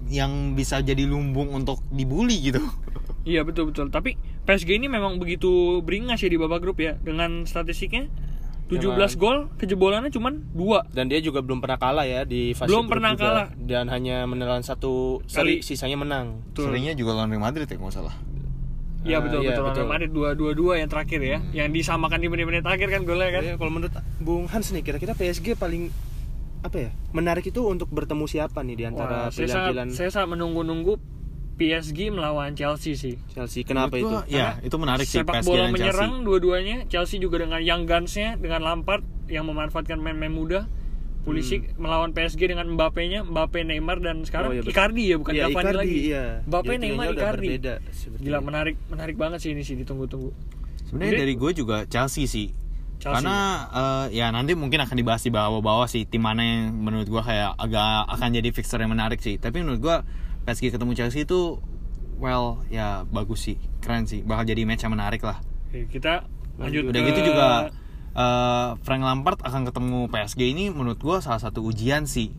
yang 0.06 0.32
bisa 0.52 0.80
jadi 0.80 1.06
lumbung 1.06 1.48
untuk 1.54 1.80
dibully 1.88 2.36
gitu 2.44 2.60
Iya 3.22 3.46
betul 3.46 3.70
betul. 3.70 3.88
Tapi 3.88 4.18
PSG 4.44 4.76
ini 4.76 4.90
memang 4.90 5.16
begitu 5.16 5.80
beringas 5.80 6.20
ya 6.20 6.28
di 6.28 6.36
babak 6.36 6.60
grup 6.60 6.76
ya 6.76 6.98
dengan 6.98 7.46
statistiknya 7.46 8.10
17 8.66 8.82
Memang. 8.82 9.14
gol, 9.14 9.38
kejebolannya 9.56 10.10
cuman 10.10 10.42
2. 10.50 10.90
Dan 10.90 11.06
dia 11.06 11.20
juga 11.20 11.40
belum 11.40 11.60
pernah 11.60 11.78
kalah 11.78 12.04
ya 12.04 12.26
di 12.26 12.52
fase 12.52 12.66
Belum 12.66 12.84
grup 12.84 12.98
pernah 12.98 13.14
juga. 13.14 13.24
kalah. 13.24 13.48
dan 13.60 13.86
hanya 13.88 14.26
menelan 14.26 14.60
satu 14.62 15.22
Kali. 15.22 15.30
seri 15.30 15.56
sisanya 15.62 15.96
menang. 15.96 16.42
Betul. 16.50 16.68
seringnya 16.68 16.96
juga 16.96 17.14
lawan 17.14 17.30
Real 17.30 17.40
Madrid 17.40 17.64
ya 17.64 17.76
kalau 17.76 17.88
nggak 17.88 17.98
salah 18.02 18.16
Iya 19.02 19.18
betul 19.18 19.40
iya, 19.42 19.58
betul. 19.58 19.64
betul. 19.66 19.82
Real 19.82 19.90
Madrid 19.90 20.12
2-2 20.14 20.82
yang 20.86 20.90
terakhir 20.90 21.20
ya. 21.26 21.38
Yang 21.54 21.68
disamakan 21.82 22.20
di 22.22 22.28
menit-menit 22.30 22.66
akhir 22.66 22.88
kan 22.94 23.02
golnya 23.02 23.30
kan. 23.34 23.44
Ya, 23.44 23.56
kalau 23.58 23.72
menurut 23.74 23.94
Bung 24.22 24.46
Hans 24.46 24.70
nih 24.70 24.86
kira-kira 24.86 25.18
PSG 25.18 25.58
paling 25.58 25.90
apa 26.62 26.78
ya? 26.78 26.90
Menarik 27.10 27.50
itu 27.50 27.62
untuk 27.66 27.90
bertemu 27.90 28.26
siapa 28.30 28.62
nih 28.62 28.76
di 28.78 28.86
antara 28.86 29.34
saya 29.34 29.50
pilihan-pilihan 29.50 29.90
saya 29.90 30.10
sangat 30.14 30.38
menunggu-nunggu 30.38 31.02
PSG 31.58 32.14
melawan 32.14 32.54
Chelsea 32.58 32.98
sih. 32.98 33.16
Chelsea. 33.34 33.62
Kenapa 33.62 33.98
itu? 33.98 34.10
Menurut 34.10 34.26
gua, 34.26 34.34
ya 34.34 34.58
itu 34.62 34.76
menarik 34.82 35.06
sih 35.06 35.22
Sepak 35.22 35.42
PSG 35.42 35.48
bola 35.50 35.66
menyerang 35.70 36.14
dua-duanya. 36.26 36.78
Chelsea 36.90 37.18
juga 37.22 37.42
dengan 37.42 37.62
Young 37.62 37.86
Guns-nya 37.86 38.38
dengan 38.38 38.66
Lampard 38.66 39.06
yang 39.30 39.46
memanfaatkan 39.50 39.98
main-main 39.98 40.34
muda. 40.34 40.66
Pulisic 41.22 41.62
melawan 41.76 42.12
PSG 42.12 42.48
dengan 42.48 42.66
Mbappe-nya, 42.68 43.22
Mbappe, 43.24 43.62
Neymar 43.62 44.00
dan 44.00 44.22
sekarang 44.22 44.52
Hmm. 44.52 44.58
Oh, 44.58 44.64
iya. 44.64 44.72
Icardi 44.72 45.04
ya 45.06 45.16
bukan 45.16 45.32
Iya, 45.32 45.44
Cavani 45.44 45.56
Icardi, 45.64 45.78
lagi. 45.78 45.98
iya. 46.04 46.26
Mbappe, 46.44 46.66
Jadi 46.68 46.82
Neymar, 46.82 47.06
Icardi. 47.12 47.48
berbeda. 47.48 47.74
Gila 48.18 48.40
menarik 48.40 48.76
menarik 48.88 49.16
banget 49.16 49.40
sih 49.40 49.50
ini 49.50 49.62
sih 49.62 49.76
ditunggu-tunggu. 49.76 50.32
sebenarnya 50.84 51.22
dari 51.22 51.34
gue 51.34 51.52
juga 51.54 51.78
Chelsea 51.86 52.26
sih 52.26 52.52
Chelsea. 52.98 53.16
karena 53.16 53.38
eh, 53.72 54.06
ya 54.14 54.28
nanti 54.28 54.54
mungkin 54.54 54.78
akan 54.78 54.92
dibahas 54.94 55.22
di 55.22 55.32
bawah-bawah 55.32 55.88
sih 55.88 56.04
tim 56.04 56.20
mana 56.20 56.42
yang 56.42 56.76
menurut 56.76 57.08
gue 57.08 57.22
kayak 57.22 57.56
agak 57.56 57.80
akan 58.10 58.30
jadi 58.34 58.50
fixture 58.52 58.78
yang 58.78 58.92
menarik 58.92 59.18
sih 59.18 59.38
tapi 59.38 59.60
menurut 59.60 59.80
gue 59.80 59.96
PSG 60.44 60.68
ketemu 60.70 60.92
Chelsea 60.94 61.24
itu 61.24 61.64
well 62.18 62.60
ya 62.68 63.08
bagus 63.08 63.40
sih 63.42 63.56
keren 63.80 64.04
sih 64.04 64.20
bakal 64.22 64.44
jadi 64.44 64.62
match 64.64 64.84
yang 64.84 64.92
menarik 64.92 65.22
lah 65.22 65.40
Oke, 65.66 65.88
kita 65.88 66.28
lanjut 66.58 66.84
Udah 66.86 67.00
ke- 67.00 67.08
gitu 67.08 67.20
juga 67.26 67.48
eh, 68.14 68.70
Frank 68.78 69.02
Lampard 69.02 69.40
akan 69.40 69.62
ketemu 69.64 70.00
PSG 70.08 70.42
ini 70.48 70.66
menurut 70.68 70.98
gua 70.98 71.20
salah 71.20 71.40
satu 71.40 71.62
ujian 71.62 72.04
sih. 72.04 72.32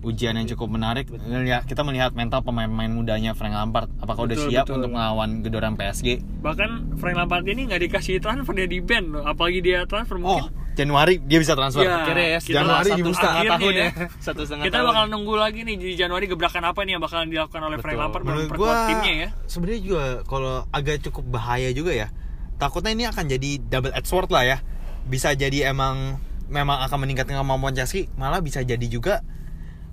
Ujian 0.00 0.32
yang 0.32 0.48
cukup 0.48 0.72
menarik. 0.72 1.12
Ngeliat- 1.12 1.64
kita 1.64 1.84
melihat 1.84 2.10
mental 2.10 2.40
pemain-pemain 2.40 2.88
mudanya 2.88 3.32
Frank 3.32 3.52
Lampard. 3.52 3.92
Apakah 3.98 4.24
udah 4.24 4.32
Betul, 4.32 4.48
siap 4.48 4.64
betul. 4.64 4.80
untuk 4.80 4.90
melawan 4.90 5.30
gedoran 5.40 5.74
PSG? 5.74 6.24
bahkan 6.40 6.70
Frank 6.96 7.16
Lampard 7.18 7.44
ini 7.44 7.68
nggak 7.68 7.80
dikasih 7.82 8.16
transfer 8.16 8.54
dia 8.54 8.64
di 8.64 8.80
band 8.80 9.12
loh. 9.12 9.22
Apalagi 9.22 9.60
dia 9.60 9.84
transfer 9.84 10.16
Oh, 10.16 10.40
mungkin 10.40 10.56
Januari 10.72 11.20
dia 11.20 11.36
bisa 11.36 11.52
transfer. 11.52 11.84
Iya. 11.84 12.00
Akhirnya 12.00 12.26
ya 12.26 12.38
Januari 12.40 12.80
satu 12.86 12.96
dibuka. 12.96 13.12
setengah 13.14 13.36
Akhirnya 13.36 13.52
tahun 13.52 13.74
ya. 13.74 13.84
ya. 13.84 13.90
Satu 14.24 14.40
setengah 14.40 14.64
kita 14.64 14.72
tahun. 14.74 14.88
bakal 14.88 15.04
nunggu 15.10 15.34
lagi 15.36 15.60
nih 15.60 15.76
di 15.76 15.90
Januari 15.92 16.24
gebrakan 16.26 16.64
apa 16.64 16.80
nih 16.80 16.92
yang 16.96 17.02
bakalan 17.02 17.26
dilakukan 17.28 17.60
oleh 17.60 17.76
Frank 17.76 17.92
Betul. 17.92 18.00
Lampard 18.02 18.22
Menurut 18.24 18.50
gua 18.56 18.72
timnya 18.88 19.12
ya. 19.12 19.28
sebenarnya 19.44 19.80
juga 19.84 20.04
kalau 20.24 20.54
agak 20.70 20.96
cukup 21.02 21.24
bahaya 21.30 21.68
juga 21.70 21.92
ya. 21.92 22.08
takutnya 22.56 22.90
ini 22.90 23.04
akan 23.04 23.24
jadi 23.26 23.50
double 23.62 23.88
edged 23.90 24.04
sword 24.06 24.28
lah 24.28 24.44
ya 24.46 24.58
bisa 25.06 25.32
jadi 25.32 25.68
emang 25.68 26.18
memang 26.46 26.82
akan 26.82 26.98
meningkatkan 27.00 27.36
kemampuan 27.36 27.72
Chelsea 27.72 28.10
malah 28.14 28.40
bisa 28.40 28.60
jadi 28.60 28.82
juga 28.82 29.22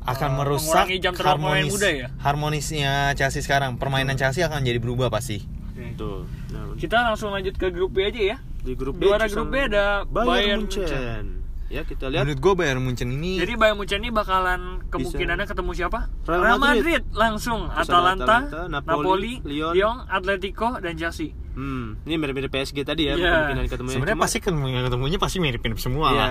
akan 0.03 0.29
Oh, 0.31 0.35
merusak 0.39 0.87
jam 0.97 1.11
harmonis 1.13 1.69
muda 1.69 1.89
ya? 1.89 2.07
harmonisnya 2.17 2.91
Chelsea 3.13 3.39
sekarang 3.39 3.75
permainan 3.75 4.15
Chelsea 4.15 4.41
akan 4.41 4.61
jadi 4.61 4.77
berubah 4.77 5.07
pasti 5.07 5.43
Betul. 5.77 6.25
Kita 6.75 7.01
langsung 7.03 7.29
lanjut 7.29 7.53
ke 7.53 7.69
grup 7.69 7.89
B 7.91 8.01
aja 8.03 8.21
ya. 8.33 8.37
di 8.59 8.73
grup 8.73 8.97
B 8.97 9.05
Juara 9.05 9.25
grup 9.25 9.49
B 9.49 9.61
ada 9.63 10.01
Bayern 10.03 10.25
Bayern 10.27 10.59
Munchen. 10.63 11.23
Ya, 11.67 11.81
kita 11.83 12.07
lihat 12.07 12.23
menurut 12.23 12.39
gue 12.39 12.53
Bayern 12.55 12.79
Munchen 12.79 13.09
ini 13.11 13.37
Jadi 13.37 13.53
Bayern 13.53 13.75
Munchen 13.75 13.99
ini 13.99 14.09
bakalan 14.09 14.81
kemungkinannya 14.87 15.45
ketemu 15.45 15.71
siapa? 15.73 16.09
Real 16.23 16.39
Real 16.39 16.57
Madrid. 16.57 16.81
Madrid, 16.81 17.03
langsung 17.11 17.59
Atalanta, 17.67 18.47
Atalanta, 18.47 18.61
Napoli, 18.71 18.87
Napoli, 18.87 19.33
Lyon. 19.43 19.71
Lyon, 19.73 19.97
Atletico 20.07 20.69
dan 20.77 20.93
Chelsea. 20.95 21.33
Hmm, 21.57 21.97
ini 22.03 22.15
mirip-mirip 22.15 22.47
PSG 22.47 22.85
tadi 22.85 23.09
ya, 23.09 23.13
Iya. 23.13 23.33
kemungkinan 23.49 23.65
ketemu. 23.67 23.89
sebenarnya 23.89 24.19
pasti 24.19 24.37
ketemu 24.37 24.65
ketemunya 24.79 25.17
pasti 25.17 25.37
mirip-mirip 25.39 25.79
semua 25.79 26.07
Iya. 26.07 26.15
lah 26.15 26.29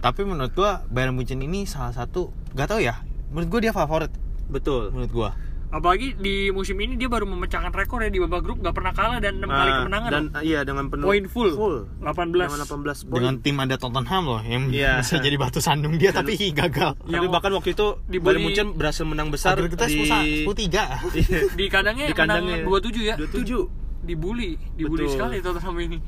tapi 0.00 0.22
menurut 0.22 0.52
gue 0.52 0.70
Bayern 0.86 1.12
Munchen 1.12 1.38
ini 1.38 1.66
salah 1.66 1.90
satu 1.90 2.30
gak 2.52 2.68
tau 2.68 2.78
ya 2.78 3.02
menurut 3.28 3.50
gue 3.50 3.60
dia 3.60 3.72
favorit 3.72 4.14
betul. 4.46 4.88
menurut 4.88 5.10
gue 5.12 5.30
Apalagi 5.68 6.16
di 6.16 6.48
musim 6.48 6.78
ini 6.78 6.96
dia 6.96 7.04
baru 7.06 7.26
memecahkan 7.26 7.68
rekor 7.68 8.00
ya 8.00 8.08
di 8.08 8.16
babak 8.18 8.40
grup 8.40 8.56
gak 8.58 8.72
pernah 8.72 8.88
kalah 8.90 9.18
dan 9.18 9.36
6 9.36 9.44
kali 9.44 9.68
Nah, 9.68 9.76
kemenangan. 9.78 10.10
dan 10.10 10.22
loh. 10.24 10.40
iya 10.40 10.60
dengan 10.62 10.88
penuh 10.88 11.04
Poin 11.04 11.24
full. 11.26 11.52
18. 12.00 12.48
Dengan 12.48 12.60
18 12.64 13.04
poin. 13.04 13.12
dengan 13.12 13.34
tim 13.36 13.56
ada 13.58 13.76
Tottenham 13.76 14.22
loh 14.24 14.40
yang 14.40 14.70
Iya. 14.70 14.96
bisa 15.02 15.18
jadi 15.18 15.36
batu 15.36 15.58
sandung 15.58 15.92
dia 15.94 16.08
tapi 16.10 16.38
gagal 16.56 16.96
Tapi 16.96 17.10
Yang 17.10 17.28
bahkan 17.28 17.52
waktu 17.52 17.74
itu 17.74 17.86
dibully- 18.06 18.40
Bayern 18.40 18.42
Munchen 18.46 18.68
berhasil 18.72 19.04
menang 19.04 19.28
besar 19.28 19.60
kita 19.60 19.84
di 19.84 20.00
10 20.40 20.48
tiga 20.56 21.04
di 21.52 21.66
kandangnya 21.66 22.06
di 22.06 22.14
kandangnya. 22.14 22.64
menang 22.64 22.80
27 22.80 23.04
ya. 23.04 23.14
27. 23.18 23.87
Dibully, 24.08 24.56
dibully 24.72 25.04
Betul. 25.04 25.14
sekali 25.14 25.36
Tottenham 25.44 25.76
ini. 25.84 25.98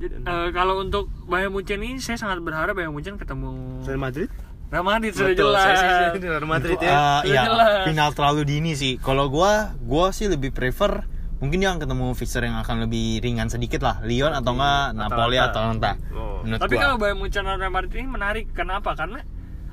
Jadi, 0.00 0.14
eh, 0.22 0.48
kalau 0.54 0.80
untuk 0.80 1.10
Bayern 1.26 1.50
Munchen 1.50 1.82
ini 1.82 1.98
saya 1.98 2.16
sangat 2.16 2.38
berharap 2.40 2.78
Bayern 2.78 2.94
Munchen 2.94 3.18
ketemu 3.18 3.82
Real 3.84 3.98
Madrid? 3.98 4.30
Real 4.70 4.86
Madrid 4.86 5.12
sudah 5.12 5.34
Betul, 5.34 5.50
jelas. 5.50 5.64
saya 5.66 5.74
sih 5.74 5.88
saya 5.90 6.38
Real 6.38 6.46
Madrid 6.46 6.78
ya. 6.78 6.90
Uh, 6.94 7.20
ya, 7.26 7.42
jelas. 7.50 7.84
final 7.90 8.08
terlalu 8.14 8.42
dini 8.46 8.72
sih. 8.78 8.96
Kalau 9.02 9.26
gua, 9.26 9.74
gua 9.82 10.14
sih 10.14 10.30
lebih 10.30 10.54
prefer 10.54 11.02
mungkin 11.42 11.58
dia 11.58 11.72
akan 11.72 11.80
ketemu 11.82 12.06
fixture 12.14 12.44
yang 12.44 12.60
akan 12.60 12.86
lebih 12.86 13.18
ringan 13.24 13.48
sedikit 13.48 13.80
lah, 13.80 13.98
Lyon 14.04 14.30
atau 14.30 14.52
enggak 14.54 14.92
Napoli 14.92 15.36
atau 15.40 15.48
Atalanta. 15.66 15.96
Oh. 16.12 16.44
Menurut 16.46 16.60
Tapi 16.62 16.74
gua. 16.78 16.82
kalau 16.86 16.96
Bayern 17.00 17.18
Munchen 17.18 17.42
dan 17.42 17.56
Real 17.58 17.72
Madrid 17.72 17.92
ini 17.96 18.08
menarik, 18.12 18.44
kenapa? 18.54 18.94
Karena 18.94 19.20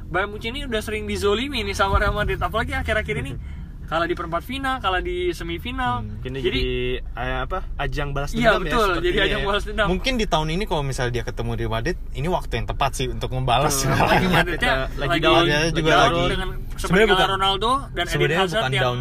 Bayern 0.07 0.31
Munchen 0.31 0.55
ini 0.55 0.65
udah 0.65 0.81
sering 0.81 1.05
dizolimi 1.05 1.61
nih 1.61 1.75
sama 1.75 1.99
Real 2.01 2.15
Madrid, 2.15 2.39
apalagi 2.41 2.73
akhir-akhir 2.73 3.15
ini 3.21 3.31
kalah 3.87 4.03
di 4.03 4.13
perempat 4.13 4.43
final, 4.43 4.77
kalah 4.77 4.99
di 4.99 5.31
semifinal. 5.31 6.03
Ini 6.03 6.19
jadi, 6.21 6.39
jadi, 6.43 6.61
eh, 7.01 7.37
apa? 7.41 7.63
Ajang 7.75 8.11
balas 8.11 8.31
iya 8.31 8.51
dendam 8.51 8.59
ya. 8.59 8.65
betul, 8.67 8.83
jadi 8.83 8.91
sepertinya 8.99 9.23
ajang 9.23 9.39
ya. 9.39 9.47
balas 9.47 9.63
dendam. 9.63 9.87
mungkin 9.87 10.13
di 10.13 10.25
tahun 10.27 10.47
ini 10.51 10.63
kalau 10.63 10.83
misalnya 10.83 11.11
dia 11.13 11.23
ketemu 11.23 11.51
Real 11.55 11.71
Madrid, 11.71 11.97
ini 12.11 12.27
waktu 12.27 12.53
yang 12.53 12.67
tepat 12.67 12.91
sih 12.93 13.07
untuk 13.07 13.31
membalas 13.31 13.71
Betul. 13.73 13.95
Apalagi 13.95 14.03
segalanya. 14.19 14.37
Madridnya 14.37 14.75
lagi 14.75 14.99
lagi, 14.99 15.23
down, 15.23 15.45
juga 15.71 15.89
down 15.89 16.03
lagi- 16.03 16.29
dengan 16.29 16.49
Sebenarnya 16.77 17.07
bukan- 17.09 17.29
Ronaldo 17.31 17.71
dan 17.87 18.03
Eden 18.03 18.11
Sebenarnya 18.11 18.39
Hazard 18.43 18.59
bukan 18.59 18.71
yang 18.71 18.83
down 18.83 18.99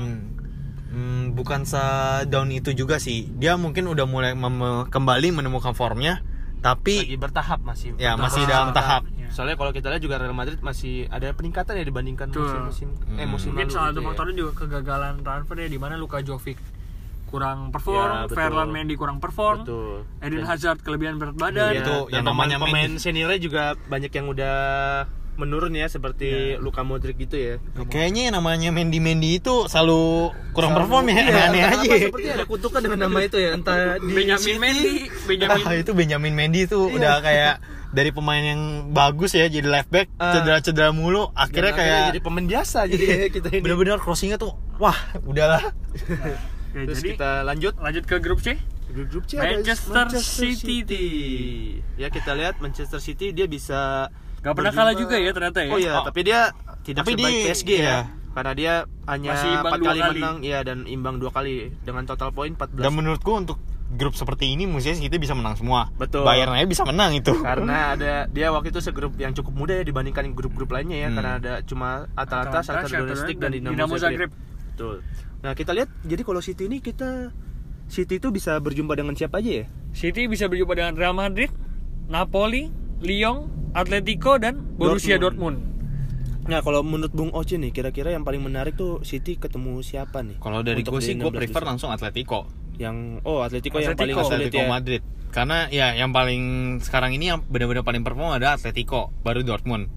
hmm, 0.89 1.25
bukan 1.35 1.61
se 1.63 1.83
down 2.27 2.49
itu 2.49 2.71
juga 2.73 2.97
sih. 2.97 3.29
Dia 3.35 3.59
mungkin 3.59 3.85
udah 3.85 4.07
mulai 4.07 4.33
mem- 4.33 4.87
kembali 4.87 5.29
menemukan 5.35 5.75
formnya, 5.75 6.23
tapi 6.59 6.95
lagi 7.01 7.17
bertahap 7.17 7.61
masih. 7.61 7.89
Ya, 7.95 8.13
bertahap. 8.13 8.19
masih 8.21 8.43
dalam 8.45 8.69
tahap. 8.71 9.03
Ya. 9.13 9.29
Soalnya 9.29 9.55
kalau 9.55 9.71
kita 9.71 9.87
lihat 9.89 10.01
juga 10.01 10.17
Real 10.17 10.33
Madrid 10.33 10.59
masih 10.61 11.07
ada 11.09 11.29
peningkatan 11.31 11.75
ya 11.75 11.85
dibandingkan 11.85 12.27
musim-musim 12.29 12.89
eh 13.13 13.23
Hmm. 13.23 13.29
musim 13.29 13.51
mungkin 13.53 13.65
lalu 13.65 13.71
salah 13.71 13.85
gitu 13.85 13.93
satu 13.93 14.01
ya. 14.01 14.07
faktornya 14.09 14.35
juga 14.37 14.53
kegagalan 14.57 15.15
transfer 15.21 15.57
ya 15.57 15.69
di 15.69 15.77
mana 15.77 15.95
Luka 15.95 16.19
Jovic 16.21 16.59
kurang 17.27 17.59
perform, 17.69 18.11
Ya. 18.23 18.31
Ferland 18.31 18.71
Mendy 18.71 18.95
kurang 18.95 19.19
perform, 19.19 19.63
Betul. 19.63 20.07
Eden 20.21 20.45
Hazard 20.45 20.79
kelebihan 20.81 21.19
berat 21.19 21.35
badan. 21.35 21.73
Iya. 21.73 21.83
Itu 21.83 21.95
dan 22.07 22.13
yang 22.13 22.25
namanya 22.25 22.57
pemain, 22.57 22.87
Mendy. 22.87 23.03
seniornya 23.03 23.39
juga 23.39 23.63
banyak 23.85 24.11
yang 24.11 24.27
udah 24.27 24.57
menurun 25.37 25.71
ya 25.71 25.87
seperti 25.87 26.27
Iya. 26.27 26.59
Luka 26.59 26.81
Modric 26.81 27.17
gitu 27.17 27.37
ya. 27.37 27.55
kayaknya 27.87 28.29
yang 28.29 28.35
namanya 28.35 28.69
Mendy 28.71 28.99
Mendy 28.99 29.37
itu 29.37 29.65
selalu 29.67 30.33
kurang 30.51 30.73
perform 30.73 31.07
ya, 31.07 31.17
Iya, 31.23 31.43
aneh 31.47 31.63
aja. 31.63 31.89
Seperti 32.03 32.29
ada 32.31 32.45
kutukan 32.45 32.81
dengan 32.81 33.01
nama 33.03 33.19
itu 33.21 33.37
ya, 33.37 33.53
entah 33.53 33.77
di 34.01 34.11
Benjamin 34.11 34.41
City, 34.43 34.59
Mendy, 34.59 34.93
Benjamin 35.27 35.63
Ah, 35.63 35.75
itu 35.75 35.93
Benjamin 35.93 36.33
Mendy 36.33 36.61
itu 36.65 36.81
Iya. 36.83 36.95
udah 36.95 37.15
kayak 37.21 37.55
dari 37.89 38.11
pemain 38.11 38.43
yang 38.43 38.63
bagus 38.91 39.33
ya 39.33 39.47
jadi 39.47 39.65
left 39.65 39.89
back 39.89 40.09
Ah. 40.17 40.33
cedera-cedera 40.35 40.91
mulu 40.91 41.29
dan 41.29 41.39
akhirnya 41.39 41.73
kayak 41.73 42.01
jadi 42.11 42.21
pemain 42.21 42.47
biasa 42.47 42.79
jadi 42.87 43.07
kita 43.35 43.47
ini. 43.51 43.61
bener-bener 43.61 43.97
crossingnya 43.97 44.37
tuh 44.37 44.53
wah 44.77 44.97
udahlah 45.23 45.63
Oke, 45.97 46.85
Terus 46.85 46.99
jadi 46.99 47.09
kita 47.15 47.31
lanjut 47.43 47.73
lanjut 47.77 48.05
ke 48.05 48.17
grup 48.19 48.37
C. 48.39 48.61
Grup 48.87 49.09
grup 49.09 49.25
C 49.25 49.35
ada 49.35 49.57
Manchester 49.57 50.07
City. 50.13 51.07
Ya 51.95 52.09
kita 52.09 52.33
lihat 52.33 52.61
Manchester 52.61 52.99
City 52.99 53.33
dia 53.33 53.47
bisa 53.47 54.13
Gak 54.47 54.55
pernah 54.55 54.71
berjumpa- 54.71 54.79
kalah 54.79 54.95
juga 54.95 55.17
ya 55.19 55.31
ternyata 55.33 55.59
ya. 55.61 55.71
Oh 55.71 55.79
iya, 55.79 55.93
Oh. 55.93 56.05
tapi 56.05 56.21
dia 56.23 56.41
tidak 56.81 57.03
Tapi 57.03 57.13
sebaik 57.13 57.27
dia- 57.27 57.45
PSG 57.45 57.71
iya. 57.73 57.83
ya. 57.83 57.99
Karena 58.31 58.53
dia 58.53 58.73
hanya 59.07 59.31
Masih 59.33 59.49
imbang 59.51 59.65
4 59.67 59.81
dua 59.81 59.89
kali, 59.89 59.99
kali. 59.99 60.13
menang 60.15 60.37
ya 60.41 60.59
dan 60.61 60.79
imbang 60.85 61.17
dua 61.17 61.31
kali 61.31 61.55
dengan 61.81 62.05
total 62.05 62.31
poin 62.31 62.53
14. 62.53 62.79
dan 62.79 62.93
menurutku 62.93 63.33
untuk 63.33 63.57
grup 63.89 64.13
seperti 64.13 64.51
ini 64.51 64.67
mestinya 64.67 64.99
City 64.99 65.17
bisa 65.17 65.33
menang 65.33 65.55
semua 65.55 65.89
Betul. 65.95 66.21
Bayern 66.21 66.53
aja 66.53 66.63
bisa 66.65 66.83
menang 66.83 67.15
itu 67.15 67.33
karena 67.33 67.95
ada 67.95 68.27
dia 68.27 68.51
waktu 68.51 68.69
itu 68.69 68.83
segrup 68.83 69.15
yang 69.15 69.31
cukup 69.33 69.55
muda 69.57 69.73
ya 69.75 69.85
dibandingkan 69.85 70.31
grup-grup 70.33 70.69
lainnya 70.69 70.99
ya 70.99 71.09
Hmm. 71.09 71.17
karena 71.17 71.33
ada 71.39 71.53
cuma 71.63 71.89
Atalanta, 72.13 72.61
Atalanta, 72.61 72.61
Shakhtar 72.61 72.91
Donetsk 73.01 73.25
dan 73.25 73.39
dan 73.39 73.51
Dinamo, 73.55 73.73
Dinamo 73.73 73.95
Zagreb. 73.95 74.29
Zagreb. 74.29 74.31
Betul. 74.69 74.97
Nah, 75.39 75.53
kita 75.55 75.71
lihat 75.73 75.89
jadi 76.03 76.23
kalau 76.23 76.41
City 76.41 76.63
ini 76.65 76.79
kita 76.79 77.31
City 77.87 78.19
itu 78.19 78.29
bisa 78.29 78.59
berjumpa 78.59 78.93
dengan 78.93 79.15
siapa 79.15 79.39
aja 79.39 79.51
ya? 79.55 79.65
City 79.93 80.27
bisa 80.27 80.45
berjumpa 80.45 80.75
dengan 80.75 80.93
Real 80.93 81.15
Madrid, 81.15 81.49
Napoli, 82.05 82.69
Lyon, 83.05 83.71
Atletico 83.77 84.41
dan 84.41 84.61
Borussia 84.77 85.21
Dortmund. 85.21 85.61
Nah, 86.47 86.63
kalau 86.63 86.87
menurut 86.87 87.11
Bung 87.11 87.35
Oce 87.35 87.59
nih, 87.59 87.75
kira-kira 87.75 88.15
yang 88.15 88.23
paling 88.23 88.39
menarik 88.39 88.79
tuh 88.79 89.03
City 89.03 89.35
ketemu 89.35 89.83
siapa 89.83 90.23
nih? 90.23 90.39
kalau 90.39 90.63
dari 90.63 90.87
gue 90.87 91.01
sih 91.03 91.19
gue 91.19 91.27
16 91.27 91.35
prefer 91.35 91.63
besar. 91.63 91.65
langsung 91.67 91.91
Atletico 91.91 92.47
yang 92.79 93.19
oh 93.27 93.43
Atletico, 93.43 93.83
yang 93.83 93.99
paling 93.99 94.15
Atletico. 94.15 94.31
sulit 94.31 94.47
Atletico 94.47 94.63
ya. 94.63 94.69
Madrid 94.71 95.03
karena 95.35 95.59
ya 95.69 95.87
yang 95.99 96.15
paling 96.15 96.43
sekarang 96.81 97.13
ini 97.13 97.35
yang 97.35 97.43
benar-benar 97.45 97.83
paling 97.83 98.07
perform 98.07 98.37
ada 98.37 98.55
Atletico 98.57 99.11
baru 99.21 99.43
Dortmund 99.43 99.91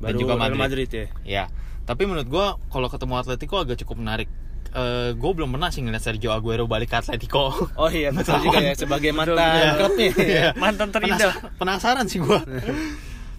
dan 0.00 0.14
Baru 0.14 0.20
juga 0.20 0.32
Real 0.36 0.42
Madrid. 0.44 0.60
Madrid 0.60 0.88
ya. 0.92 1.06
Ya, 1.24 1.44
tapi 1.88 2.04
menurut 2.04 2.28
gua 2.28 2.46
kalau 2.68 2.86
ketemu 2.86 3.14
Atletico 3.18 3.56
agak 3.60 3.80
cukup 3.82 3.96
menarik. 4.00 4.28
Eh, 4.76 5.10
gue 5.12 5.30
belum 5.32 5.48
pernah 5.50 5.72
sih 5.72 5.80
ngeliat 5.80 6.04
Sergio 6.04 6.30
Aguero 6.30 6.68
balik 6.68 6.92
ke 6.92 7.00
Atletico. 7.00 7.48
Oh 7.80 7.88
iya, 7.88 8.12
betul 8.12 8.36
juga 8.40 8.60
ya 8.60 8.76
sebagai 8.76 9.08
mantan 9.10 9.40
Iya. 9.40 9.70
klubnya. 9.74 10.08
Iya. 10.28 10.46
Mantan 10.54 10.88
terindah. 10.92 11.32
Penas- 11.32 11.56
penasaran 11.56 12.04
sih 12.04 12.20
gua. 12.20 12.44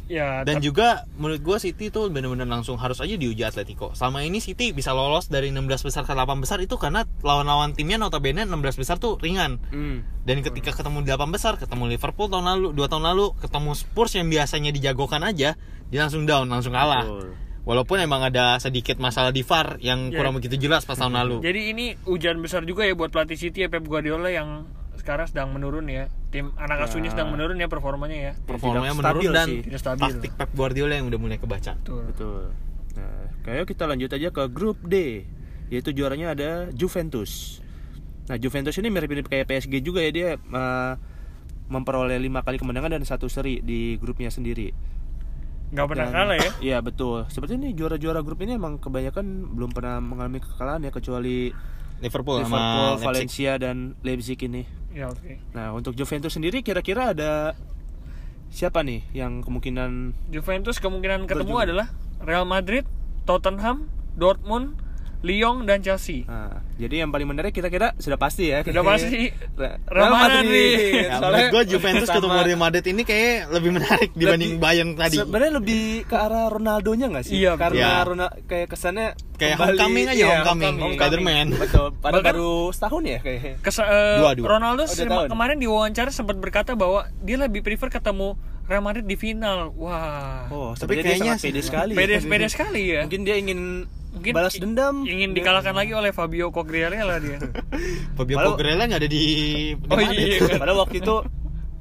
Ya, 0.07 0.47
Dan 0.47 0.63
juga 0.63 1.03
menurut 1.19 1.43
gua 1.43 1.57
City 1.59 1.91
tuh 1.91 2.07
benar-benar 2.07 2.47
langsung 2.47 2.79
harus 2.79 3.03
aja 3.03 3.11
diuji 3.11 3.43
Atletico. 3.43 3.91
Selama 3.91 4.23
ini 4.23 4.39
City 4.39 4.71
bisa 4.71 4.95
lolos 4.95 5.27
dari 5.27 5.51
16 5.51 5.67
besar 5.83 6.07
ke 6.07 6.15
8 6.15 6.31
besar 6.39 6.63
itu 6.63 6.79
karena 6.79 7.03
lawan-lawan 7.19 7.75
timnya 7.75 7.99
notabene 7.99 8.47
16 8.47 8.79
besar 8.79 8.95
tuh 8.97 9.19
ringan. 9.19 9.59
Hmm. 9.67 10.07
Dan 10.23 10.39
ketika 10.39 10.71
ketemu 10.71 11.03
8 11.03 11.27
besar, 11.27 11.59
ketemu 11.59 11.91
Liverpool 11.91 12.31
tahun 12.31 12.47
lalu, 12.47 12.67
2 12.71 12.87
tahun 12.87 13.03
lalu, 13.03 13.35
ketemu 13.35 13.71
Spurs 13.75 14.15
yang 14.15 14.31
biasanya 14.31 14.71
dijagokan 14.71 15.27
aja, 15.27 15.59
dia 15.91 15.99
langsung 15.99 16.23
down, 16.23 16.47
langsung 16.47 16.71
kalah. 16.71 17.03
Betul. 17.03 17.27
Walaupun 17.67 17.99
emang 17.99 18.23
ada 18.23 18.55
sedikit 18.57 18.95
masalah 18.95 19.29
di 19.29 19.43
VAR 19.43 19.75
yang 19.77 20.07
Ya. 20.07 20.15
kurang 20.15 20.39
begitu 20.39 20.55
jelas 20.55 20.87
pas 20.87 20.95
tahun 20.95 21.13
lalu. 21.13 21.43
Jadi 21.43 21.61
ini 21.67 21.85
hujan 22.01 22.39
besar 22.39 22.63
juga 22.63 22.87
ya 22.87 22.95
buat 22.95 23.11
pelatih 23.11 23.35
City 23.35 23.61
ya 23.61 23.69
Pep 23.69 23.83
Guardiola 23.83 24.31
yang 24.31 24.63
sekarang 24.95 25.27
sedang 25.27 25.51
menurun 25.51 25.83
ya. 25.85 26.07
Tim 26.27 26.55
anak 26.55 26.87
asuhnya 26.87 27.11
sedang 27.11 27.27
menurun 27.27 27.55
ya 27.55 27.67
performanya 27.67 28.17
ya. 28.17 28.31
Performanya 28.39 28.91
Tidak 28.91 28.99
menurun 29.03 29.23
dan 29.29 29.47
sih. 29.47 29.59
Tidak 29.61 29.79
stabil. 29.79 30.01
taktik 30.01 30.31
Pep 30.33 30.49
Guardiola 30.51 30.93
yang 30.95 31.07
udah 31.07 31.19
mulai 31.19 31.35
kebaca. 31.35 31.75
Betul. 31.77 32.03
Betul. 32.07 32.41
Nah, 32.95 33.29
kayak 33.43 33.67
kita 33.67 33.83
lanjut 33.83 34.09
aja 34.09 34.29
ke 34.31 34.43
grup 34.47 34.79
D, 34.81 35.27
yaitu 35.67 35.91
juaranya 35.91 36.31
ada 36.31 36.49
Juventus. 36.71 37.59
Nah, 38.25 38.35
Juventus 38.35 38.75
ini 38.75 38.87
mirip-mirip 38.87 39.27
kayak 39.27 39.43
PSG 39.45 39.79
juga 39.79 39.99
ya 39.99 40.09
dia 40.09 40.29
eh, 40.35 40.93
memperoleh 41.67 42.15
lima 42.17 42.41
kali 42.41 42.55
kemenangan 42.55 42.95
dan 42.95 43.03
satu 43.03 43.27
seri 43.27 43.59
di 43.59 43.95
grupnya 43.95 44.31
sendiri. 44.31 44.71
Gak 45.67 45.87
pernah 45.91 46.07
Dan- 46.07 46.15
kalah 46.15 46.37
ya. 46.39 46.51
Iya 46.63 46.77
betul. 46.79 47.27
Seperti 47.27 47.59
ini 47.59 47.75
juara-juara 47.75 48.23
grup 48.23 48.39
ini 48.39 48.55
emang 48.55 48.79
kebanyakan 48.79 49.51
belum 49.51 49.71
pernah 49.75 49.99
mengalami 49.99 50.39
kekalahan 50.39 50.79
ya 50.87 50.91
kecuali 50.95 51.51
Liverpool, 51.99 52.39
Liverpool, 52.39 52.45
sama 52.45 52.95
Leipzig. 52.95 53.05
Valencia 53.09 53.51
dan 53.59 53.77
Leipzig 54.05 54.39
ini. 54.47 54.63
Ya 54.95 55.11
oke. 55.11 55.33
Nah, 55.51 55.75
untuk 55.75 55.97
Juventus 55.97 56.31
sendiri 56.31 56.63
kira-kira 56.63 57.11
ada 57.11 57.57
siapa 58.47 58.79
nih 58.79 59.03
yang 59.11 59.43
kemungkinan 59.43 60.15
Juventus 60.31 60.79
kemungkinan 60.79 61.27
ketemu 61.27 61.55
adalah 61.59 61.87
Real 62.23 62.47
Madrid, 62.47 62.87
Tottenham, 63.27 63.91
Dortmund, 64.15 64.79
Lyon 65.19 65.65
dan 65.65 65.81
Chelsea. 65.81 66.21
Nah, 66.23 66.61
jadi 66.75 67.01
yang 67.01 67.09
paling 67.09 67.25
menarik 67.25 67.49
kira-kira 67.49 67.97
sudah 67.97 68.15
pasti 68.15 68.49
ya. 68.49 68.61
Sudah 68.61 68.81
pasti. 68.81 69.33
Real 69.89 70.13
Madrid. 70.13 70.77
Ya, 71.03 71.17
Soalnya 71.17 71.25
menurut 71.43 71.49
gue 71.49 71.63
Juventus 71.67 72.07
ketemu 72.07 72.37
Real 72.39 72.59
Madrid 72.59 72.85
ini 72.85 73.01
kayak 73.01 73.49
lebih 73.49 73.71
menarik 73.73 74.09
dibanding 74.13 74.53
Bayern 74.57 74.93
tadi. 74.93 75.17
Sebenarnya 75.17 75.53
lebih 75.57 76.05
ke 76.05 76.15
arah 76.15 76.45
Ronaldonya 76.47 77.09
nggak 77.09 77.25
sih? 77.25 77.33
Iya, 77.35 77.57
Karena 77.57 77.77
Iya. 77.77 77.91
Rona- 78.03 78.35
kayak 78.43 78.67
kesannya 78.67 79.07
Kayak 79.35 79.53
kembali- 79.55 79.69
homecoming 79.73 80.05
aja, 80.07 80.17
iya, 80.17 80.27
homecoming. 80.39 80.75
Spider-Man. 80.93 81.47
Betul. 81.57 81.87
Padahal 81.97 82.23
baru 82.23 82.53
setahun 82.69 83.01
ya 83.03 83.19
kayak. 83.19 83.41
Kesa- 83.59 83.85
eh, 83.85 84.17
Dua, 84.17 84.31
dua. 84.33 84.45
Ronaldo 84.53 84.83
Oh, 84.85 85.25
kemarin 85.27 85.57
di 85.57 85.65
wawancara 85.65 86.09
sempat 86.09 86.37
berkata 86.37 86.73
bahwa 86.73 87.05
dia 87.19 87.37
lebih 87.37 87.61
prefer 87.61 87.89
ketemu 87.89 88.37
Real 88.67 88.79
Madrid 88.81 89.03
di 89.03 89.15
final. 89.15 89.71
Wah. 89.73 90.47
Oh, 90.47 90.71
Tapi 90.71 90.99
tapi 90.99 91.07
kayaknya- 91.09 91.35
pede 91.37 91.61
sekali. 91.61 91.93
Pede 91.93 92.15
ya. 92.15 92.21
pede 92.21 92.47
sekali 92.47 92.81
ya. 92.89 93.01
Mungkin 93.03 93.21
dia 93.23 93.35
ingin 93.35 93.59
Mungkin 94.09 94.33
balas 94.33 94.55
dendam. 94.55 95.03
Ingin 95.03 95.31
dikalahkan 95.31 95.71
lagi 95.71 95.93
oleh 95.93 96.09
Fabio 96.09 96.49
Quagliarella 96.49 97.15
dia. 97.17 97.37
Fabio 98.17 98.35
Padahal- 98.35 98.53
Quagliarella 98.53 98.83
nggak 98.85 98.99
ada 98.99 99.09
di, 99.09 99.21
di 99.71 99.85
Oh, 99.85 99.95
Madrid. 99.95 100.27
iya. 100.37 100.57
Padahal 100.57 100.79
waktu 100.79 100.97
itu 100.99 101.15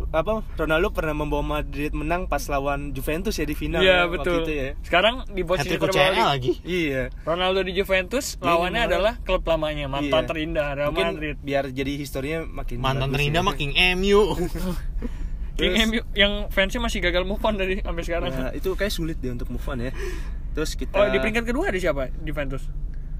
apa 0.06 0.38
Ronaldo 0.54 0.88
pernah 0.92 1.12
membawa 1.12 1.42
Madrid 1.58 1.90
menang 1.90 2.24
pas 2.24 2.40
lawan 2.46 2.94
Juventus 2.94 3.34
ya 3.34 3.42
di 3.42 3.52
final 3.52 3.82
Iya 3.82 3.90
ya, 3.90 3.98
waktu 4.06 4.14
betul. 4.14 4.38
itu 4.38 4.52
ya. 4.54 4.70
Sekarang 4.80 5.14
di 5.26 5.42
posisi 5.42 5.74
terbalik. 5.74 6.22
lagi. 6.22 6.52
Iya. 6.62 7.02
Ronaldo 7.22 7.60
di 7.60 7.72
Juventus, 7.74 8.26
Dia 8.34 8.46
lawannya 8.46 8.82
adalah 8.86 9.12
klub 9.18 9.42
lamanya, 9.42 9.90
mantan 9.90 10.22
Iya. 10.22 10.28
terindah 10.30 10.68
Real 10.72 10.88
Mungkin 10.88 11.06
Madrid. 11.10 11.36
biar 11.42 11.64
jadi 11.68 11.92
historinya 11.98 12.38
makin 12.46 12.76
Mantan 12.78 13.08
terindah 13.10 13.42
ya. 13.42 13.44
mah 13.44 13.54
King 13.56 13.74
MU. 13.96 14.22
Terus- 15.56 15.76
MU 15.82 16.00
yang 16.12 16.32
fansnya 16.48 16.78
masih 16.78 17.00
gagal 17.00 17.24
move 17.24 17.40
on 17.40 17.56
dari 17.56 17.80
sampai 17.80 18.02
sekarang. 18.02 18.28
Ya, 18.28 18.48
itu 18.52 18.68
kayak 18.72 18.92
sulit 18.92 19.16
deh 19.16 19.30
untuk 19.30 19.48
move 19.48 19.64
on 19.64 19.80
ya. 19.80 19.92
Terus 20.52 20.72
kita 20.72 20.94
Oh, 20.94 21.06
di 21.06 21.16
peringkat 21.16 21.44
kedua 21.44 21.68
ada 21.68 21.76
siapa? 21.76 22.12
Juventus. 22.18 22.68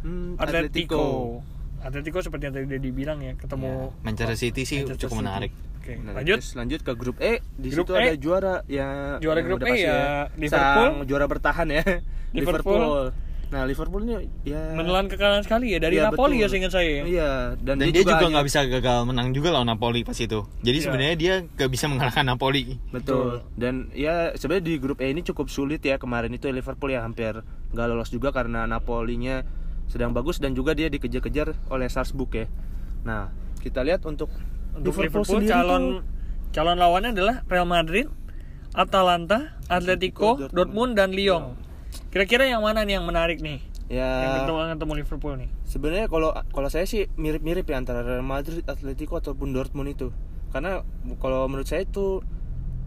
Hmm, 0.00 0.36
Atletico. 0.36 1.40
Atletico 1.78 2.18
seperti 2.18 2.42
yang 2.44 2.54
tadi 2.54 2.64
udah 2.66 2.80
dibilang 2.80 3.18
ya, 3.20 3.32
ketemu 3.34 3.92
Manchester 4.00 4.36
City 4.36 4.62
sih 4.62 4.82
Manchester 4.82 5.00
cukup 5.02 5.12
City. 5.12 5.22
menarik. 5.22 5.52
Oke, 5.76 5.92
Nah, 5.96 6.12
lanjut. 6.14 6.38
terus 6.40 6.52
lanjut 6.54 6.80
ke 6.82 6.92
grup 6.92 7.16
E. 7.18 7.32
Di 7.52 7.68
Grup 7.70 7.86
situ 7.86 7.92
E. 7.92 8.00
ada 8.02 8.14
juara 8.16 8.54
ya. 8.66 8.88
Juara 9.16 9.38
yang 9.38 9.46
grup 9.46 9.60
E 9.60 9.64
pasti 9.66 9.82
ya, 9.82 9.98
Liverpool. 10.34 10.88
Sang 10.90 11.06
juara 11.06 11.24
bertahan 11.26 11.66
ya. 11.68 11.82
Liverpool. 12.32 12.74
Liverpool. 12.74 13.04
Nah, 13.46 13.62
Liverpool 13.62 14.02
ini 14.02 14.26
ya 14.42 14.74
Menelan 14.74 15.06
kekalahan 15.06 15.38
sekali 15.40 15.70
ya 15.70 15.78
dari 15.78 15.96
Iya, 15.96 16.10
Napoli 16.10 16.34
betul. 16.34 16.42
ya 16.42 16.48
seingat 16.50 16.72
saya. 16.74 16.90
ya. 16.90 17.04
Iya, 17.06 17.30
dan, 17.56 17.78
Dan 17.78 17.94
dia 17.94 18.02
juga 18.02 18.18
hanya- 18.18 18.30
nggak 18.34 18.46
bisa 18.46 18.60
gagal 18.66 18.98
menang 19.06 19.28
juga 19.30 19.48
lawan 19.50 19.68
Napoli 19.68 20.02
pas 20.02 20.18
itu. 20.18 20.40
Jadi 20.60 20.76
Iya. 20.76 20.84
sebenarnya 20.84 21.14
dia 21.14 21.34
nggak 21.46 21.70
bisa 21.70 21.86
mengalahkan 21.86 22.26
Napoli. 22.26 22.74
Betul. 22.90 23.46
Dan 23.54 23.88
ya 23.92 24.34
sebenarnya 24.34 24.64
di 24.66 24.74
grup 24.76 24.98
E 24.98 25.06
ini 25.08 25.22
cukup 25.22 25.46
sulit 25.46 25.78
ya 25.80 25.94
kemarin 25.96 26.30
itu 26.30 26.50
Liverpool 26.50 26.90
ya 26.90 27.00
hampir 27.00 27.38
nggak 27.70 27.86
lolos 27.86 28.10
juga 28.10 28.30
karena 28.30 28.66
Napolinya 28.66 29.46
sedang 29.86 30.10
bagus 30.10 30.36
dan 30.36 30.50
juga 30.50 30.74
dia 30.74 30.90
dikejar-kejar 30.90 31.54
oleh 31.68 31.86
Salzburg 31.86 32.30
ya. 32.32 32.46
Nah, 33.02 33.30
kita 33.60 33.80
lihat 33.80 34.02
untuk, 34.02 34.26
Untuk 34.74 34.90
Liverpool, 34.92 35.22
sendiri 35.22 35.48
calon 35.48 36.02
calon 36.50 36.76
lawannya 36.76 37.14
adalah 37.14 37.46
Real 37.46 37.64
Madrid, 37.64 38.10
Atalanta, 38.72 39.54
Atletico, 39.66 40.34
Atletico, 40.34 40.52
Dortmund 40.52 40.92
dan 40.94 41.14
Lyon. 41.14 41.54
Kira-kira 42.10 42.48
yang 42.48 42.62
mana 42.64 42.82
nih 42.82 43.00
yang 43.00 43.06
menarik 43.06 43.40
nih? 43.40 43.60
tuh 43.86 43.94
Yang 43.94 44.02
ya 44.02 44.34
ketemu 44.42 44.58
ketemu 44.74 44.92
Liverpool 44.98 45.34
nih. 45.38 45.50
sebenarnya 45.62 46.06
kalau 46.10 46.30
kalau 46.50 46.68
saya 46.70 46.90
sih 46.90 47.06
mirip-mirip 47.14 47.62
ya 47.70 47.78
antara 47.78 48.02
Real 48.02 48.26
Madrid, 48.26 48.66
Atletico 48.66 49.14
ataupun 49.14 49.54
Dortmund 49.54 49.94
itu. 49.94 50.10
Karena 50.50 50.82
kalau 51.22 51.46
menurut 51.46 51.70
saya 51.70 51.86
itu 51.86 52.18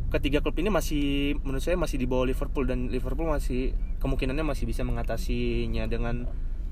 ketiga 0.10 0.42
klub 0.42 0.58
ini 0.60 0.74
masih 0.74 1.38
menurut 1.46 1.64
saya 1.64 1.78
masih 1.80 2.02
di 2.02 2.10
bawah 2.10 2.28
Liverpool 2.28 2.66
dan 2.68 2.90
Liverpool 2.90 3.30
masih 3.30 3.78
kemungkinannya 4.02 4.44
masih 4.44 4.66
bisa 4.66 4.82
mengatasinya 4.84 5.86
dengan 5.88 6.28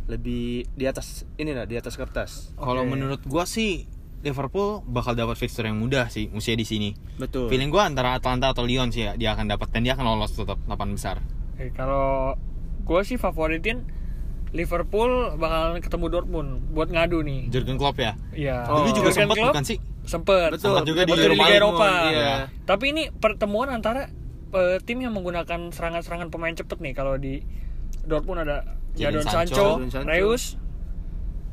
lebih 0.07 0.65
di 0.73 0.85
atas 0.87 1.23
inilah 1.39 1.63
di 1.63 1.79
atas 1.79 1.95
kertas. 1.95 2.51
Kalau 2.57 2.83
Oke. 2.83 2.91
menurut 2.91 3.21
gua 3.23 3.47
sih 3.47 3.85
Liverpool 4.25 4.81
bakal 4.83 5.13
dapat 5.13 5.37
fixture 5.37 5.69
yang 5.69 5.77
mudah 5.77 6.09
sih 6.09 6.33
usia 6.33 6.57
di 6.57 6.65
sini. 6.65 6.89
Betul. 7.21 7.47
Feeling 7.47 7.69
gua 7.69 7.85
antara 7.87 8.17
Atlanta 8.17 8.51
atau 8.51 8.65
Lyon 8.65 8.89
sih 8.89 9.05
ya, 9.05 9.13
dia 9.13 9.37
akan 9.37 9.53
dapat 9.53 9.69
dan 9.69 9.85
dia 9.85 9.93
akan 9.93 10.17
lolos 10.17 10.33
tetap 10.33 10.57
8 10.65 10.97
besar. 10.97 11.21
Oke, 11.57 11.73
kalau 11.73 12.37
gue 12.85 13.01
sih 13.01 13.17
favoritin 13.17 13.81
Liverpool 14.53 15.33
bakal 15.35 15.81
ketemu 15.81 16.05
Dortmund 16.07 16.49
buat 16.71 16.87
ngadu 16.87 17.25
nih. 17.25 17.49
Jurgen 17.49 17.81
Klopp 17.81 17.97
ya. 17.97 18.13
Iya. 18.31 18.69
Dulu 18.69 18.89
juga 18.93 19.09
Jurgen 19.09 19.25
sempat 19.25 19.35
Klopp 19.41 19.53
bukan 19.57 19.65
sih? 19.65 19.77
Sempet. 20.07 20.49
Betul, 20.53 20.71
Sempat 20.71 20.85
juga 20.85 21.01
di 21.03 21.11
Waktu 21.11 21.25
di 21.25 21.29
Liga 21.33 21.49
Eropa. 21.49 21.57
Eropa. 21.57 21.89
Iya. 22.13 22.33
Tapi 22.63 22.85
ini 22.93 23.03
pertemuan 23.09 23.73
antara 23.73 24.07
eh, 24.53 24.77
tim 24.85 25.01
yang 25.01 25.11
menggunakan 25.17 25.73
serangan-serangan 25.73 26.29
pemain 26.29 26.53
cepet 26.53 26.77
nih. 26.77 26.93
Kalau 26.93 27.17
di 27.17 27.41
Dortmund 28.07 28.45
ada 28.45 28.77
Jadon 28.95 29.25
Sancho, 29.25 29.81
Sancho, 29.83 29.91
Sancho. 29.91 30.07
Reus, 30.07 30.43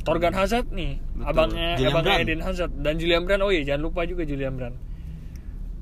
Torgan 0.04 0.36
Hazard 0.36 0.68
nih, 0.70 1.00
Betul. 1.00 1.24
abangnya 1.32 1.68
Julian 1.80 1.92
abangnya 1.96 2.14
Brand. 2.14 2.28
Eden 2.28 2.40
Hazard 2.44 2.72
dan 2.78 2.94
Julian 3.00 3.22
Brand. 3.24 3.42
Oh 3.42 3.50
iya, 3.50 3.62
jangan 3.66 3.82
lupa 3.90 4.04
juga 4.04 4.22
Julian 4.28 4.54
Brand. 4.54 4.76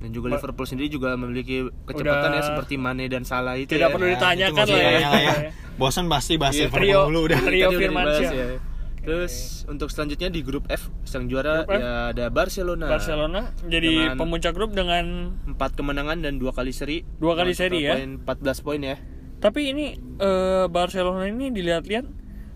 Dan 0.02 0.10
juga 0.10 0.26
Liverpool 0.30 0.66
sendiri 0.66 0.88
juga 0.88 1.14
memiliki 1.14 1.56
kecepatan 1.84 2.28
Udah- 2.28 2.36
ya 2.36 2.42
seperti 2.44 2.74
Mane 2.74 3.06
dan 3.06 3.22
Salah 3.22 3.54
itu 3.54 3.70
Tidak 3.70 3.86
ya. 3.86 3.94
perlu 3.94 4.04
Ya, 4.04 4.12
ditanyakan 4.12 4.64
usah 4.64 4.74
lah 4.74 4.82
ya. 4.82 5.10
ya. 5.14 5.34
Bosan 5.72 6.06
pasti 6.06 6.34
bahas 6.34 6.52
Iya, 6.52 6.66
Liverpool 6.66 6.82
trio- 6.84 7.06
dulu 7.06 7.20
udah. 7.24 7.38
trio 7.40 7.68
Firmansyah. 7.72 8.32
ya. 8.32 8.46
Terus 9.00 9.34
untuk 9.64 9.88
selanjutnya 9.88 10.28
di 10.28 10.40
grup 10.40 10.66
F 10.68 10.86
sang 11.02 11.26
juara 11.26 11.62
Grup 11.62 11.70
F. 11.70 11.80
ya 11.80 11.92
ada 12.10 12.24
Barcelona. 12.28 12.86
Barcelona 12.88 13.40
menjadi 13.60 13.88
Dengan- 13.88 14.14
pemuncak 14.16 14.52
grup 14.52 14.70
dengan 14.72 15.04
empat 15.44 15.70
kemenangan 15.72 16.18
dan 16.20 16.36
dua 16.36 16.50
kali 16.50 16.70
seri. 16.70 17.02
Dua 17.16 17.34
kali 17.34 17.50
Dengan 17.50 17.62
seri 17.62 17.78
ya. 17.80 17.94
Poin 17.96 18.10
14 18.20 18.58
poin 18.60 18.78
ya. 18.80 18.96
Tapi 19.38 19.60
ini 19.68 19.86
eh, 20.20 20.66
Barcelona 20.68 21.26
ini 21.26 21.50
dilihat-lihat 21.50 22.06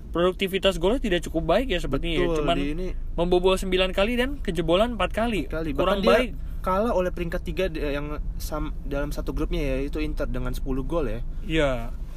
produktivitas 0.08 0.78
golnya 0.78 0.96
tidak 0.98 1.20
cukup 1.22 1.44
baik 1.48 1.66
ya 1.68 1.78
sepertinya 1.78 2.14
ya. 2.16 2.22
Betul, 2.24 2.36
Cuman 2.38 2.56
di 2.56 2.66
ini 2.70 2.86
membobol 3.12 3.54
9 3.54 3.66
kali 3.90 4.12
dan 4.14 4.38
kejebolan 4.38 4.94
4 4.94 5.10
kali. 5.10 5.40
kali 5.46 5.70
Kurang 5.72 5.98
Bahkan 5.98 5.98
dia 6.00 6.10
baik. 6.12 6.30
Kalah 6.66 6.90
oleh 6.90 7.14
peringkat 7.14 7.40
tiga 7.40 7.70
di- 7.70 7.78
yang 7.78 8.18
sam, 8.36 8.74
dalam 8.82 9.14
satu 9.14 9.30
grupnya 9.30 9.62
ya 9.62 9.86
itu 9.86 10.02
Inter 10.02 10.26
dengan 10.26 10.50
10 10.50 10.82
gol 10.82 11.06
ya. 11.06 11.20
Iya. 11.46 11.70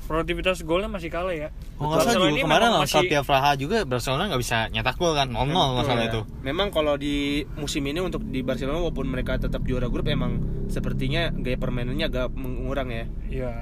Produktivitas 0.04 0.66
golnya 0.66 0.90
masih 0.90 1.14
kalah 1.14 1.30
ya. 1.30 1.54
Oh, 1.78 1.86
nggak 1.86 2.02
salah 2.02 2.14
juga 2.18 2.28
ini 2.28 2.42
kemarin 2.42 2.68
lawan 2.68 2.82
masih- 2.82 3.22
Praha 3.22 3.52
juga 3.54 3.78
Barcelona 3.86 4.24
nggak 4.26 4.42
bisa 4.42 4.58
nyetak 4.68 4.98
gol 4.98 5.14
kan 5.14 5.30
0-0 5.30 5.54
masalah 5.78 6.02
Ya. 6.02 6.10
itu. 6.10 6.22
Memang 6.42 6.74
kalau 6.74 6.98
di 6.98 7.16
musim 7.54 7.86
ini 7.86 8.02
untuk 8.02 8.26
di 8.26 8.42
Barcelona 8.42 8.82
walaupun 8.82 9.06
mereka 9.06 9.38
tetap 9.38 9.62
juara 9.62 9.86
grup 9.86 10.10
emang 10.10 10.42
sepertinya 10.66 11.30
gaya 11.32 11.56
permainannya 11.56 12.10
agak 12.10 12.34
mengurang 12.34 12.90
ya. 12.90 13.06
Iya. 13.30 13.54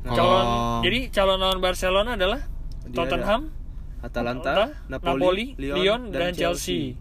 Kalau- 0.00 0.14
Calon 0.14 0.46
jadi 0.80 0.98
calon 1.10 1.38
lawan 1.42 1.58
Barcelona 1.58 2.14
adalah 2.14 2.40
Tottenham, 2.88 3.50
Atalanta, 4.00 4.54
Napoli, 4.86 5.18
Napoli, 5.18 5.46
Lyon, 5.58 6.00
dan, 6.08 6.30
Chelsea. 6.32 6.94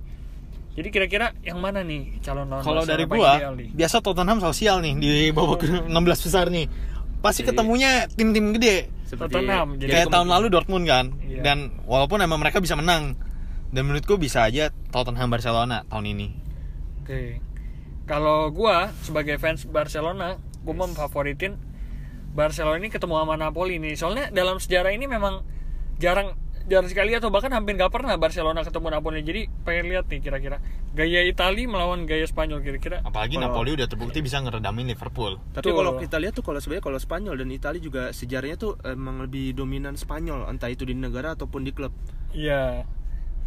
Jadi 0.80 0.96
kira-kira 0.96 1.36
yang 1.44 1.60
mana 1.60 1.84
nih 1.84 2.24
calon 2.24 2.48
lawan 2.48 2.64
Kalau 2.64 2.88
dari 2.88 3.04
gua, 3.04 3.36
biasa 3.76 4.00
Tottenham 4.00 4.40
sosial 4.40 4.80
nih 4.80 4.96
di 4.96 5.12
babak 5.36 5.68
16 5.92 5.92
besar 6.24 6.48
nih. 6.48 6.72
Pasti 7.20 7.44
Jadi- 7.44 7.52
ketemunya 7.52 8.08
tim-tim 8.08 8.56
gede. 8.56 8.88
Seperti- 9.04 9.44
Tottenham, 9.44 9.76
jadi 9.76 9.92
Kayak 9.92 10.08
tahun 10.08 10.28
lalu 10.32 10.48
Dortmund 10.48 10.86
kan. 10.88 11.12
Iya. 11.20 11.44
Dan 11.44 11.84
walaupun 11.84 12.24
emang 12.24 12.40
mereka 12.40 12.64
bisa 12.64 12.80
menang. 12.80 13.20
Dan 13.76 13.92
menurutku 13.92 14.16
bisa 14.16 14.48
aja 14.48 14.72
Tottenham 14.96 15.28
Barcelona 15.28 15.84
tahun 15.92 16.16
ini. 16.16 16.28
Oke. 17.04 17.44
Kalau 18.08 18.48
gua 18.48 18.96
sebagai 19.04 19.36
fans 19.36 19.68
Barcelona, 19.68 20.40
gua 20.64 20.88
memfavoritin 20.88 21.60
Barcelona 22.32 22.80
ini 22.80 22.88
ketemu 22.88 23.20
sama 23.20 23.36
Napoli 23.36 23.84
nih. 23.84 24.00
Soalnya 24.00 24.32
dalam 24.32 24.64
sejarah 24.64 24.96
ini 24.96 25.12
memang 25.12 25.44
jarang 26.00 26.40
jarang 26.70 26.88
sekali 26.88 27.12
atau 27.18 27.34
bahkan 27.34 27.50
hampir 27.50 27.74
nggak 27.74 27.90
pernah 27.90 28.16
Barcelona 28.16 28.62
ketemu 28.62 28.88
Napoli. 28.94 29.26
Jadi 29.26 29.42
pengen 29.66 29.86
lihat 29.90 30.06
nih 30.08 30.22
kira-kira 30.22 30.58
gaya 30.94 31.26
Itali 31.26 31.66
melawan 31.66 32.06
gaya 32.06 32.30
Spanyol 32.30 32.62
kira-kira. 32.62 33.02
Apalagi 33.02 33.36
Kalau- 33.36 33.50
Napoli 33.50 33.74
udah 33.74 33.88
terbukti 33.90 34.22
bisa 34.22 34.38
ngeredamin 34.40 34.86
Liverpool. 34.94 35.42
Tapi 35.52 35.74
kalau 35.74 35.98
kita 35.98 36.22
lihat 36.22 36.34
tuh 36.38 36.46
kalau 36.46 36.62
sebenarnya 36.62 36.86
kalau 36.86 37.00
Spanyol 37.02 37.36
dan 37.42 37.50
Italia 37.50 37.82
juga 37.82 38.14
sejarahnya 38.14 38.58
tuh 38.62 38.78
emang 38.86 39.26
lebih 39.26 39.58
dominan 39.58 39.98
Spanyol 39.98 40.46
entah 40.48 40.70
itu 40.70 40.86
di 40.86 40.94
negara 40.94 41.34
ataupun 41.34 41.66
di 41.66 41.74
klub. 41.74 41.92
Iya. 42.32 42.86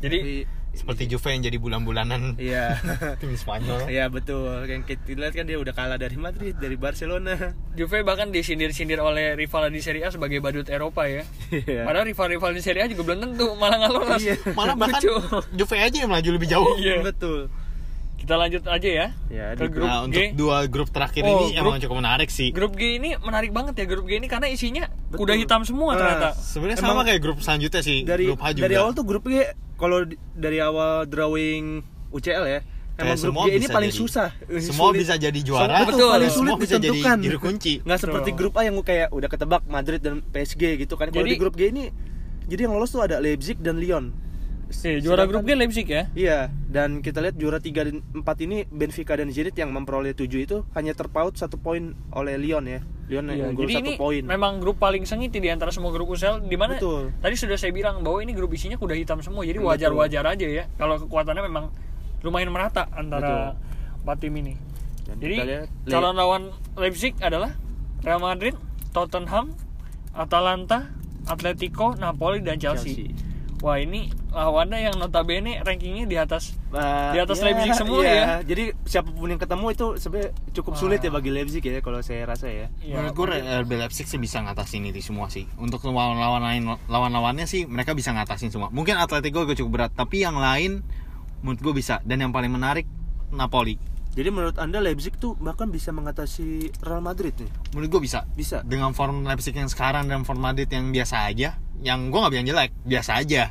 Jadi 0.02 0.18
Tapi- 0.18 0.60
Seperti 0.72 1.04
Juve 1.04 1.28
yang 1.28 1.44
jadi 1.44 1.58
bulan-bulanan 1.58 2.40
Iya. 2.40 2.80
tim 3.20 3.36
Spanyol. 3.36 3.86
Iya 3.86 4.08
betul. 4.08 4.64
Yang 4.64 4.88
kita 4.88 5.20
lihat 5.20 5.34
kan 5.34 5.44
dia 5.44 5.60
udah 5.60 5.70
kalah 5.70 5.94
dari 5.94 6.16
Madrid, 6.16 6.56
dari 6.56 6.74
Barcelona. 6.76 7.36
Juve 7.72 8.00
bahkan 8.00 8.32
disindir-sindir 8.32 8.96
oleh 8.98 9.36
rival 9.36 9.68
di 9.68 9.78
Serie 9.78 10.00
A 10.00 10.08
sebagai 10.08 10.40
badut 10.40 10.64
Eropa 10.66 11.04
ya. 11.04 11.28
Iya. 11.50 11.84
Padahal 11.84 12.08
rival-rival 12.08 12.50
di 12.50 12.62
Serie 12.62 12.82
A 12.82 12.86
juga 12.86 13.04
belum 13.04 13.20
tentu 13.22 13.52
malah 13.54 13.76
nggak 13.78 13.92
lolos. 13.92 14.22
Iya. 14.22 14.36
Malah 14.50 14.72
bahkan 14.74 14.96
Lucu. 14.98 15.12
Juve 15.54 15.76
aja 15.76 15.92
yang 15.94 16.08
melaju 16.08 16.30
lebih 16.32 16.48
jauh. 16.48 16.72
Iya. 16.74 17.04
Betul. 17.04 17.52
Kita 18.14 18.34
lanjut 18.34 18.62
aja 18.64 18.88
ya. 18.88 19.06
Ya, 19.28 19.46
ke 19.52 19.66
grup 19.66 19.84
Nah, 19.84 20.06
untuk 20.06 20.14
G. 20.16 20.32
dua 20.32 20.64
grup 20.64 20.88
terakhir 20.88 21.20
Oh, 21.20 21.28
ini 21.44 21.52
grup- 21.52 21.68
emang 21.68 21.82
cukup 21.82 21.96
menarik 21.98 22.30
sih. 22.30 22.48
Grup 22.48 22.72
G 22.72 22.96
ini 22.96 23.12
menarik 23.18 23.50
banget 23.50 23.76
ya 23.76 23.84
grup 23.84 24.06
G 24.06 24.16
ini 24.16 24.24
karena 24.24 24.46
isinya 24.46 24.88
Betul. 25.04 25.20
kuda 25.20 25.34
hitam 25.36 25.60
semua 25.62 25.90
Ah, 25.90 25.98
ternyata. 25.98 26.28
Sebenarnya 26.32 26.78
Emang 26.78 26.96
sama 26.96 27.02
kayak 27.04 27.20
grup 27.20 27.38
selanjutnya 27.38 27.82
sih, 27.82 27.98
Dari 28.02 28.24
grup 28.24 28.40
H 28.40 28.46
juga. 28.54 28.62
dari 28.62 28.74
awal 28.78 28.94
tuh 28.94 29.04
grupnya 29.04 29.52
kalau 29.82 30.06
dari 30.32 30.62
awal 30.62 31.04
drawing 31.04 31.82
UCL 32.08 32.44
ya, 32.46 32.60
emang 32.94 33.18
grup 33.18 33.24
semua 33.26 33.44
G 33.44 33.58
ini 33.58 33.66
paling 33.66 33.90
jadi- 33.90 33.98
susah. 33.98 34.28
semua 34.62 34.88
Sulit. 34.88 34.98
bisa 35.02 35.14
jadi 35.18 35.40
juara. 35.42 35.82
Betul, 35.82 35.90
Betul. 35.90 36.10
paling 36.12 36.30
Semua 36.30 36.38
sulit 36.38 36.54
bisa 36.62 36.76
jadi 36.76 36.86
ditentukan. 36.94 37.16
juru 37.18 37.38
kunci. 37.40 37.72
Nggak 37.82 37.98
seperti 37.98 38.30
grup 38.32 38.54
A 38.54 38.62
yang 38.62 38.76
kayak 38.78 39.08
udah 39.10 39.26
ketebak 39.26 39.62
Madrid 39.66 39.98
dan 39.98 40.22
PSG 40.22 40.62
gitu 40.78 40.94
kan. 40.94 41.10
Kalau 41.10 41.26
Jadi- 41.26 41.34
di 41.34 41.40
grup 41.40 41.58
G 41.58 41.62
ini 41.68 41.90
jadi 42.46 42.64
yang 42.64 42.78
lolos 42.78 42.90
tuh 42.90 43.02
ada 43.02 43.18
Leipzig 43.18 43.58
dan 43.58 43.82
Lyon. 43.82 44.14
Eh, 44.74 44.98
juara 44.98 45.22
Sedangkan- 45.22 45.28
grup 45.30 45.42
G 45.44 45.50
Leipzig 45.54 45.86
ya. 45.86 46.02
Iya, 46.12 46.38
dan 46.66 46.98
kita 46.98 47.20
lihat 47.20 47.36
juara 47.36 47.58
3 47.58 47.84
dan 47.84 48.00
4 48.12 48.36
ini 48.40 48.64
Benfica 48.64 49.12
dan 49.12 49.28
Zenit 49.28 49.52
yang 49.54 49.70
memperoleh 49.70 50.10
7 50.10 50.40
itu 50.40 50.64
hanya 50.72 50.92
terpaut 50.92 51.32
satu 51.32 51.56
poin 51.56 51.92
oleh 52.10 52.34
Lyon 52.34 52.64
ya. 52.64 52.80
Lyon 53.06 53.24
Iya, 53.26 53.36
yang 53.36 53.48
unggul 53.52 53.64
jadi 53.64 53.74
satu 53.78 53.92
poin. 53.96 54.22
memang 54.24 54.58
grup 54.58 54.76
paling 54.76 55.04
sengit 55.04 55.30
di 55.30 55.46
antara 55.46 55.68
semua 55.68 55.90
grup 55.90 56.08
UCL 56.08 56.42
di 56.42 56.56
mana 56.56 56.80
tadi 57.18 57.34
sudah 57.34 57.54
saya 57.54 57.70
bilang 57.70 58.00
bahwa 58.00 58.18
ini 58.18 58.32
grup 58.32 58.48
isinya 58.50 58.74
kuda 58.74 58.94
hitam 58.94 59.20
semua 59.20 59.44
jadi 59.44 59.60
wajar-wajar 59.60 60.24
aja 60.24 60.46
ya 60.46 60.64
kalau 60.74 60.96
kekuatannya 60.96 61.44
memang 61.44 61.68
lumayan 62.22 62.48
merata 62.48 62.88
antara 62.88 63.52
empat 63.98 64.16
tim 64.18 64.32
ini. 64.34 64.54
Dan 65.02 65.18
Jadi 65.18 65.34
lihat 65.36 65.68
calon 65.84 66.14
lawan 66.14 66.42
Leipzig 66.72 67.12
adalah 67.18 67.52
Real 68.00 68.18
Madrid, 68.18 68.54
Tottenham, 68.90 69.52
Atalanta, 70.12 70.90
Atletico, 71.24 71.94
Napoli 71.94 72.40
dan 72.40 72.56
Chelsea. 72.56 72.94
Chelsea. 72.94 73.31
Wah 73.62 73.78
ini 73.78 74.10
lawannya 74.34 74.90
yang 74.90 74.98
notabene 74.98 75.62
rankingnya 75.62 76.10
di 76.10 76.18
atas 76.18 76.58
Nah, 76.72 77.12
Di 77.12 77.20
atas 77.20 77.44
Leipzig 77.44 77.76
semua 77.76 78.00
ya. 78.00 78.40
Jadi 78.40 78.72
siapa 78.88 79.12
pun 79.12 79.28
yang 79.28 79.36
ketemu 79.36 79.76
itu 79.76 79.86
sebenarnya 80.00 80.32
cukup 80.56 80.72
sulit 80.80 81.04
ya 81.04 81.12
bagi 81.12 81.28
Leipzig 81.28 81.60
ya 81.60 81.84
kalau 81.84 82.00
saya 82.00 82.24
rasa 82.24 82.48
ya. 82.48 82.72
ya, 82.80 82.96
Menurut 82.96 83.12
gue 83.12 83.26
RB 83.62 83.70
Leipzig 83.76 84.08
sih 84.08 84.16
bisa 84.16 84.40
ngatasin 84.40 84.88
itu 84.88 85.04
semua 85.04 85.28
sih. 85.28 85.44
Untuk 85.60 85.84
lawan-lawan 85.84 86.40
lain 86.40 86.64
lawan-lawannya 86.88 87.44
sih 87.44 87.68
mereka 87.68 87.92
bisa 87.92 88.16
ngatasin 88.16 88.48
semua. 88.48 88.72
Mungkin 88.72 88.96
Atletico 88.96 89.44
agak 89.44 89.60
cukup 89.60 89.70
berat, 89.76 89.92
tapi 89.92 90.24
yang 90.24 90.40
lain 90.40 90.80
menurut 91.44 91.60
gue 91.60 91.74
bisa. 91.76 92.00
Dan 92.08 92.24
yang 92.24 92.32
paling 92.32 92.48
menarik 92.48 92.88
Napoli. 93.30 93.76
Jadi 94.12 94.28
menurut 94.28 94.56
Anda 94.60 94.80
Leipzig 94.80 95.16
tuh 95.16 95.36
bahkan 95.40 95.72
bisa 95.72 95.88
mengatasi 95.88 96.72
Real 96.84 97.00
Madrid 97.00 97.32
nih? 97.36 97.48
Menurut 97.76 98.00
gue 98.00 98.00
bisa. 98.08 98.24
Bisa. 98.32 98.64
Dengan 98.64 98.96
form 98.96 99.28
Leipzig 99.28 99.56
yang 99.56 99.68
sekarang 99.68 100.08
dan 100.08 100.24
form 100.24 100.40
Madrid 100.40 100.68
yang 100.68 100.88
biasa 100.92 101.28
aja, 101.28 101.60
yang 101.82 102.08
gue 102.08 102.18
nggak 102.18 102.32
bilang 102.32 102.46
jelek, 102.46 102.70
biasa 102.82 103.18
aja. 103.18 103.50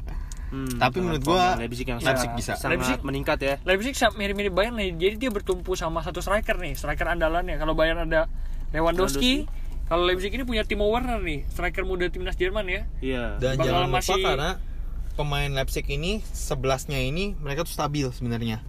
Hmm, 0.51 0.67
Tapi 0.75 0.99
menurut 0.99 1.23
gua 1.23 1.55
yang 1.55 1.63
Leipzig 1.63 1.87
yang 1.87 1.99
Leipzig 2.03 2.27
bisa. 2.35 2.59
sangat 2.59 2.75
Leipzig- 2.75 3.03
meningkat 3.03 3.39
ya. 3.39 3.55
Leipzig 3.63 3.95
mirip-mirip 4.11 4.51
Bayern 4.51 4.75
nih. 4.75 4.91
Jadi 4.93 5.15
dia 5.17 5.31
bertumpu 5.31 5.79
sama 5.79 6.03
satu 6.03 6.19
striker 6.19 6.59
nih, 6.59 6.75
striker 6.75 7.07
andalannya. 7.07 7.55
Kalau 7.55 7.71
Bayern 7.71 8.03
ada 8.03 8.27
Lewandowski, 8.69 9.47
kalau 9.85 10.03
Leipzig 10.03 10.27
ini 10.29 10.43
punya 10.43 10.63
Timo 10.63 10.87
Werner 10.87 11.19
nih, 11.19 11.47
striker 11.47 11.83
muda 11.83 12.07
timnas 12.07 12.35
Jerman 12.35 12.67
ya. 12.67 12.81
Iya. 12.99 13.23
Dan 13.39 13.55
Bakal 13.55 13.63
jangan 13.63 13.81
lupa 13.81 13.95
masih- 13.97 14.25
karena 14.27 14.51
pemain 15.13 15.51
Leipzig 15.51 15.85
ini 15.87 16.19
sebelasnya 16.25 16.99
ini 16.99 17.31
mereka 17.37 17.63
tuh 17.63 17.71
stabil 17.71 18.07
sebenarnya. 18.09 18.59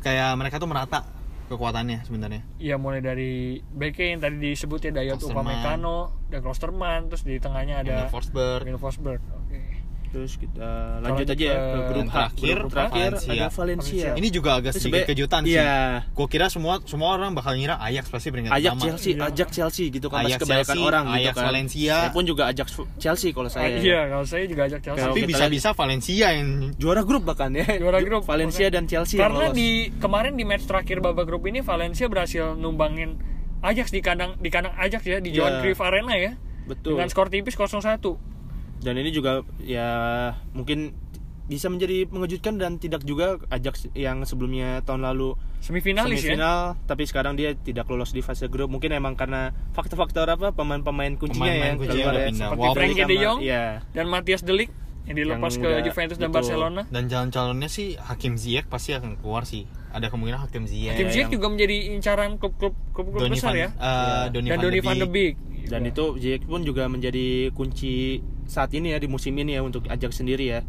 Kayak 0.00 0.32
mereka 0.36 0.56
tuh 0.56 0.68
merata 0.68 1.04
kekuatannya 1.50 2.06
sebenarnya. 2.06 2.46
Iya 2.62 2.78
mulai 2.78 3.02
dari 3.02 3.58
BK 3.58 3.98
yang 4.14 4.20
tadi 4.22 4.38
disebut 4.38 4.86
ya 4.86 4.90
Dayot. 4.94 5.18
Upamecano, 5.18 6.30
dan 6.30 6.40
Klosterman, 6.46 7.10
terus 7.10 7.26
di 7.26 7.42
tengahnya 7.42 7.82
ada 7.82 8.06
Forsberg. 8.06 8.70
Forsberg. 8.78 9.18
Oke. 9.34 9.58
Terus 10.10 10.34
kita 10.34 10.66
lanjut 10.98 11.22
lanjut 11.22 11.26
aja 11.28 11.38
ya 11.40 11.54
ke- 11.54 11.70
ke 11.70 11.80
grup 11.86 12.06
terakhir, 12.10 12.56
Grup 12.56 12.70
terakhir 12.74 13.10
Valencia. 13.14 13.30
ada 13.32 13.46
Valencia. 13.48 14.08
Ini 14.12 14.28
juga 14.28 14.50
agak 14.52 14.72
sedikit 14.74 15.02
kejutan 15.06 15.40
sih. 15.40 15.54
Iya. 15.54 15.74
Gue 16.10 16.26
kira 16.26 16.46
semua 16.46 16.74
semua 16.82 17.14
orang 17.14 17.30
bakal 17.30 17.54
ngira 17.54 17.78
Ajax 17.78 18.10
pasti 18.10 18.28
peringkat 18.28 18.50
pertama. 18.50 18.82
Chelsea, 18.82 19.10
Iya. 19.12 19.22
ajak 19.24 19.48
Chelsea 19.50 19.84
gitu 19.88 20.06
kan 20.06 20.26
Ajax 20.26 20.40
kebanyakan 20.40 20.66
Chelsea, 20.66 20.82
orang 20.84 21.04
gitu 21.06 21.14
Ajax 21.16 21.34
kan. 21.36 21.44
Valencia. 21.46 21.94
Saya 21.96 22.10
pun 22.10 22.24
juga 22.24 22.42
ajak 22.44 22.66
Chelsea 22.98 23.28
kalau 23.30 23.46
saya. 23.48 23.70
Iya, 23.72 24.00
kalau 24.08 24.26
saya 24.26 24.44
juga 24.44 24.62
ajak 24.66 24.80
Chelsea. 24.82 25.04
Tapi 25.06 25.20
bisa-bisa 25.24 25.68
Valencia 25.72 26.26
yang 26.32 26.48
Juara 26.74 27.02
grup 27.02 27.22
bahkan 27.22 27.50
ya. 27.52 27.66
Juara 27.78 27.98
grup. 28.00 28.22
Valencia 28.30 28.66
dan 28.66 28.84
Chelsea 28.84 29.14
Karena 29.14 29.46
di 29.50 29.94
kemarin 29.94 30.34
di 30.34 30.42
match 30.42 30.66
terakhir 30.66 30.98
babak 30.98 31.22
grup 31.24 31.46
ini 31.46 31.60
Valencia 31.60 32.06
berhasil 32.06 32.52
numbangin 32.52 33.14
Ajax 33.60 33.88
di 33.88 34.00
kandang 34.00 34.34
di 34.36 34.48
kandang 34.48 34.74
Ajax 34.74 35.04
ya 35.04 35.22
di 35.22 35.30
Johan 35.30 35.52
Iya. 35.52 35.60
Cruyff 35.62 35.80
Arena 35.80 36.14
ya. 36.14 36.32
betul. 36.60 36.94
Dengan 36.94 37.06
skor 37.06 37.28
tipis 37.28 37.54
0-1. 37.54 38.18
Dan 38.80 38.96
ini 38.96 39.10
juga 39.10 39.40
ya 39.60 39.88
mungkin 40.50 40.96
bisa 41.44 41.66
menjadi 41.66 42.06
mengejutkan 42.06 42.56
dan 42.56 42.78
tidak 42.78 43.02
juga 43.02 43.34
Ajax 43.48 43.90
yang 43.92 44.22
sebelumnya 44.22 44.80
tahun 44.80 45.02
lalu 45.04 45.34
Semifinalis 45.58 46.22
ya. 46.22 46.32
semifinal 46.32 46.58
tapi 46.86 47.02
sekarang 47.04 47.34
dia 47.34 47.52
tidak 47.52 47.84
lolos 47.84 48.10
di 48.10 48.22
fase 48.22 48.46
grup 48.46 48.70
mungkin 48.70 48.94
emang 48.94 49.12
karena 49.12 49.50
faktor-faktor 49.72 50.30
apa 50.30 50.54
pemain-pemain 50.54 51.10
kuncinya 51.12 51.42
Pemain-pemain 51.42 51.66
yang 51.66 51.76
kuncinya 51.76 51.98
keluar 51.98 52.06
udah 52.08 52.22
ya. 52.22 52.28
pindah. 52.30 52.46
Seperti 52.46 52.60
Walaupun 52.62 52.78
Frankie 52.78 53.04
de 53.04 53.16
Jong 53.18 53.38
Iya. 53.42 53.64
dan 53.90 54.04
Matthias 54.06 54.42
De 54.42 54.54
Ligt 54.54 54.72
yang 55.02 55.16
dilepas 55.18 55.50
Yang 55.50 55.58
ke 55.58 55.66
udah- 55.68 55.82
Juventus 55.82 56.16
dan 56.16 56.28
betul. 56.28 56.36
Barcelona. 56.38 56.82
dan 56.86 57.02
calon-calonnya 57.04 57.66
sih 57.68 57.88
Hakim 57.98 58.34
Ziyech 58.36 58.64
pasti 58.64 58.90
akan 58.94 59.18
keluar 59.18 59.42
sih. 59.42 59.66
Ada 59.90 60.06
kemungkinan 60.06 60.40
Hakim 60.40 60.64
Ziyech. 60.64 60.94
Tim 60.94 61.10
Ziyech 61.10 61.26
yang- 61.26 61.34
juga 61.34 61.46
menjadi 61.50 61.76
incaran 61.90 62.38
klub-klub 62.38 62.78
klub-klub 62.94 63.20
Donny 63.20 63.34
besar 63.34 63.50
van, 63.50 63.58
ya. 63.58 63.68
eh, 63.74 64.24
Donny 64.30 64.46
dan 64.46 64.54
van 64.54 64.64
Donny 64.64 64.80
van 64.80 64.96
de 64.96 65.08
Beek. 65.10 65.34
Beek. 65.34 65.66
Dan 65.66 65.82
itu 65.84 66.04
Ziyech 66.16 66.46
pun 66.46 66.62
juga 66.62 66.86
menjadi 66.86 67.26
kunci 67.50 68.22
saat 68.50 68.74
ini 68.74 68.90
ya 68.90 68.98
di 68.98 69.06
musim 69.06 69.38
ini 69.38 69.54
ya 69.54 69.62
untuk 69.62 69.86
Ajax 69.86 70.18
sendiri 70.18 70.50
ya. 70.50 70.60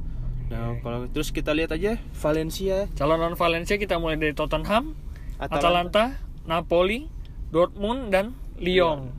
Nah, 0.54 0.78
kalau 0.84 1.08
terus 1.10 1.34
kita 1.34 1.56
lihat 1.56 1.74
aja 1.74 1.98
Valencia, 2.22 2.86
calon 2.94 3.18
non 3.18 3.34
Valencia 3.40 3.80
kita 3.82 3.98
mulai 3.98 4.22
dari 4.22 4.38
Tottenham, 4.38 4.94
Atalanta. 5.42 5.58
Atalanta, 5.58 6.04
Napoli, 6.46 7.10
Dortmund 7.50 8.14
dan 8.14 8.38
Lyon. 8.62 9.16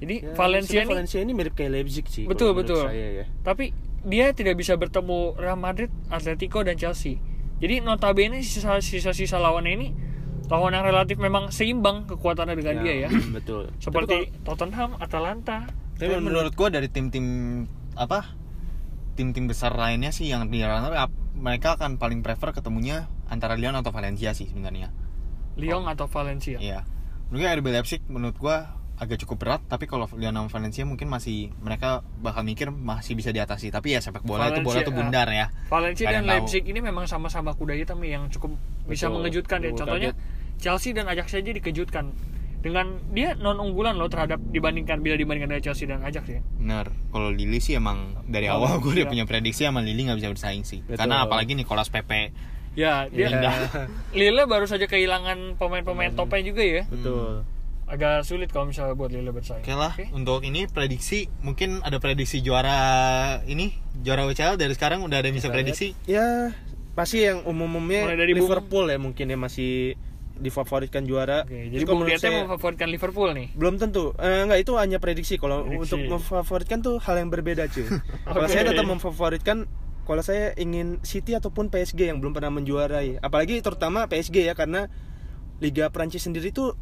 Jadi 0.00 0.14
Ya, 0.24 0.32
Valencia 0.32 0.80
ini 0.80 0.92
Valencia 0.94 1.18
ini 1.20 1.32
mirip 1.34 1.52
kayak 1.58 1.76
Leipzig 1.76 2.06
sih. 2.08 2.24
Betul, 2.24 2.54
kalau 2.54 2.62
menurut 2.62 2.68
betul. 2.72 2.84
Saya 2.88 3.08
ya. 3.20 3.24
tapi 3.42 3.64
dia 4.00 4.32
tidak 4.32 4.56
bisa 4.56 4.76
bertemu 4.80 5.36
Real 5.36 5.60
Madrid, 5.60 5.92
Atletico 6.08 6.64
dan 6.64 6.80
Chelsea. 6.80 7.20
Jadi 7.60 7.84
notabene 7.84 8.40
sisa-sisa 8.40 9.36
lawannya 9.36 9.72
ini 9.76 9.88
lawan 10.48 10.72
yang 10.72 10.84
relatif 10.84 11.20
memang 11.20 11.52
seimbang 11.52 12.08
kekuatannya 12.08 12.56
dengan 12.56 12.74
dia 12.80 12.94
ya. 13.06 13.08
betul. 13.36 13.68
Seperti 13.76 14.32
Tottenham, 14.44 14.96
Atalanta. 14.96 15.68
Tapi 16.00 16.16
menurut 16.16 16.56
gua 16.56 16.72
dari 16.72 16.88
tim-tim 16.88 17.68
apa? 17.96 18.36
Tim-tim 19.18 19.50
besar 19.50 19.74
lainnya 19.74 20.14
sih 20.14 20.30
yang 20.30 20.48
di 20.48 20.62
runner 20.62 20.94
up 20.96 21.10
mereka 21.36 21.76
akan 21.78 21.96
paling 21.96 22.20
prefer 22.20 22.52
ketemunya 22.52 23.08
antara 23.30 23.56
Lyon 23.56 23.78
atau 23.78 23.94
Valencia 23.94 24.34
sih 24.34 24.50
sebenarnya. 24.50 24.92
Lyon 25.56 25.86
atau 25.88 26.06
Valencia. 26.10 26.58
Iya. 26.60 26.86
Gua 27.30 27.54
RB 27.54 27.66
Leipzig 27.70 28.02
menurut 28.10 28.36
gua 28.36 28.80
agak 29.00 29.16
cukup 29.24 29.36
berat 29.40 29.62
tapi 29.64 29.88
kalau 29.88 30.04
Lyon 30.12 30.36
sama 30.36 30.48
Valencia 30.52 30.84
mungkin 30.84 31.08
masih 31.08 31.48
mereka 31.64 32.04
bakal 32.20 32.44
mikir 32.44 32.68
masih 32.68 33.16
bisa 33.16 33.32
diatasi 33.32 33.72
tapi 33.72 33.96
ya 33.96 34.04
sepak 34.04 34.20
bola 34.20 34.52
itu 34.52 34.60
bola 34.60 34.84
Valencia, 34.84 34.88
tuh 34.92 34.92
bundar 34.92 35.28
ya 35.32 35.46
Valencia 35.72 36.04
Kalian 36.04 36.20
dan 36.20 36.24
tahu. 36.28 36.32
Leipzig 36.36 36.64
ini 36.68 36.80
memang 36.84 37.08
sama-sama 37.08 37.56
kuda 37.56 37.80
hitam 37.80 37.96
yang 38.04 38.28
cukup 38.28 38.60
bisa 38.84 39.08
Betul. 39.08 39.16
mengejutkan 39.16 39.58
ya. 39.64 39.72
Contohnya 39.72 40.10
Chelsea 40.60 40.92
dan 40.92 41.08
Ajax 41.08 41.32
saja 41.32 41.48
dikejutkan 41.48 42.12
dengan 42.60 43.00
dia 43.10 43.32
non 43.34 43.56
unggulan 43.56 43.96
loh 43.96 44.12
terhadap 44.12 44.36
dibandingkan 44.52 45.00
bila 45.00 45.16
dibandingkan 45.16 45.56
dengan 45.56 45.64
Chelsea 45.64 45.88
dan 45.88 46.04
Ajax 46.04 46.28
ya. 46.28 46.40
bener 46.60 46.92
kalau 47.08 47.32
Lili 47.32 47.56
sih 47.58 47.74
emang 47.74 48.20
dari 48.28 48.46
Oh, 48.46 48.60
awal 48.60 48.76
gue 48.78 49.00
udah 49.00 49.06
iya. 49.08 49.12
punya 49.12 49.24
prediksi 49.24 49.64
sama 49.64 49.80
Lili 49.80 50.04
nggak 50.04 50.20
bisa 50.20 50.28
bersaing 50.28 50.62
sih 50.62 50.84
Betul. 50.84 51.00
karena 51.00 51.24
apalagi 51.24 51.56
Nicolas 51.56 51.88
Pepe 51.88 52.32
Ya, 52.78 53.10
dia 53.10 53.34
Indah. 53.34 53.66
Lille 54.18 54.46
baru 54.46 54.62
saja 54.62 54.86
kehilangan 54.86 55.58
pemain-pemain 55.58 56.14
topnya 56.14 56.38
juga 56.46 56.62
ya. 56.62 56.86
Betul. 56.86 57.42
Agak 57.90 58.22
sulit 58.22 58.46
kalau 58.54 58.70
misalnya 58.70 58.94
buat 58.94 59.10
Lille 59.10 59.34
bersaing. 59.34 59.66
Oke 59.66 59.74
lah, 59.74 59.90
Oke. 59.90 60.06
untuk 60.14 60.46
ini 60.46 60.70
prediksi 60.70 61.26
mungkin 61.42 61.82
ada 61.82 61.98
prediksi 61.98 62.38
juara 62.38 62.78
ini 63.42 63.74
juara 63.98 64.22
UCL 64.22 64.54
dari 64.54 64.70
sekarang 64.78 65.02
udah 65.02 65.18
ada 65.18 65.26
yang 65.26 65.34
bisa 65.34 65.50
Kita 65.50 65.56
prediksi. 65.58 65.98
Ya, 66.06 66.54
pasti 66.94 67.26
yang 67.26 67.42
umum-umumnya 67.42 68.06
Mulai 68.06 68.18
dari 68.22 68.32
Liverpool 68.38 68.86
ya 68.86 68.98
mungkin 69.02 69.26
ya 69.26 69.34
masih 69.34 69.98
difavoritkan 70.40 71.04
juara. 71.04 71.44
Oke, 71.44 71.68
jadi 71.68 71.84
kalau 71.84 72.02
saya- 72.10 72.42
memfavoritkan 72.42 72.88
Liverpool 72.88 73.30
nih. 73.30 73.48
belum 73.52 73.76
tentu. 73.76 74.16
Eh, 74.16 74.42
enggak 74.42 74.60
itu 74.60 74.72
hanya 74.74 74.96
prediksi. 74.96 75.36
Kalau 75.36 75.62
Prediksi. 75.62 75.84
untuk 75.86 76.00
memfavoritkan 76.10 76.78
tuh 76.80 76.96
hal 76.98 77.16
yang 77.16 77.28
berbeda 77.28 77.68
cuy. 77.68 77.84
Kalau 78.26 78.44
Oke. 78.44 78.50
saya 78.50 78.64
tetap 78.64 78.84
memfavoritkan 78.84 79.68
kalau 80.00 80.20
saya 80.20 80.50
ingin 80.56 80.98
City 81.00 81.32
ataupun 81.32 81.68
PSG 81.68 82.10
yang 82.10 82.18
belum 82.18 82.32
pernah 82.32 82.50
menjuarai. 82.50 83.20
Apalagi 83.20 83.60
terutama 83.60 84.04
PSG 84.04 84.42
ya 84.42 84.58
karena 84.58 84.90
Liga 85.58 85.86
Prancis 85.86 86.24
sendiri 86.24 86.50
tuh 86.50 86.74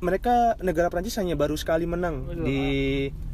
mereka 0.00 0.58
negara 0.58 0.90
Prancis 0.90 1.14
hanya 1.16 1.32
baru 1.32 1.54
sekali 1.54 1.86
menang 1.86 2.26
Betul. 2.26 2.44
di 2.44 2.60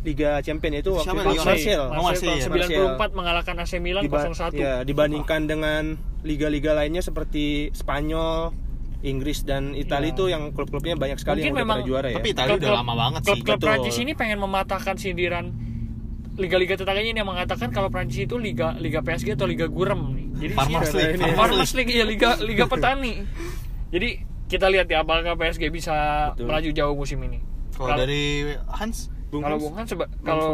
Liga 0.02 0.38
Champion 0.40 0.76
itu 0.76 0.92
waktu 0.92 1.08
Siapa 1.08 1.22
itu 1.24 1.30
Lyon? 1.32 1.46
Marseille. 1.46 1.80
Oh, 1.80 1.88
Marseille, 2.04 2.30
Marseille 2.36 2.68
ya. 2.68 2.78
tahun 2.78 2.94
94 3.00 3.16
mengalahkan 3.16 3.54
AC 3.56 3.72
Milan 3.78 4.02
Diba- 4.04 4.22
0-1. 4.28 4.54
ya, 4.54 4.74
dibandingkan 4.82 5.40
dengan 5.46 5.82
liga-liga 6.20 6.70
lainnya 6.72 7.00
seperti 7.00 7.72
Spanyol, 7.72 8.52
Inggris 9.00 9.42
dan 9.42 9.72
Italia 9.72 10.08
Ya. 10.08 10.14
itu 10.14 10.24
yang 10.28 10.52
klub-klubnya 10.52 10.92
banyak 10.92 11.16
sekali 11.16 11.40
Mungkin 11.40 11.52
yang 11.52 11.60
memang- 11.62 11.80
juara 11.82 12.08
ya. 12.08 12.20
Tapi 12.20 12.30
Italia 12.30 12.54
udah 12.54 12.70
lama 12.74 12.92
banget 12.94 13.20
sih. 13.22 13.30
Klub-klub. 13.32 13.58
Prancis 13.60 13.96
ini 13.96 14.12
pengen 14.12 14.38
mematahkan 14.38 14.96
sindiran 14.96 15.46
liga-liga 16.36 16.74
tetangganya 16.74 17.10
ini 17.10 17.18
yang 17.20 17.28
mengatakan 17.28 17.68
kalau 17.68 17.88
Prancis 17.88 18.24
itu 18.24 18.36
liga 18.36 18.72
liga 18.76 19.00
PSG 19.00 19.36
atau 19.36 19.44
liga 19.44 19.66
gurem 19.66 20.00
nih. 20.10 20.26
Jadi 20.40 20.52
Farmers 20.52 20.90
League, 20.90 21.16
Farmers, 21.16 21.36
Farmers 21.36 21.72
League 21.74 21.92
ya 21.92 22.04
liga 22.04 22.30
liga 22.40 22.64
petani. 22.64 23.12
Jadi 23.90 24.08
kita 24.46 24.66
lihat 24.66 24.86
ya 24.86 25.00
apakah 25.00 25.32
PSG 25.34 25.68
bisa 25.68 25.94
Betul. 26.32 26.48
melaju 26.48 26.70
jauh 26.72 26.94
musim 26.94 27.18
ini. 27.22 27.38
Kalau 27.70 27.96
dari 27.96 28.52
Hans, 28.68 29.08
Bung 29.28 29.40
kalau 29.40 29.56
Hans 29.56 29.62
Bung 29.62 29.74
Hans 29.74 29.90
kalau 30.20 30.48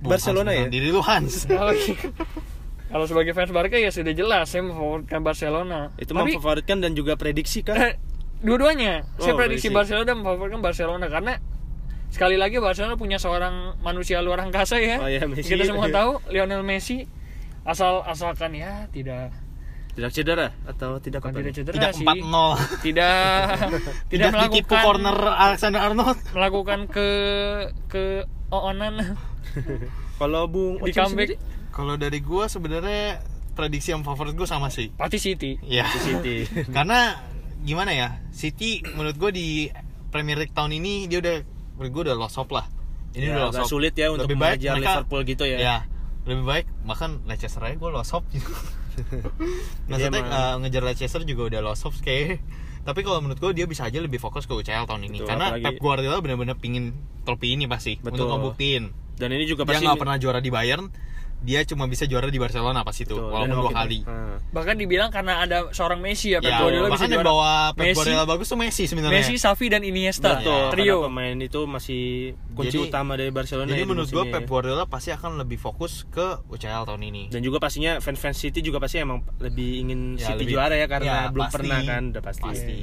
Barcelona 0.00 0.50
Hans, 0.50 0.60
ya. 0.60 0.66
Diri 0.68 0.88
lu 0.88 1.00
Hans. 1.00 1.34
kalau 2.94 3.10
sebagai 3.10 3.34
fans 3.34 3.50
Barca 3.50 3.74
ya 3.74 3.90
sudah 3.90 4.14
jelas 4.14 4.46
saya 4.46 4.62
memfavoritkan 4.62 5.18
Barcelona. 5.18 5.90
Itu 5.98 6.14
Tapi 6.14 6.38
memfavoritkan 6.38 6.78
dan 6.78 6.94
juga 6.94 7.18
prediksi 7.18 7.66
kan. 7.66 7.74
eh, 7.74 7.98
dua-duanya 8.38 9.02
saya 9.18 9.34
Oh, 9.34 9.36
prediksi 9.36 9.66
prediksi. 9.66 9.74
Barcelona 9.74 10.04
dan 10.06 10.16
memfavoritkan 10.22 10.62
Barcelona 10.62 11.06
karena 11.10 11.34
sekali 12.06 12.38
lagi 12.38 12.62
Barcelona 12.62 12.94
punya 12.94 13.18
seorang 13.18 13.82
manusia 13.82 14.22
luar 14.22 14.38
angkasa 14.40 14.78
ya. 14.78 15.02
Oh, 15.02 15.10
iya, 15.10 15.26
Messi. 15.26 15.42
Kita 15.42 15.66
semua 15.66 15.90
tahu 15.90 16.22
Lionel 16.30 16.62
Messi 16.62 17.02
asal 17.66 18.04
asalkan 18.04 18.54
ya 18.54 18.86
tidak 18.88 19.34
Tidak 19.94 20.10
cedera 20.10 20.50
atau 20.62 20.98
tidak 20.98 21.18
bukan 21.18 21.32
apa 21.32 21.38
tidak 21.40 21.54
cedera 21.54 21.74
Tidak 21.74 21.92
sih. 21.94 22.06
4-0. 22.06 22.22
Tidak 22.86 23.46
tidak 24.06 24.28
melakukan 24.30 24.78
corner 24.82 25.18
Alexander 25.32 25.80
Arnold. 25.82 26.18
melakukan 26.30 26.78
ke 26.86 27.08
ke 27.86 28.04
oonan 28.50 29.18
Kalau 30.14 30.46
Bung 30.46 30.78
di 30.78 30.90
comeback 30.90 31.34
sendiri? 31.34 31.63
Kalau 31.74 31.94
dari 31.96 32.18
gua 32.20 32.46
sebenarnya 32.46 33.18
prediksi 33.52 33.90
yang 33.90 34.02
favorit 34.02 34.32
gue 34.32 34.46
sama 34.46 34.66
sih. 34.68 34.90
pasti 34.90 35.18
City. 35.20 35.58
Ya. 35.60 35.86
City. 35.92 36.46
Karena 36.76 37.18
gimana 37.60 37.90
ya? 37.90 38.22
City 38.30 38.82
menurut 38.88 39.14
gue 39.16 39.30
di 39.30 39.48
Premier 40.08 40.34
League 40.36 40.50
tahun 40.50 40.70
ini 40.72 41.06
dia 41.06 41.18
udah 41.18 41.36
menurut 41.74 41.90
gue 41.92 42.02
udah 42.04 42.16
lost 42.16 42.34
hope 42.34 42.50
lah. 42.50 42.66
Ini 43.10 43.26
Ya, 43.26 43.32
udah 43.32 43.42
lost 43.48 43.58
hope. 43.60 43.70
sulit 43.72 43.94
ya 43.94 44.10
untuk 44.10 44.26
Lebih 44.26 44.38
baik 44.38 44.58
mengejar 44.58 44.72
mereka- 44.72 44.90
Liverpool 44.96 45.22
gitu 45.24 45.44
ya. 45.44 45.56
Ya, 45.56 45.76
lebih 46.24 46.44
baik 46.44 46.66
bahkan 46.82 47.10
Leicester 47.24 47.58
aja 47.60 47.74
gue 47.74 47.90
lost 47.90 48.10
hope 48.10 48.26
gitu. 48.30 48.50
Maksudnya 49.90 50.22
eh, 50.22 50.54
ngejar 50.60 50.82
Leicester 50.84 51.22
juga 51.22 51.42
udah 51.48 51.60
lost 51.64 51.82
hope 51.82 51.98
kayak. 52.00 52.42
Tapi 52.84 53.00
kalau 53.00 53.18
menurut 53.18 53.40
gue 53.40 53.52
dia 53.54 53.64
bisa 53.64 53.86
aja 53.86 53.96
lebih 53.96 54.18
fokus 54.18 54.44
ke 54.44 54.52
UCL 54.52 54.84
tahun 54.84 55.08
ini 55.08 55.18
Betul, 55.18 55.28
karena 55.30 55.46
apalagi- 55.48 55.64
Pep 55.64 55.76
Guardiola 55.78 56.18
benar-benar 56.20 56.56
pingin 56.56 56.92
trofi 57.22 57.48
ini 57.50 57.64
pasti 57.64 57.96
Betul. 57.96 58.26
untuk 58.26 58.26
ngebuktiin. 58.30 58.84
Dan 59.14 59.30
ini 59.30 59.46
juga 59.46 59.62
Dia 59.62 59.70
pasti 59.72 59.84
nggak 59.84 59.96
pernah 59.96 60.16
juara 60.18 60.38
di 60.38 60.50
Bayern, 60.50 60.90
dia 61.44 61.60
cuma 61.62 61.84
bisa 61.84 62.04
juara 62.04 62.26
di 62.26 62.36
Barcelona 62.36 62.80
pas 62.80 62.96
itu, 62.96 63.12
Betul, 63.12 63.28
walaupun 63.28 63.56
dua 63.60 63.72
kali. 63.74 64.00
Ah. 64.02 64.40
Bahkan 64.50 64.74
dibilang 64.74 65.08
karena 65.08 65.38
ada 65.38 65.68
seorang 65.70 66.00
Messi 66.00 66.32
ya 66.32 66.40
Pep 66.40 66.48
Ya, 66.48 66.56
Guardiola 66.58 66.88
bisa 66.88 66.94
bahkan 66.96 67.08
yang 67.10 67.20
juara. 67.20 67.30
bawa 67.30 67.50
Pep 67.70 67.84
Messi, 67.84 67.96
Guardiola 67.96 68.24
bagus 68.24 68.46
tuh 68.46 68.56
Messi 68.56 68.84
sebenarnya. 68.84 69.20
Messi, 69.20 69.34
Xavi 69.36 69.66
dan 69.68 69.82
Iniesta. 69.82 70.30
Betul, 70.34 70.60
Trio. 70.72 70.96
karena 70.96 71.06
pemain 71.06 71.36
itu 71.38 71.60
masih 71.64 72.02
kunci 72.50 72.68
Jadi- 72.72 72.88
utama 72.88 73.12
dari 73.14 73.28
Barcelona 73.28 73.68
Jadi 73.68 73.76
ya 73.76 73.86
menurut 73.86 74.08
ini 74.08 74.16
Pep 74.26 74.32
ya. 74.34 74.48
Guardiola 74.48 74.84
pasti 74.86 75.10
akan 75.10 75.30
lebih 75.38 75.58
fokus 75.58 76.08
ke 76.08 76.26
UCL 76.46 76.82
tahun 76.84 77.02
ini. 77.04 77.22
dan 77.28 77.40
juga 77.40 77.58
pastinya 77.58 78.00
fans-fans 78.00 78.36
City 78.36 78.58
juga 78.58 78.80
pasti 78.80 78.98
emang 78.98 79.20
lebih 79.38 79.80
ingin 79.80 80.00
Ya, 80.16 80.32
City 80.32 80.42
lebih- 80.42 80.54
juara 80.54 80.74
ya 80.74 80.88
karena 80.88 81.04
ya, 81.04 81.28
belum 81.28 81.44
pasti. 81.44 81.54
pernah 81.54 81.78
kan 81.82 82.02
udah 82.10 82.22
pasti. 82.22 82.42
Pasti. 82.46 82.78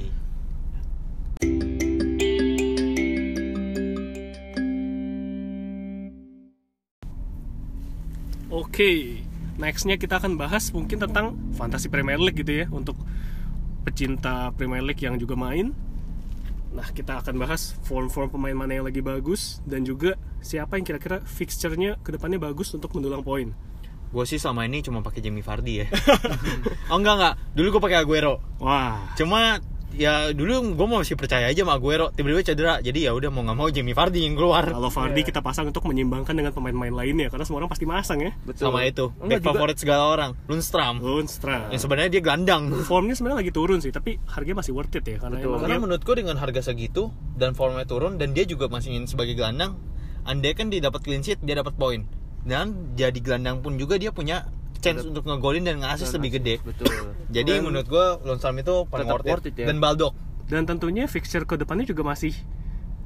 Oke, 8.62 9.18
nextnya 9.58 9.98
kita 9.98 10.22
akan 10.22 10.38
bahas 10.38 10.70
mungkin 10.70 11.02
tentang 11.02 11.34
fantasi 11.58 11.90
Premier 11.90 12.22
League 12.22 12.38
gitu 12.46 12.62
ya 12.62 12.70
untuk 12.70 12.94
pecinta 13.82 14.54
Premier 14.54 14.86
League 14.86 15.02
yang 15.02 15.18
juga 15.18 15.34
main. 15.34 15.74
Nah, 16.70 16.86
kita 16.94 17.26
akan 17.26 17.42
bahas 17.42 17.74
form-form 17.90 18.30
pemain 18.30 18.54
mana 18.54 18.78
yang 18.78 18.86
lagi 18.86 19.02
bagus 19.02 19.66
dan 19.66 19.82
juga 19.82 20.14
siapa 20.46 20.78
yang 20.78 20.86
kira-kira 20.86 21.26
fixture-nya 21.26 21.98
ke 22.06 22.14
depannya 22.14 22.38
bagus 22.38 22.70
untuk 22.78 22.94
mendulang 22.94 23.26
poin. 23.26 23.50
Gue 24.14 24.30
sih 24.30 24.38
selama 24.38 24.70
ini 24.70 24.86
cuma 24.86 25.02
pakai 25.02 25.26
Jamie 25.26 25.42
Vardy 25.42 25.74
ya. 25.82 25.88
oh 26.94 27.02
enggak 27.02 27.16
enggak, 27.18 27.36
dulu 27.58 27.68
gue 27.74 27.82
pakai 27.82 27.98
Aguero. 27.98 28.46
Wah, 28.62 29.10
Cuma 29.18 29.58
ya 29.92 30.32
dulu 30.32 30.74
gue 30.74 30.88
masih 30.88 31.16
percaya 31.16 31.48
aja 31.48 31.62
sama 31.62 31.76
Aguero. 31.76 32.10
Tiba-tiba 32.10 32.42
cedera, 32.42 32.74
jadi 32.80 33.08
ya 33.08 33.12
udah 33.12 33.30
mau 33.30 33.42
nggak 33.42 33.58
mau 33.58 33.68
Jamie 33.68 33.92
Vardy 33.92 34.24
yang 34.24 34.36
keluar. 34.36 34.68
kalau 34.68 34.88
Vardy 34.88 35.22
kita 35.22 35.40
pasang 35.40 35.68
untuk 35.68 35.84
menyimbangkan 35.84 36.32
dengan 36.32 36.52
pemain-pemain 36.52 36.94
lainnya 36.94 37.28
karena 37.28 37.44
semua 37.44 37.64
orang 37.64 37.72
pasti 37.72 37.84
masang 37.84 38.20
ya. 38.20 38.32
Betul. 38.42 38.68
Sama 38.68 38.84
itu, 38.84 39.12
Enggak 39.18 39.40
back 39.40 39.44
juga- 39.44 39.52
favorit 39.54 39.78
segala 39.78 40.04
orang, 40.08 40.32
Lundstram. 40.46 40.96
Lundstram. 41.00 41.70
Yang 41.70 41.82
sebenarnya 41.84 42.10
dia 42.10 42.22
gelandang. 42.22 42.64
Formnya 42.90 43.14
sebenarnya 43.14 43.40
lagi 43.42 43.52
turun 43.52 43.80
sih, 43.80 43.90
tapi 43.90 44.20
harganya 44.28 44.60
masih 44.60 44.72
worth 44.72 44.92
it 44.92 45.04
ya 45.04 45.18
karena 45.18 45.38
Betul. 45.38 45.50
emang 45.50 45.60
Karena 45.62 45.74
dia- 45.74 45.84
menurutku 45.84 46.12
dengan 46.14 46.36
harga 46.38 46.62
segitu 46.64 47.10
dan 47.36 47.52
formnya 47.52 47.84
turun 47.84 48.16
dan 48.16 48.32
dia 48.32 48.46
juga 48.46 48.68
masih 48.68 48.94
ingin 48.94 49.06
sebagai 49.06 49.34
gelandang, 49.34 49.76
andai 50.24 50.54
kan 50.54 50.70
dia 50.70 50.80
dapat 50.80 51.02
clean 51.02 51.22
sheet, 51.22 51.42
dia 51.42 51.54
dapat 51.54 51.74
poin. 51.74 52.06
Dan 52.42 52.98
jadi 52.98 53.18
gelandang 53.18 53.62
pun 53.62 53.78
juga 53.78 53.96
dia 53.96 54.10
punya 54.10 54.50
chance 54.82 55.06
untuk 55.06 55.24
ngegolin 55.24 55.64
dan 55.64 55.80
nge-assist 55.80 56.18
lebih 56.18 56.42
gede. 56.42 56.56
Betul. 56.66 56.90
Jadi 57.36 57.62
Dan 57.62 57.70
menurut 57.70 57.88
gua 57.88 58.18
Lundstram 58.26 58.58
itu 58.60 58.86
paling 58.90 59.08
worth 59.08 59.26
it. 59.26 59.32
worth 59.32 59.48
it 59.48 59.56
ya. 59.56 59.68
Dan 59.70 59.78
Baldock. 59.78 60.14
Dan 60.50 60.68
tentunya 60.68 61.08
fixture 61.08 61.46
ke 61.46 61.56
depannya 61.56 61.88
juga 61.88 62.04
masih 62.04 62.36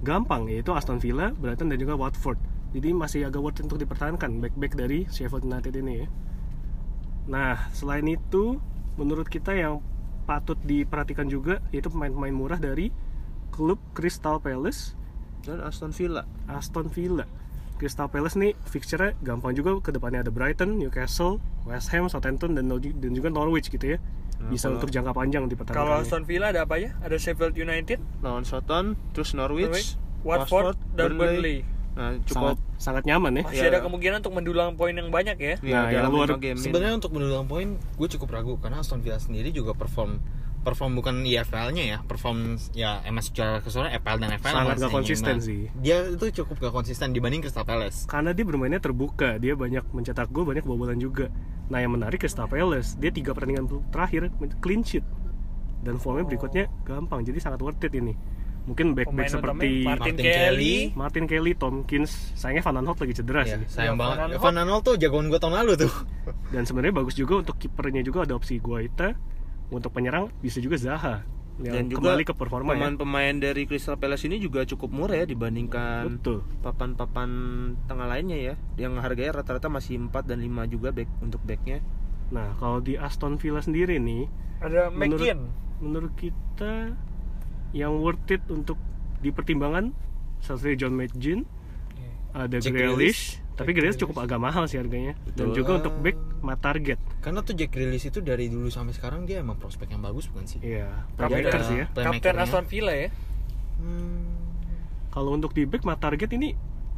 gampang 0.02 0.50
yaitu 0.50 0.74
Aston 0.74 0.98
Villa, 0.98 1.36
Brighton 1.36 1.70
dan 1.70 1.78
juga 1.78 1.94
Watford. 2.00 2.40
Jadi 2.74 2.90
masih 2.92 3.28
agak 3.28 3.44
worth 3.44 3.60
it 3.62 3.68
untuk 3.68 3.80
dipertahankan 3.80 4.42
back-back 4.42 4.74
dari 4.74 5.06
Sheffield 5.12 5.46
United 5.46 5.76
ini 5.76 5.94
ya. 6.04 6.08
Nah, 7.26 7.70
selain 7.76 8.06
itu 8.08 8.58
menurut 8.96 9.28
kita 9.28 9.54
yang 9.54 9.84
patut 10.26 10.58
diperhatikan 10.66 11.30
juga 11.30 11.62
yaitu 11.70 11.94
pemain-pemain 11.94 12.34
murah 12.34 12.58
dari 12.58 12.90
klub 13.54 13.80
Crystal 13.96 14.42
Palace, 14.42 14.98
dan 15.46 15.62
Aston 15.62 15.94
Villa. 15.94 16.28
Aston 16.50 16.90
Villa. 16.92 17.24
Crystal 17.76 18.08
Palace 18.08 18.36
nih 18.36 18.56
fixture 18.64 19.14
gampang 19.20 19.52
juga 19.52 19.78
ke 19.80 19.92
depannya 19.92 20.24
ada 20.24 20.32
Brighton, 20.32 20.80
Newcastle, 20.80 21.44
West 21.64 21.92
Ham, 21.92 22.08
Southampton 22.08 22.56
dan 22.56 22.72
dan 22.72 23.12
juga 23.12 23.28
Norwich 23.28 23.68
gitu 23.68 23.96
ya. 23.96 23.98
Bisa 24.46 24.68
kalau- 24.68 24.78
untuk 24.78 24.92
jangka 24.92 25.12
panjang 25.12 25.44
Kalau 25.44 25.52
dipertahankan. 25.52 26.02
Aston 26.02 26.24
Villa 26.24 26.52
ada 26.52 26.64
apa 26.64 26.76
ya? 26.76 26.92
Ada 27.00 27.16
Sheffield 27.16 27.56
United, 27.56 28.00
Lawan 28.20 28.44
Soton, 28.44 29.00
terus 29.12 29.32
Norwich, 29.32 29.68
Norwich, 29.68 29.90
Watford, 30.22 30.76
dan 30.94 31.16
Burnley. 31.16 31.64
Nah, 31.96 32.12
sangat 32.20 32.28
cukup 32.28 32.58
sangat 32.76 33.04
nyaman 33.08 33.40
ya. 33.40 33.44
Masih 33.48 33.64
Ya. 33.64 33.72
ada 33.72 33.80
kemungkinan 33.80 34.20
untuk 34.20 34.36
mendulang 34.36 34.76
poin 34.76 34.92
yang 34.92 35.08
banyak 35.08 35.38
ya. 35.40 35.56
Nah, 35.56 35.64
ya, 35.64 35.80
yang 35.88 36.04
dalam 36.04 36.12
luar-. 36.12 36.36
Sebenarnya 36.60 36.94
untuk 36.94 37.16
mendulang 37.16 37.48
poin, 37.48 37.68
gue 37.80 38.08
cukup 38.12 38.28
ragu 38.30 38.60
karena 38.60 38.84
Aston 38.84 39.00
Villa 39.00 39.16
sendiri 39.16 39.56
juga 39.56 39.72
perform 39.72 40.20
perform 40.66 40.98
bukan 40.98 41.22
IFL-nya 41.22 41.84
ya, 41.86 41.98
perform 42.02 42.58
ya 42.74 43.06
emang 43.06 43.22
secara 43.22 43.62
keseluruhan 43.62 43.94
FPL 44.02 44.18
dan 44.18 44.30
FPL 44.42 44.56
Sangat 44.58 44.76
gak 44.82 44.92
konsisten 44.92 45.36
sih. 45.38 45.70
Dia 45.78 46.10
itu 46.10 46.42
cukup 46.42 46.58
gak 46.58 46.74
konsisten 46.74 47.14
dibanding 47.14 47.46
Crystal 47.46 47.62
Palace. 47.62 48.10
Karena 48.10 48.34
dia 48.34 48.42
bermainnya 48.42 48.82
terbuka, 48.82 49.38
dia 49.38 49.54
banyak 49.54 49.86
mencetak 49.94 50.34
gol, 50.34 50.50
banyak 50.50 50.66
kebobolan 50.66 50.98
juga. 50.98 51.30
Nah 51.70 51.78
yang 51.78 51.94
menarik 51.94 52.18
Crystal 52.18 52.50
Palace, 52.50 52.98
dia 52.98 53.14
tiga 53.14 53.38
pertandingan 53.38 53.70
terakhir 53.94 54.34
clean 54.60 54.82
sheet 54.82 55.06
dan 55.86 56.02
formnya 56.02 56.26
berikutnya 56.26 56.66
gampang, 56.82 57.22
jadi 57.22 57.38
sangat 57.38 57.62
worth 57.62 57.86
it 57.86 57.94
ini. 57.94 58.18
Mungkin 58.66 58.98
back-back 58.98 59.14
Pemain 59.14 59.30
seperti 59.30 59.70
Martin, 59.86 59.86
Martin 59.86 60.16
Kelly, 60.18 60.34
Kelly. 60.34 60.76
Martin 60.98 61.26
Kelly, 61.30 61.52
Tompkins, 61.54 62.34
sayangnya 62.34 62.66
Van 62.66 62.82
Aanholt 62.82 62.98
lagi 62.98 63.14
cedera 63.14 63.42
Ya, 63.46 63.62
sih. 63.62 63.70
sayang 63.70 63.94
Ya, 63.94 64.02
banget. 64.02 64.18
Van 64.18 64.26
Aanholt. 64.26 64.42
Van 64.42 64.56
Aanholt 64.58 64.84
tuh 64.90 64.96
jagoan 64.98 65.30
gue 65.30 65.38
tahun 65.38 65.54
lalu 65.62 65.74
tuh. 65.86 65.94
Dan 66.50 66.66
sebenarnya 66.66 66.98
bagus 66.98 67.14
juga 67.14 67.46
untuk 67.46 67.62
kipernya 67.62 68.02
juga 68.02 68.26
ada 68.26 68.34
opsi 68.34 68.58
Guaita. 68.58 69.14
Untuk 69.70 69.92
penyerang 69.92 70.30
bisa 70.40 70.58
juga 70.58 70.76
Zaha. 70.76 71.26
Yang 71.56 71.72
dan 71.72 71.84
juga 71.88 72.00
kembali 72.12 72.24
ke 72.26 72.34
performa 72.36 72.68
ya. 72.68 72.84
pemain-pemain 72.84 73.36
dari 73.40 73.64
Crystal 73.64 73.96
Palace 73.96 74.28
ini 74.28 74.38
juga 74.38 74.68
cukup 74.68 74.92
murah 74.92 75.24
ya 75.24 75.26
dibandingkan 75.26 76.20
papan-papan 76.60 77.30
tengah 77.86 78.08
lainnya 78.08 78.36
ya 78.36 78.54
yang 78.76 79.00
harganya 79.00 79.40
rata-rata 79.40 79.72
masih 79.72 80.04
4 80.04 80.28
dan 80.28 80.44
5 80.44 80.52
juga 80.68 80.92
back 80.92 81.08
untuk 81.24 81.40
backnya 81.42 81.80
Nah 82.26 82.58
kalau 82.58 82.82
di 82.82 82.98
Aston 82.98 83.38
Villa 83.38 83.62
sendiri 83.62 83.96
nih, 83.96 84.26
ada 84.60 84.90
Menurut- 84.90 85.22
McKean. 85.22 85.40
menurut 85.78 86.14
kita 86.18 86.92
yang 87.72 88.00
worth 88.00 88.28
it 88.28 88.44
untuk 88.50 88.76
dipertimbangkan 89.20 89.96
salah 90.40 90.60
satunya 90.60 90.78
John 90.78 90.96
McGinn 90.96 91.48
ada 92.32 92.58
Jack 92.58 92.74
Grealish 92.74 93.40
tapi 93.56 93.72
Jack 93.72 93.78
Grealish 93.78 93.98
cukup 93.98 94.18
agak 94.20 94.36
mahal 94.38 94.64
sih 94.66 94.76
harganya 94.76 95.16
dan 95.32 95.48
Betul. 95.48 95.56
juga 95.56 95.72
untuk 95.80 95.94
back 95.98 96.18
Matt 96.40 96.60
Target 96.60 97.00
Karena 97.20 97.40
tuh 97.40 97.54
Jack 97.54 97.72
Grealish 97.72 98.06
itu 98.06 98.20
dari 98.20 98.46
dulu 98.46 98.68
sampai 98.68 98.92
sekarang 98.92 99.24
dia 99.24 99.40
emang 99.40 99.56
prospek 99.56 99.90
yang 99.90 100.00
bagus 100.00 100.28
bukan 100.28 100.44
sih? 100.46 100.60
iya 100.60 101.08
Kapten, 101.14 101.40
playmaker 101.42 101.62
sih 101.64 101.76
ya 101.78 101.86
Kapten. 101.90 102.36
Aston 102.38 102.66
Villa 102.66 102.92
ya. 102.92 103.10
Hmm. 103.76 104.28
kalau 105.10 105.32
untuk 105.32 105.52
di 105.52 105.64
back 105.64 105.84
Matt 105.84 106.00
Target 106.00 106.32
ini 106.32 106.52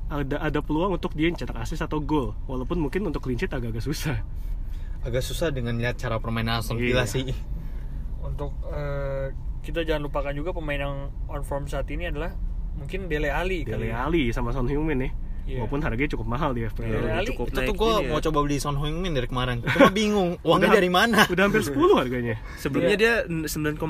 ada 0.08 0.40
ada 0.40 0.60
peluang 0.60 0.96
untuk 0.96 1.12
dia 1.12 1.30
cetak 1.30 1.58
assist 1.58 1.82
atau 1.82 2.00
gol 2.00 2.32
walaupun 2.46 2.80
mungkin 2.80 3.06
untuk 3.06 3.20
clean 3.20 3.36
sheet 3.36 3.52
agak-agak 3.52 3.84
susah 3.84 4.18
Agak 4.98 5.22
susah 5.22 5.52
dengan 5.52 5.78
lihat 5.78 5.96
cara 5.96 6.18
permainan 6.18 6.60
Aston 6.60 6.76
Villa 6.76 7.04
Iya. 7.04 7.08
sih. 7.08 7.26
Untuk 8.20 8.52
eh, 8.68 9.30
kita 9.62 9.84
jangan 9.84 10.04
lupakan 10.04 10.32
juga 10.32 10.52
pemain 10.52 10.80
yang 10.80 10.96
on 11.28 11.44
form 11.44 11.64
saat 11.66 11.88
ini 11.88 12.08
adalah 12.08 12.34
mungkin 12.74 13.06
Dele 13.06 13.30
Ali 13.30 13.62
kali 13.62 13.78
Dele 13.78 13.88
ya. 13.90 14.04
Ali 14.04 14.32
sama 14.32 14.52
Son 14.52 14.66
Heung-min 14.66 15.00
ya 15.00 15.12
Iya. 15.48 15.58
walaupun 15.58 15.80
harganya 15.80 16.12
cukup 16.12 16.28
mahal 16.28 16.52
di 16.52 16.62
FPL 16.62 16.92
Udah 17.00 17.16
Ali 17.16 17.28
cukup 17.30 17.46
Itu 17.48 17.56
naik 17.56 17.68
tuh 17.68 17.76
gue 17.78 17.94
ya. 17.98 18.10
mau 18.10 18.20
coba 18.20 18.40
beli 18.42 18.58
Son 18.58 18.76
Heung-min 18.76 19.12
dari 19.12 19.26
kemarin. 19.26 19.64
Cuma 19.64 19.88
bingung 19.96 20.36
uangnya 20.42 20.68
Udah- 20.68 20.76
dari 20.76 20.90
mana. 20.90 21.20
udah 21.26 21.44
hampir 21.44 21.64
10 21.64 21.72
harganya 21.96 22.36
sebelumnya 22.58 22.90
Iya. 22.90 22.98
dia 22.98 23.14
9,5 23.48 23.48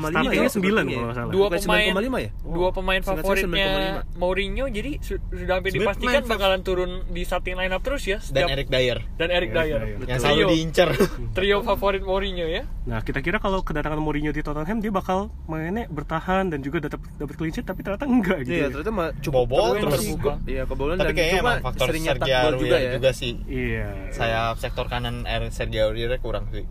Startingnya 0.07 0.37
ya 0.37 0.45
9 0.45 0.53
sepertinya 0.53 0.95
kalau 0.95 1.15
salah 1.15 1.31
Dua 1.31 1.47
pemain 1.49 1.89
9,5 1.89 2.17
ya 2.19 2.29
dua 2.47 2.69
pemain 2.71 3.01
favoritnya 3.01 3.67
9,5. 4.05 4.17
Mourinho 4.17 4.65
jadi 4.67 4.91
su- 4.99 5.23
sudah 5.27 5.55
hampir 5.55 5.71
dipastikan 5.73 6.21
bakalan 6.23 6.61
turun 6.61 6.91
di 7.07 7.21
starting 7.21 7.55
lineup 7.55 7.81
terus 7.81 8.03
ya 8.03 8.21
Dan 8.23 8.47
Eric 8.47 8.67
Dyer 8.67 9.01
dan 9.15 9.29
Eric 9.29 9.49
Dyer. 9.51 9.81
Yang 10.03 10.19
selalu 10.19 10.45
diincar. 10.51 10.89
trio 11.35 11.57
favorit 11.61 12.01
Mourinho 12.01 12.45
ya. 12.45 12.63
Nah, 12.83 13.01
kita 13.01 13.19
kira 13.19 13.37
kalau 13.37 13.59
kedatangan 13.59 13.97
Mourinho 13.97 14.29
di 14.29 14.39
Tottenham 14.39 14.77
dia 14.77 14.89
bakal 14.89 15.17
mainnya 15.43 15.87
bertahan 15.87 16.47
dan 16.47 16.59
juga 16.59 16.79
dapat 16.81 17.01
dapat 17.13 17.33
clean 17.33 17.51
sheet 17.51 17.65
tapi 17.65 17.81
ternyata 17.81 18.05
enggak 18.05 18.37
gitu. 18.43 18.53
Iya, 18.53 18.61
ya. 18.61 18.67
ternyata 18.69 18.91
mah 18.91 19.07
cukup 19.17 19.35
Bobol 19.43 19.71
terus 19.77 20.01
go- 20.15 20.39
Iya, 20.45 20.63
kebobolan 20.63 20.95
Tapi 20.95 21.03
dan 21.03 21.15
kayaknya 21.17 21.41
cuma 21.47 21.55
emang 21.55 21.65
faktor 21.65 21.87
sering 21.87 22.03
nyetak 22.03 22.27
Sergio 22.27 22.43
gol 22.43 22.55
juga 22.59 22.77
ya. 22.77 22.91
juga 22.93 23.09
sih. 23.11 23.33
Iya. 23.47 23.87
Sayap 24.11 24.55
sektor 24.59 24.85
kanan 24.85 25.23
er, 25.23 25.47
Sergio 25.49 25.87
Aurier 25.87 26.11
kurang 26.19 26.51
sih. 26.51 26.67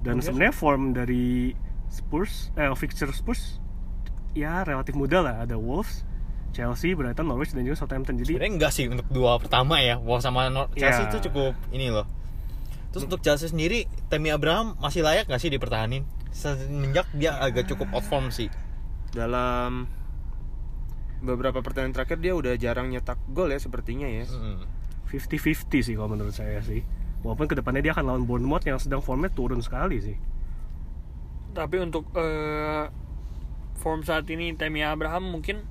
Dan 0.00 0.22
sebenarnya 0.22 0.54
form 0.54 0.94
dari 0.94 1.52
Spurs, 1.86 2.54
eh 2.54 2.70
fixture 2.72 3.10
Spurs 3.10 3.58
ya 4.32 4.62
relatif 4.62 4.94
mudah 4.94 5.20
lah. 5.20 5.34
Ada 5.42 5.58
Wolves, 5.58 6.06
Chelsea, 6.50 6.94
Brighton, 6.94 7.26
Norwich 7.26 7.52
dan 7.52 7.66
juga 7.66 7.76
Southampton. 7.76 8.16
Jadi 8.16 8.32
Sebenarnya 8.32 8.52
enggak 8.56 8.72
sih 8.72 8.86
untuk 8.86 9.04
dua 9.10 9.36
pertama 9.36 9.76
ya. 9.78 9.98
Wow 9.98 10.18
sama 10.18 10.48
Nor- 10.48 10.70
Chelsea 10.72 11.04
Iya. 11.04 11.10
itu 11.10 11.28
cukup 11.28 11.52
ini 11.70 11.90
loh. 11.90 12.06
Terus 12.90 13.06
untuk 13.06 13.20
Chelsea 13.20 13.46
sendiri, 13.46 13.86
Tammy 14.08 14.30
Abraham 14.30 14.74
masih 14.78 15.02
layak 15.02 15.26
nggak 15.26 15.38
sih 15.38 15.50
dipertahanin? 15.50 16.02
Semenjak 16.30 17.06
dia 17.12 17.36
agak 17.36 17.66
cukup 17.66 17.90
out 17.92 18.02
form 18.02 18.30
sih. 18.30 18.46
dalam 19.10 19.90
beberapa 21.20 21.60
pertandingan 21.60 21.94
terakhir 21.94 22.18
dia 22.18 22.32
udah 22.32 22.56
jarang 22.56 22.88
nyetak 22.88 23.20
gol 23.28 23.48
ya 23.48 23.58
sepertinya 23.58 24.06
ya 24.06 24.24
Mm. 24.24 24.64
50-50 25.10 25.82
sih 25.82 25.94
kalau 25.94 26.06
menurut 26.08 26.30
saya 26.30 26.60
sih. 26.60 26.86
Walaupun 27.20 27.44
ke 27.44 27.54
depannya 27.54 27.82
dia 27.82 27.92
akan 27.92 28.04
lawan 28.06 28.24
Bournemouth 28.24 28.62
yang 28.62 28.78
sedang 28.78 29.02
formnya 29.02 29.28
turun 29.28 29.58
sekali 29.58 29.98
sih. 29.98 30.14
Tapi 31.50 31.76
untuk 31.78 32.06
eh, 32.14 32.86
form 33.76 34.00
saat 34.00 34.24
ini 34.26 34.54
Tammy 34.54 34.80
Abraham 34.80 35.28
mungkin 35.28 35.66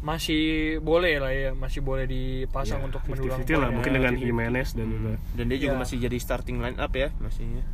masih 0.00 0.76
boleh 0.80 1.20
lah 1.20 1.30
ya, 1.30 1.50
masih 1.52 1.84
boleh 1.84 2.04
dipasang 2.04 2.80
Ya, 2.80 2.86
untuk 2.88 3.04
mendulang 3.04 3.44
50-50 3.44 3.62
lah 3.62 3.68
mungkin 3.70 3.90
Ya, 3.92 3.96
dengan 4.00 4.12
50-50. 4.16 4.24
Jimenez 4.26 4.68
dan 4.72 4.86
juga 4.88 5.10
dan 5.30 5.44
dia 5.46 5.58
juga 5.60 5.74
Ya. 5.76 5.80
masih 5.80 5.96
jadi 6.00 6.16
starting 6.18 6.56
line 6.58 6.78
up 6.80 6.92
ya 6.92 7.08
masih 7.20 7.44
ya. 7.46 7.64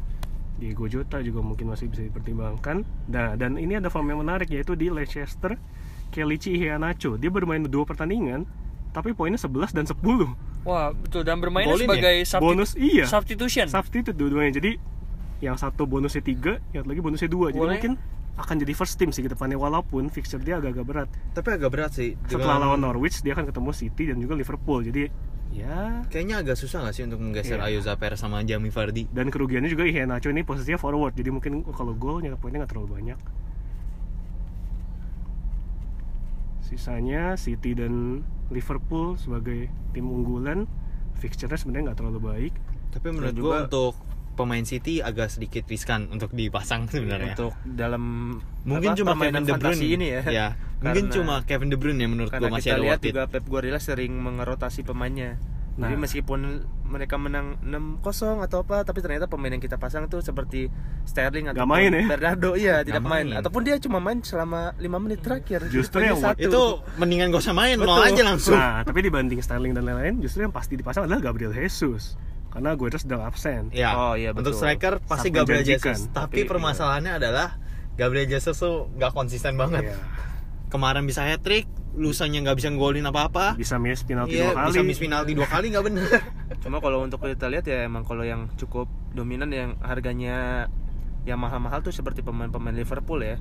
Diego 0.57 0.85
Jota 0.85 1.21
juga 1.21 1.41
mungkin 1.41 1.69
masih 1.69 1.87
bisa 1.87 2.01
dipertimbangkan. 2.03 2.85
Nah, 3.09 3.37
dan 3.37 3.57
ini 3.57 3.77
ada 3.77 3.89
form 3.89 4.09
yang 4.09 4.21
menarik 4.21 4.49
yaitu 4.49 4.73
di 4.73 4.89
Leicester 4.89 5.57
Kelechi 6.09 6.55
Iheanacho. 6.55 7.17
Dia 7.17 7.29
bermain 7.29 7.63
dua 7.63 7.83
pertandingan 7.83 8.47
tapi 8.91 9.13
poinnya 9.13 9.37
11 9.37 9.77
dan 9.77 9.85
10. 9.85 10.01
Wah, 10.65 10.89
betul 10.91 11.21
dan 11.21 11.37
bermainnya 11.37 11.69
Golin 11.71 11.85
ya? 11.85 11.89
sebagai 11.93 12.17
substi- 12.25 12.41
Bonus 12.43 12.71
iya. 12.75 13.05
substitution. 13.05 13.67
Substitute 13.69 14.17
dua-duanya. 14.17 14.57
Jadi 14.57 14.73
yang 15.39 15.55
satu 15.55 15.85
bonusnya 15.85 16.25
3, 16.25 16.59
yang 16.73 16.81
satu 16.81 16.91
lagi 16.91 17.03
bonusnya 17.05 17.29
2. 17.29 17.53
Jadi 17.53 17.61
Boleh. 17.61 17.73
mungkin 17.77 17.93
akan 18.37 18.57
jadi 18.59 18.73
first 18.73 18.97
team 18.97 19.13
sih 19.13 19.21
ke 19.21 19.29
depannya 19.29 19.57
walaupun 19.57 20.09
fixture 20.09 20.41
dia 20.41 20.57
agak-agak 20.57 20.85
berat. 20.85 21.09
Tapi 21.33 21.49
agak 21.53 21.69
berat 21.69 21.93
sih. 21.93 22.17
Setelah 22.25 22.57
Dengan- 22.57 22.61
lawan 22.73 22.81
Norwich 22.83 23.21
dia 23.21 23.33
akan 23.33 23.45
ketemu 23.47 23.71
City 23.71 24.05
dan 24.09 24.17
juga 24.17 24.33
Liverpool. 24.33 24.81
Jadi 24.83 25.13
ya 25.53 26.05
Kayaknya 26.09 26.37
agak 26.41 26.57
susah 26.57 26.83
gak 26.83 26.93
sih 26.93 27.05
untuk 27.05 27.17
menggeser 27.17 27.57
Iya. 27.57 27.69
Ayo 27.71 27.81
Zaper 27.81 28.17
sama 28.17 28.41
Jamie 28.43 28.69
Vardy? 28.69 29.09
dan 29.09 29.29
kerugiannya 29.29 29.69
juga 29.69 29.85
Iheanacho 29.85 30.29
ini 30.29 30.41
posisinya 30.41 30.77
forward. 30.77 31.13
Jadi 31.13 31.29
mungkin 31.31 31.65
kalau 31.71 31.93
gol 31.93 32.21
nyetak 32.21 32.41
poinnya 32.41 32.65
nggak 32.65 32.73
terlalu 32.73 32.89
banyak. 32.93 33.19
Sisanya 36.67 37.39
City 37.39 37.73
dan 37.73 38.27
Liverpool 38.51 39.15
sebagai 39.15 39.67
tim 39.91 40.07
unggulan 40.07 40.67
fixture-nya 41.15 41.55
sebenarnya 41.55 41.85
nggak 41.91 41.99
terlalu 41.99 42.21
baik. 42.21 42.53
Tapi 42.91 43.07
menurut 43.09 43.31
Dan 43.31 43.39
gua 43.39 43.47
juga- 43.47 43.63
untuk 43.65 43.95
pemain 44.37 44.61
City 44.63 45.01
agak 45.01 45.33
sedikit 45.33 45.65
riskan 45.65 46.11
untuk 46.11 46.29
dipasang 46.31 46.91
sebenarnya. 46.91 47.33
untuk 47.33 47.57
dalam 47.65 48.37
Mungkin 48.67 48.93
apa, 48.93 48.99
cuma 48.99 49.13
Kevin 49.17 49.43
De 49.43 49.55
Bruyne 49.55 49.85
ini 49.87 50.07
ya 50.13 50.23
mungkin 50.77 51.09
Karena- 51.09 51.15
cuma 51.17 51.35
Kevin 51.41 51.69
De 51.73 51.77
Bruyne 51.79 52.01
yang 52.05 52.13
menurut 52.13 52.31
gua 52.31 52.51
masih 52.53 52.69
kita 52.69 52.77
ada 52.77 52.85
lihat 52.85 53.01
juga 53.01 53.23
Pep 53.31 53.45
Guardiola 53.49 53.81
sering 53.81 54.13
mengerotasi 54.13 54.85
pemainnya 54.85 55.41
jadi 55.77 55.93
Nah. 55.93 56.01
meskipun 56.01 56.41
mereka 56.83 57.15
menang 57.15 57.61
6-0 57.61 58.01
atau 58.41 58.63
apa 58.63 58.81
tapi 58.81 58.99
ternyata 58.99 59.27
pemain 59.27 59.51
yang 59.51 59.61
kita 59.61 59.77
pasang 59.77 60.07
tuh 60.07 60.19
seperti 60.19 60.73
Sterling 61.05 61.53
atau 61.53 61.63
main 61.65 61.91
ya? 61.91 62.09
Bernardo 62.09 62.55
iya 62.55 62.81
tidak 62.81 63.01
Nggak 63.01 63.05
main. 63.07 63.27
main. 63.29 63.39
ataupun 63.39 63.61
dia 63.61 63.77
cuma 63.77 63.99
main 63.99 64.19
selama 64.19 64.73
5 64.75 64.97
menit 64.99 65.21
terakhir 65.21 65.69
Justru 65.69 66.01
yang 66.01 66.17
satu. 66.17 66.41
Itu 66.41 66.63
mendingan 66.97 67.29
gak 67.29 67.43
usah 67.43 67.53
main, 67.53 67.77
nol 67.77 67.93
Betul. 67.93 68.09
aja 68.09 68.23
langsung. 68.25 68.57
Nah, 68.57 68.81
tapi 68.83 68.99
dibanding 69.01 69.39
Sterling 69.39 69.73
dan 69.73 69.85
lain-lain, 69.85 70.17
justru 70.19 70.41
yang 70.41 70.51
pasti 70.51 70.75
dipasang 70.75 71.05
adalah 71.05 71.21
Gabriel 71.21 71.53
Jesus. 71.53 72.17
Karena 72.49 72.73
Guedes 72.73 73.05
sedang 73.05 73.21
absen. 73.21 73.69
Ya, 73.69 73.93
Oh, 73.93 74.15
iya, 74.15 74.33
untuk 74.33 74.51
betul. 74.51 74.65
striker 74.65 74.97
pasti 75.05 75.29
Sangat 75.29 75.45
Gabriel. 75.45 75.65
Jesus. 75.67 76.09
Tapi 76.09 76.17
Tapi, 76.17 76.37
iya. 76.39 76.49
permasalahannya 76.49 77.13
adalah 77.15 77.49
Gabriel 77.95 78.25
Jesus 78.27 78.57
tuh 78.57 78.89
gak 78.95 79.13
konsisten 79.13 79.55
banget. 79.55 79.87
Iya. 79.87 79.97
Kemarin 80.67 81.05
bisa 81.05 81.23
hat 81.23 81.41
trick, 81.41 81.69
lusanya 81.97 82.39
nggak 82.43 82.57
bisa 82.57 82.69
ngolin 82.71 83.05
apa-apa. 83.05 83.55
Bisa 83.55 83.77
miss 83.77 84.01
penalti 84.01 84.37
Iya, 84.37 84.53
dua 84.53 84.55
kali. 84.55 84.69
bisa 84.69 84.81
miss 84.83 84.99
penalti 84.99 85.33
dua 85.33 85.49
kali 85.49 85.67
nggak 85.69 85.85
bener. 85.85 86.07
cuma 86.63 86.77
kalau 86.79 87.01
untuk 87.01 87.19
kita 87.19 87.49
lihat 87.49 87.65
ya 87.65 87.83
emang 87.83 88.03
kalau 88.03 88.21
yang 88.21 88.53
cukup 88.55 88.85
dominan 89.11 89.49
yang 89.49 89.75
harganya 89.81 90.69
yang 91.23 91.37
mahal-mahal 91.37 91.81
tuh 91.81 91.91
seperti 91.91 92.21
pemain-pemain 92.21 92.73
Liverpool 92.73 93.19
ya 93.19 93.41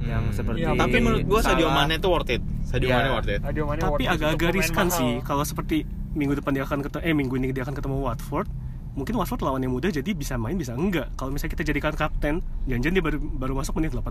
yang 0.00 0.24
Hmm. 0.24 0.32
seperti 0.32 0.60
Ya, 0.60 0.72
Tapi 0.72 0.96
menurut 0.98 1.24
gua 1.24 1.40
Sadio. 1.40 1.68
Mane 1.68 1.94
itu 1.94 2.08
worth 2.08 2.28
it. 2.28 2.42
Sadio 2.62 2.88
Iya. 2.88 2.96
Mane 2.96 3.08
worth 3.12 3.30
it. 3.30 3.40
Sadio 3.40 3.64
Mane 3.64 3.80
Tapi 3.80 4.04
agak-agak 4.04 4.50
riskan 4.50 4.86
mahal. 4.86 4.96
sih 4.96 5.12
kalau 5.22 5.44
seperti 5.44 5.84
minggu 6.10 6.34
depan 6.34 6.52
dia 6.52 6.64
akan 6.64 6.80
ketemu 6.80 7.02
eh 7.02 7.14
minggu 7.14 7.34
ini 7.36 7.46
dia 7.50 7.62
akan 7.62 7.72
ketemu 7.72 7.96
Watford. 8.02 8.48
Mungkin 8.90 9.14
Watford 9.14 9.40
lawan 9.40 9.60
yang 9.60 9.70
muda 9.70 9.86
jadi 9.86 10.10
bisa 10.10 10.34
main 10.34 10.56
bisa 10.56 10.72
enggak. 10.72 11.12
Kalau 11.14 11.30
misalnya 11.30 11.52
kita 11.52 11.62
jadikan 11.64 11.94
kapten, 11.94 12.40
jangan 12.66 12.90
dia 12.90 12.98
baru 13.00 13.18
baru 13.20 13.54
masuk 13.54 13.76
menit 13.76 13.94
80 13.94 14.02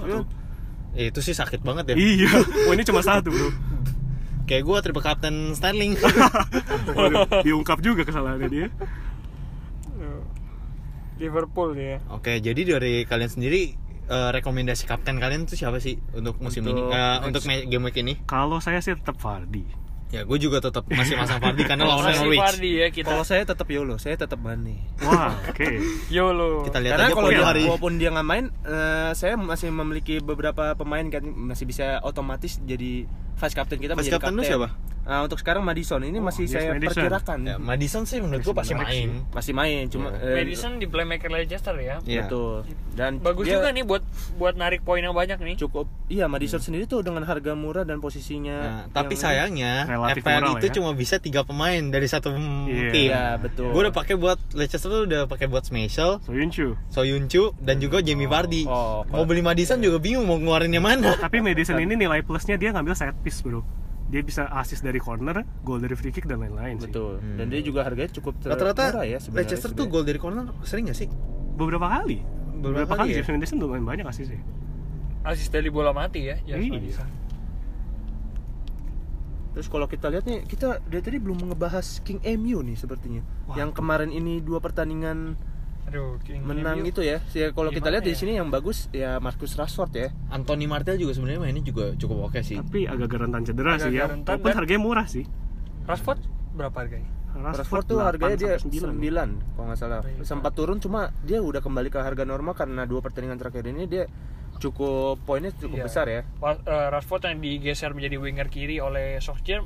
atau 0.00 0.24
Eh, 0.92 1.08
itu 1.08 1.18
sih 1.18 1.32
sakit 1.32 1.60
banget 1.60 1.88
ya. 1.88 1.94
Iya, 1.94 2.30
oh 2.68 2.72
ini 2.72 2.82
cuma 2.82 3.00
satu 3.00 3.28
bro 3.28 3.48
Kayak 4.42 4.62
gua 4.62 4.78
triple 4.78 5.00
captain 5.00 5.36
Sterling. 5.52 5.96
Waduh, 6.92 7.40
Diungkap 7.40 7.78
juga 7.78 8.02
kesalahannya 8.02 8.48
dia 8.48 8.66
Liverpool 11.14 11.72
ya. 11.72 12.02
Oke, 12.10 12.38
jadi 12.38 12.60
dari 12.66 13.04
kalian 13.04 13.30
sendiri 13.30 13.78
eh, 14.04 14.30
rekomendasi 14.32 14.84
kapten 14.84 15.16
kalian 15.16 15.46
tuh 15.46 15.54
siapa 15.54 15.78
sih 15.78 15.94
untuk 16.12 16.36
musim 16.38 16.66
ini? 16.66 16.74
Untuk 16.74 16.90
Eh, 16.90 16.98
next- 16.98 17.24
untuk 17.24 17.42
game 17.46 17.84
week 17.86 17.96
ini? 17.96 18.14
Kalau 18.24 18.58
saya 18.58 18.82
sih 18.82 18.92
tetap 18.92 19.16
Vardy 19.16 19.62
Ya, 20.12 20.28
gue 20.28 20.36
juga 20.36 20.60
tetap 20.60 20.84
masih 20.92 21.16
masang 21.16 21.40
Vardy 21.40 21.64
karena 21.64 21.88
lawannya 21.88 22.20
Norwich. 22.20 22.36
Vardy 22.36 22.72
ya 22.84 22.88
kita. 22.92 23.08
kalau 23.08 23.24
saya 23.24 23.48
tetap 23.48 23.64
Yolo 23.64 23.96
saya 23.96 24.12
tetap 24.12 24.36
Mane 24.44 24.76
Wah, 25.00 25.32
oke 25.48 25.64
Yolo. 26.12 26.68
Kita 26.68 26.84
lihat 26.84 26.92
karena 27.00 27.06
aja 27.08 27.16
kalau 27.16 27.32
hari. 27.32 27.64
walaupun 27.64 27.96
dia 27.96 28.12
nggak 28.12 28.28
main 28.28 28.52
eh, 28.60 29.10
saya 29.16 29.40
masih 29.40 29.72
memiliki 29.72 30.20
beberapa 30.20 30.76
pemain 30.76 31.08
kan 31.08 31.24
masih 31.24 31.64
bisa 31.64 31.96
otomatis 32.04 32.60
jadi 32.60 33.08
vice 33.40 33.56
captain 33.56 33.80
kita 33.80 33.96
Vice 33.96 34.12
menjadi 34.12 34.14
captain 34.20 34.36
lu 34.36 34.44
kapten. 34.44 34.52
siapa? 34.52 34.68
Nah, 35.02 35.18
untuk 35.20 35.34
sekarang 35.34 35.60
Madison 35.60 35.98
ini 36.00 36.16
masih 36.16 36.44
yes, 36.44 36.52
saya 36.52 36.70
Maddison. 36.72 36.94
perkirakan 36.96 37.38
Ya, 37.42 37.56
Madison 37.56 38.02
sih 38.04 38.18
menurut 38.18 38.40
gue 38.40 38.54
pasti 38.54 38.70
main. 38.72 39.26
masih 39.28 39.50
main 39.50 39.82
cuma 39.86 40.14
Ya. 40.14 40.22
eh, 40.22 40.34
Madison 40.38 40.72
di 40.74 40.86
playmaker 40.86 41.26
Leicester 41.28 41.74
ya. 41.74 41.98
Iya. 42.00 42.22
betul 42.22 42.62
dan 42.92 43.18
Bagus 43.18 43.44
dia 43.44 43.56
juga 43.56 43.68
nih 43.68 43.82
buat 43.82 44.02
buat 44.36 44.54
narik 44.54 44.80
poin 44.80 44.98
yang 44.98 45.10
banyak 45.10 45.36
nih. 45.36 45.58
cukup 45.58 45.90
iya 46.06 46.26
Madison 46.26 46.58
sendiri 46.58 46.84
tuh 46.84 47.00
dengan 47.00 47.22
harga 47.22 47.52
murah 47.52 47.82
dan 47.82 47.98
posisinya 47.98 48.56
Nah, 48.56 48.82
tapi 48.90 49.12
yang- 49.12 49.22
sayangnya 49.50 49.72
FPL 50.12 50.54
itu 50.56 50.66
ya. 50.68 50.72
cuma 50.72 50.90
bisa 50.92 51.18
tiga 51.18 51.42
pemain 51.42 51.82
dari 51.82 52.06
satu 52.06 52.30
Iya. 52.30 52.90
tim. 52.90 53.08
Iya, 53.08 53.24
betul. 53.36 53.68
Gue 53.68 53.80
udah 53.82 53.92
pakai 53.92 54.14
buat 54.14 54.38
Leicester 54.52 54.86
tuh 54.86 55.02
udah 55.04 55.26
pakai 55.26 55.46
buat 55.46 55.62
Smashel, 55.62 56.22
Soyuncu 56.22 56.78
Soyuncu 56.88 57.58
dan 57.58 57.76
juga 57.76 57.98
Jamie 58.00 58.24
Vardy. 58.24 58.64
Oh, 58.64 59.02
mau 59.04 59.24
beli 59.24 59.40
Madison 59.40 59.76
juga 59.76 59.98
bingung 59.98 60.24
mau 60.24 60.36
ngeluarinnya 60.36 60.78
mana. 60.78 61.16
Tapi 61.16 61.40
Madison 61.40 61.74
ini 61.76 61.96
nilai 61.96 62.20
plusnya 62.20 62.54
dia 62.54 62.70
ngambil 62.70 62.94
set 62.94 63.18
piece 63.20 63.40
bro 63.40 63.66
Dia 64.12 64.20
bisa 64.20 64.44
assist 64.52 64.84
dari 64.84 65.00
corner, 65.00 65.40
gol 65.62 65.80
dari 65.80 65.96
free 65.96 66.12
kick 66.12 66.28
dan 66.28 66.36
lain-lain 66.38 66.76
sih 66.76 66.86
betul 66.86 67.16
Hmm. 67.16 67.40
dan 67.40 67.48
dia 67.48 67.60
juga 67.60 67.80
harganya 67.80 68.12
cukup 68.12 68.36
ter- 68.38 68.52
Rata-rata 68.52 68.92
murah 68.92 69.06
ya 69.06 69.16
sebenarnya 69.16 69.48
Leicester 69.48 69.70
tuh 69.72 69.86
gol 69.86 70.04
dari 70.04 70.20
corner 70.20 70.52
sering 70.62 70.84
gak 70.84 70.96
sih? 70.96 71.08
Beberapa 71.54 71.88
kali 71.90 72.20
Beberapa 72.52 72.84
Beberapa, 72.84 72.92
kali 72.94 73.00
kali, 73.02 73.10
ya? 73.10 73.16
James 73.18 73.32
Madison 73.34 73.56
lumayan 73.58 73.82
banyak 73.82 74.06
assist 74.06 74.30
ya 74.30 74.40
Asis 75.22 75.48
dari 75.48 75.70
bola 75.70 75.90
mati 75.90 76.26
ya. 76.26 76.36
James 76.42 76.60
Iya. 76.60 76.72
Madison. 76.74 77.08
Terus 79.52 79.68
kalau 79.68 79.84
kita 79.84 80.08
lihat 80.08 80.24
nih, 80.24 80.42
kita 80.42 80.80
dari 80.82 80.98
tadi 80.98 81.18
belum 81.18 81.44
ngebahas 81.46 82.00
King 82.00 82.18
MU 82.34 82.58
nih 82.60 82.74
sepertinya. 82.74 83.20
Wah. 83.46 83.54
Yang 83.54 83.76
kemarin 83.76 84.08
ini 84.08 84.40
dua 84.40 84.58
pertandingan 84.58 85.36
Aduh, 85.92 86.16
King 86.20 86.40
menang 86.40 86.80
MU. 86.80 86.88
itu 86.88 87.00
ya. 87.00 87.20
Ya 87.30 87.52
kalau 87.52 87.68
kita 87.68 87.86
lihat 87.86 88.00
di 88.00 88.10
ya? 88.10 88.16
sini 88.16 88.32
yang 88.34 88.48
bagus 88.48 88.88
ya 88.90 89.16
Marcus 89.18 89.52
Rashford 89.52 89.92
ya. 89.92 90.08
Anthony 90.28 90.64
Martial 90.64 90.96
juga 90.96 91.12
sebenarnya 91.12 91.36
mainnya 91.38 91.60
juga 91.60 91.92
cukup 91.94 92.32
oke 92.32 92.40
sih. 92.40 92.56
Tapi 92.56 92.84
agak 92.84 93.12
rentan 93.12 93.44
cedera 93.44 93.76
Agak 93.76 93.84
sih 93.84 93.92
ya 93.92 94.08
Walaupun 94.08 94.24
dan- 94.42 94.56
harganya 94.56 94.80
murah 94.80 95.04
sih 95.04 95.28
Rashford 95.84 96.18
berapa 96.52 96.72
harganya? 96.74 97.10
Rashford 97.32 97.84
tuh 97.86 97.96
8 97.96 98.08
harganya 98.08 98.36
dia 98.36 98.52
sampai 98.56 98.76
9, 98.78 98.92
9. 98.92 99.52
kalau 99.52 99.66
nggak 99.66 99.78
salah. 99.78 100.00
Baik. 100.00 100.20
Sempat 100.22 100.52
turun 100.52 100.76
cuma 100.78 101.00
dia 101.20 101.38
udah 101.38 101.60
kembali 101.60 101.88
ke 101.88 101.98
harga 101.98 102.24
normal 102.24 102.52
karena 102.52 102.84
dua 102.84 103.00
pertandingan 103.00 103.36
terakhir 103.36 103.64
ini 103.66 103.84
dia 103.84 104.04
cukup 104.58 105.16
poinnya 105.22 105.48
cukup 105.50 105.76
Iya. 105.76 105.84
besar 105.84 106.06
ya. 106.06 106.20
Eh, 106.22 106.88
Rashford 106.88 107.24
yang 107.26 107.36
digeser 107.38 107.90
menjadi 107.90 108.16
winger 108.16 108.46
kiri 108.46 108.78
oleh 108.78 109.16
Solskjaer 109.18 109.64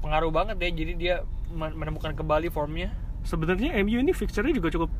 pengaruh 0.00 0.30
banget 0.30 0.58
ya. 0.58 0.70
Jadi 0.72 0.92
dia 0.94 1.14
men- 1.48 1.74
menemukan 1.74 2.10
kembali 2.12 2.50
formnya. 2.50 2.90
Sebenarnya 3.22 3.72
MU 3.80 3.96
ini 3.96 4.10
fixture-nya 4.10 4.52
juga 4.52 4.68
cukup 4.68 4.90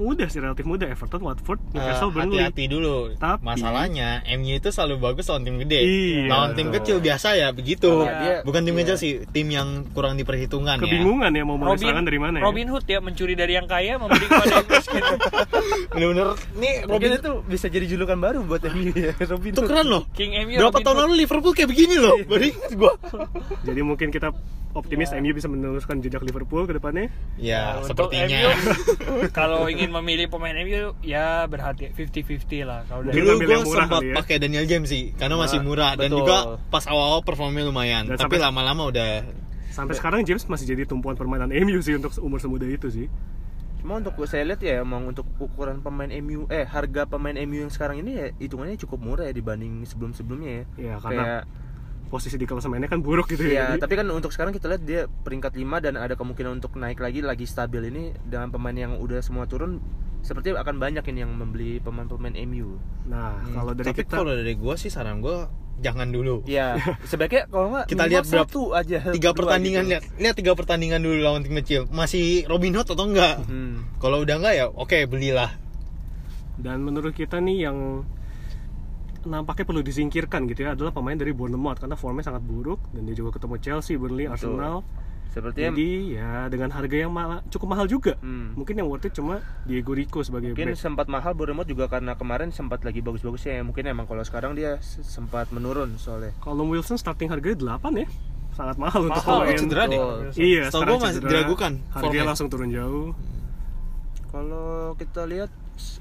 mudah 0.00 0.26
sih 0.26 0.40
relatif 0.40 0.64
mudah 0.64 0.88
Everton, 0.88 1.20
Watford, 1.20 1.60
Eh, 1.60 1.76
Newcastle, 1.76 2.10
Burnley 2.10 2.40
hati-hati 2.40 2.64
dulu. 2.66 3.12
Tapi- 3.14 3.44
Masalahnya 3.44 4.08
MU 4.32 4.52
itu 4.54 4.68
selalu 4.68 4.94
bagus 4.98 5.28
lawan 5.28 5.42
tim 5.42 5.56
gede. 5.58 5.78
Iya, 5.78 6.26
lawan 6.26 6.50
tim 6.52 6.66
betul. 6.66 6.76
kecil 6.80 6.96
biasa 7.00 7.28
ya 7.34 7.48
begitu. 7.50 7.92
Dia- 8.02 8.40
Bukan 8.40 8.62
tim 8.62 8.72
iya. 8.72 8.80
kecil 8.82 8.96
sih, 8.96 9.12
tim 9.26 9.46
yang 9.46 9.68
kurang 9.90 10.16
diperhitungkan 10.16 10.76
ya. 10.76 10.82
Kebingungan 10.82 11.30
ya 11.30 11.42
mau 11.42 11.54
mulai 11.54 11.76
serangan 11.76 12.02
dari 12.02 12.16
mana 12.16 12.36
ya 12.36 12.42
Robin 12.42 12.66
Hood 12.66 12.84
ya 12.84 12.98
mencuri 12.98 13.34
dari 13.34 13.52
yang 13.52 13.66
kaya 13.66 13.94
memberi 13.94 14.24
kepada 14.24 14.54
yang 14.56 14.68
miskin. 14.72 15.02
Bener-bener 15.90 16.28
nih 16.56 16.74
Robin 16.84 17.10
itu 17.14 17.30
bisa 17.44 17.66
jadi 17.66 17.86
julukan 17.86 18.16
baru 18.16 18.38
buat 18.42 18.62
MU 18.66 18.90
ya. 18.90 19.12
Robin 19.30 19.50
itu 19.50 19.60
keren 19.60 19.86
loh. 19.86 20.02
King 20.12 20.32
MU 20.40 20.56
Berapa 20.56 20.72
Robin 20.72 20.82
tahun 20.82 20.96
Hood. 20.96 21.04
lalu 21.04 21.14
Liverpool 21.18 21.52
kayak 21.52 21.68
begini 21.68 21.96
loh. 21.96 22.16
Berarti 22.28 22.48
gua 22.74 22.92
Jadi 23.60 23.80
mungkin 23.82 24.08
kita 24.08 24.28
optimis 24.70 25.10
Ya. 25.10 25.18
MU 25.18 25.32
bisa 25.32 25.46
meneruskan 25.46 25.98
jejak 25.98 26.22
Liverpool 26.22 26.62
ke 26.62 26.72
depannya. 26.72 27.10
Ya, 27.34 27.74
Nah, 27.76 27.82
untuk 27.82 28.08
sepertinya. 28.08 28.38
MU, 28.38 28.48
kalau 29.38 29.66
ingin 29.66 29.90
memilih 29.90 30.26
pemain 30.26 30.54
MU 30.56 30.94
ya 31.00 31.42
berhati 31.44 31.90
50-50 31.90 32.62
lah 32.62 32.86
kalau 32.86 33.02
dari 33.02 33.18
Dulu 33.18 33.30
gue 33.36 33.48
yang 33.48 33.64
murah 33.64 33.84
sempat 33.84 34.00
ya. 34.00 34.14
pakai 34.14 34.36
Daniel 34.38 34.64
James 34.64 34.86
sih, 34.86 35.10
karena 35.12 35.34
masih 35.34 35.58
Nah, 35.58 35.66
murah 35.66 35.92
dan 35.94 36.08
betul. 36.08 36.18
juga 36.22 36.36
pas 36.68 36.84
awal-awal 36.84 37.20
performanya 37.20 37.66
lumayan. 37.66 38.04
Dan 38.06 38.16
Tapi 38.16 38.36
lama-lama 38.38 38.86
udah 38.86 39.08
Sampai 39.70 39.94
sekarang 39.94 40.22
James 40.22 40.42
masih 40.44 40.66
jadi 40.68 40.82
tumpuan 40.82 41.14
permainan 41.14 41.46
MU 41.48 41.78
sih 41.78 41.94
untuk 41.94 42.10
umur 42.18 42.38
semuda 42.38 42.66
itu 42.66 42.90
sih. 42.90 43.06
Cuma 43.80 43.96
untuk 43.96 44.12
saya 44.24 44.44
lihat 44.44 44.60
ya 44.60 44.82
emang 44.82 45.08
untuk 45.08 45.24
ukuran 45.36 45.80
pemain 45.80 46.10
MU 46.20 46.44
eh 46.46 46.62
harga 46.62 47.06
pemain 47.06 47.32
MU 47.32 47.64
yang 47.64 47.72
sekarang 47.72 48.02
ini 48.02 48.12
ya 48.12 48.26
hitungannya 48.36 48.76
cukup 48.76 48.98
murah 49.00 49.24
ya 49.24 49.32
dibanding 49.32 49.82
sebelum-sebelumnya 49.82 50.50
ya. 50.50 50.64
Ya, 50.76 50.94
karena 51.00 51.22
Kayak 51.24 51.42
posisi 52.10 52.34
di 52.34 52.44
klasemennya 52.44 52.90
kan 52.90 52.98
buruk 52.98 53.30
gitu 53.30 53.46
ya, 53.46 53.54
ya. 53.54 53.64
Jadi- 53.72 53.80
tapi 53.80 53.94
kan 53.94 54.06
untuk 54.10 54.34
sekarang 54.34 54.50
kita 54.50 54.66
lihat 54.66 54.82
dia 54.82 55.00
peringkat 55.06 55.54
5 55.54 55.78
dan 55.78 55.94
ada 55.94 56.12
kemungkinan 56.12 56.58
untuk 56.58 56.74
naik 56.74 56.98
lagi 56.98 57.22
lagi 57.22 57.46
stabil 57.46 57.86
ini 57.86 58.10
dengan 58.20 58.50
pemain 58.50 58.74
yang 58.74 58.98
udah 58.98 59.22
semua 59.22 59.46
turun 59.46 59.78
seperti 60.20 60.52
akan 60.52 60.76
banyak 60.76 61.00
ini 61.06 61.24
yang 61.24 61.32
membeli 61.32 61.78
pemain-pemain 61.78 62.34
MU. 62.44 62.76
Nah, 63.06 63.40
kalau 63.48 63.72
dari 63.72 63.88
Tapi 63.88 64.04
kita 64.04 64.12
kalau 64.12 64.34
dari 64.34 64.52
gue 64.52 64.74
sih 64.76 64.90
saran 64.90 65.22
gue 65.22 65.48
jangan 65.80 66.12
dulu. 66.12 66.44
Ya, 66.44 66.76
sebaiknya 67.08 67.48
kalau 67.48 67.72
nggak 67.72 67.86
Kita 67.88 68.04
lihat 68.04 68.24
berapa 68.28 68.44
satu 68.44 68.76
aja. 68.76 68.98
tiga 69.08 69.32
pertandingan 69.32 69.82
gitu. 69.82 69.90
lihat 69.96 70.02
lihat 70.20 70.34
tiga 70.36 70.52
pertandingan 70.52 71.00
dulu 71.00 71.16
lawan 71.16 71.40
tim 71.40 71.56
kecil. 71.56 71.88
Masih 71.88 72.44
Robin 72.44 72.76
Hood 72.76 72.90
atau 72.90 73.06
enggak? 73.06 73.48
Hmm. 73.48 73.88
Kalau 73.96 74.20
udah 74.20 74.36
enggak 74.36 74.54
ya 74.56 74.66
oke 74.68 74.98
belilah. 75.06 75.56
dan 76.60 76.84
menurut 76.84 77.16
kita 77.16 77.40
nih 77.40 77.64
yang 77.64 78.04
nampaknya 79.24 79.64
perlu 79.68 79.82
disingkirkan 79.84 80.48
gitu 80.48 80.64
ya 80.64 80.72
adalah 80.72 80.90
pemain 80.90 81.16
dari 81.16 81.32
Bournemouth 81.36 81.76
karena 81.76 81.96
formnya 81.96 82.24
sangat 82.24 82.40
buruk 82.40 82.80
dan 82.96 83.04
dia 83.04 83.14
juga 83.14 83.36
ketemu 83.36 83.54
Chelsea, 83.60 83.94
Burnley, 84.00 84.26
Betul. 84.26 84.56
Arsenal. 84.56 84.76
Sepertinya 85.30 85.70
Jadi 85.70 86.18
ya 86.18 86.50
dengan 86.50 86.74
harga 86.74 86.96
yang 87.06 87.14
malah, 87.14 87.38
cukup 87.46 87.70
mahal 87.70 87.86
juga. 87.86 88.18
Hmm. 88.18 88.50
Mungkin 88.58 88.82
yang 88.82 88.90
worth 88.90 89.06
it 89.06 89.14
cuma 89.14 89.38
Diego 89.62 89.94
Rico 89.94 90.26
sebagai 90.26 90.50
mungkin 90.50 90.74
back. 90.74 90.82
sempat 90.82 91.06
mahal 91.06 91.38
Bournemouth 91.38 91.70
juga 91.70 91.86
karena 91.86 92.18
kemarin 92.18 92.50
sempat 92.50 92.82
lagi 92.82 92.98
bagus-bagusnya 92.98 93.58
ya. 93.58 93.62
Mungkin 93.62 93.86
emang 93.86 94.10
kalau 94.10 94.26
sekarang 94.26 94.58
dia 94.58 94.82
sempat 94.82 95.54
menurun 95.54 95.94
soalnya. 96.02 96.34
Kalau 96.42 96.66
Wilson 96.66 96.98
starting 96.98 97.30
harganya 97.30 97.78
8 97.78 98.02
ya. 98.02 98.10
Sangat 98.58 98.76
mahal, 98.82 99.06
untuk 99.06 99.22
Mahal, 99.22 99.38
pemain. 99.46 99.58
cedera 99.62 99.82
deh. 99.86 99.98
Betul. 100.02 100.18
Iya, 100.34 100.62
Setahu 100.66 100.80
sekarang 100.82 100.90
gua 100.90 101.04
masih 101.06 101.14
cedera. 101.22 101.30
diragukan 101.30 101.72
Harganya 101.94 102.24
langsung 102.26 102.48
turun 102.50 102.68
jauh. 102.74 103.08
Kalau 104.30 104.70
kita 104.94 105.22
lihat 105.26 105.50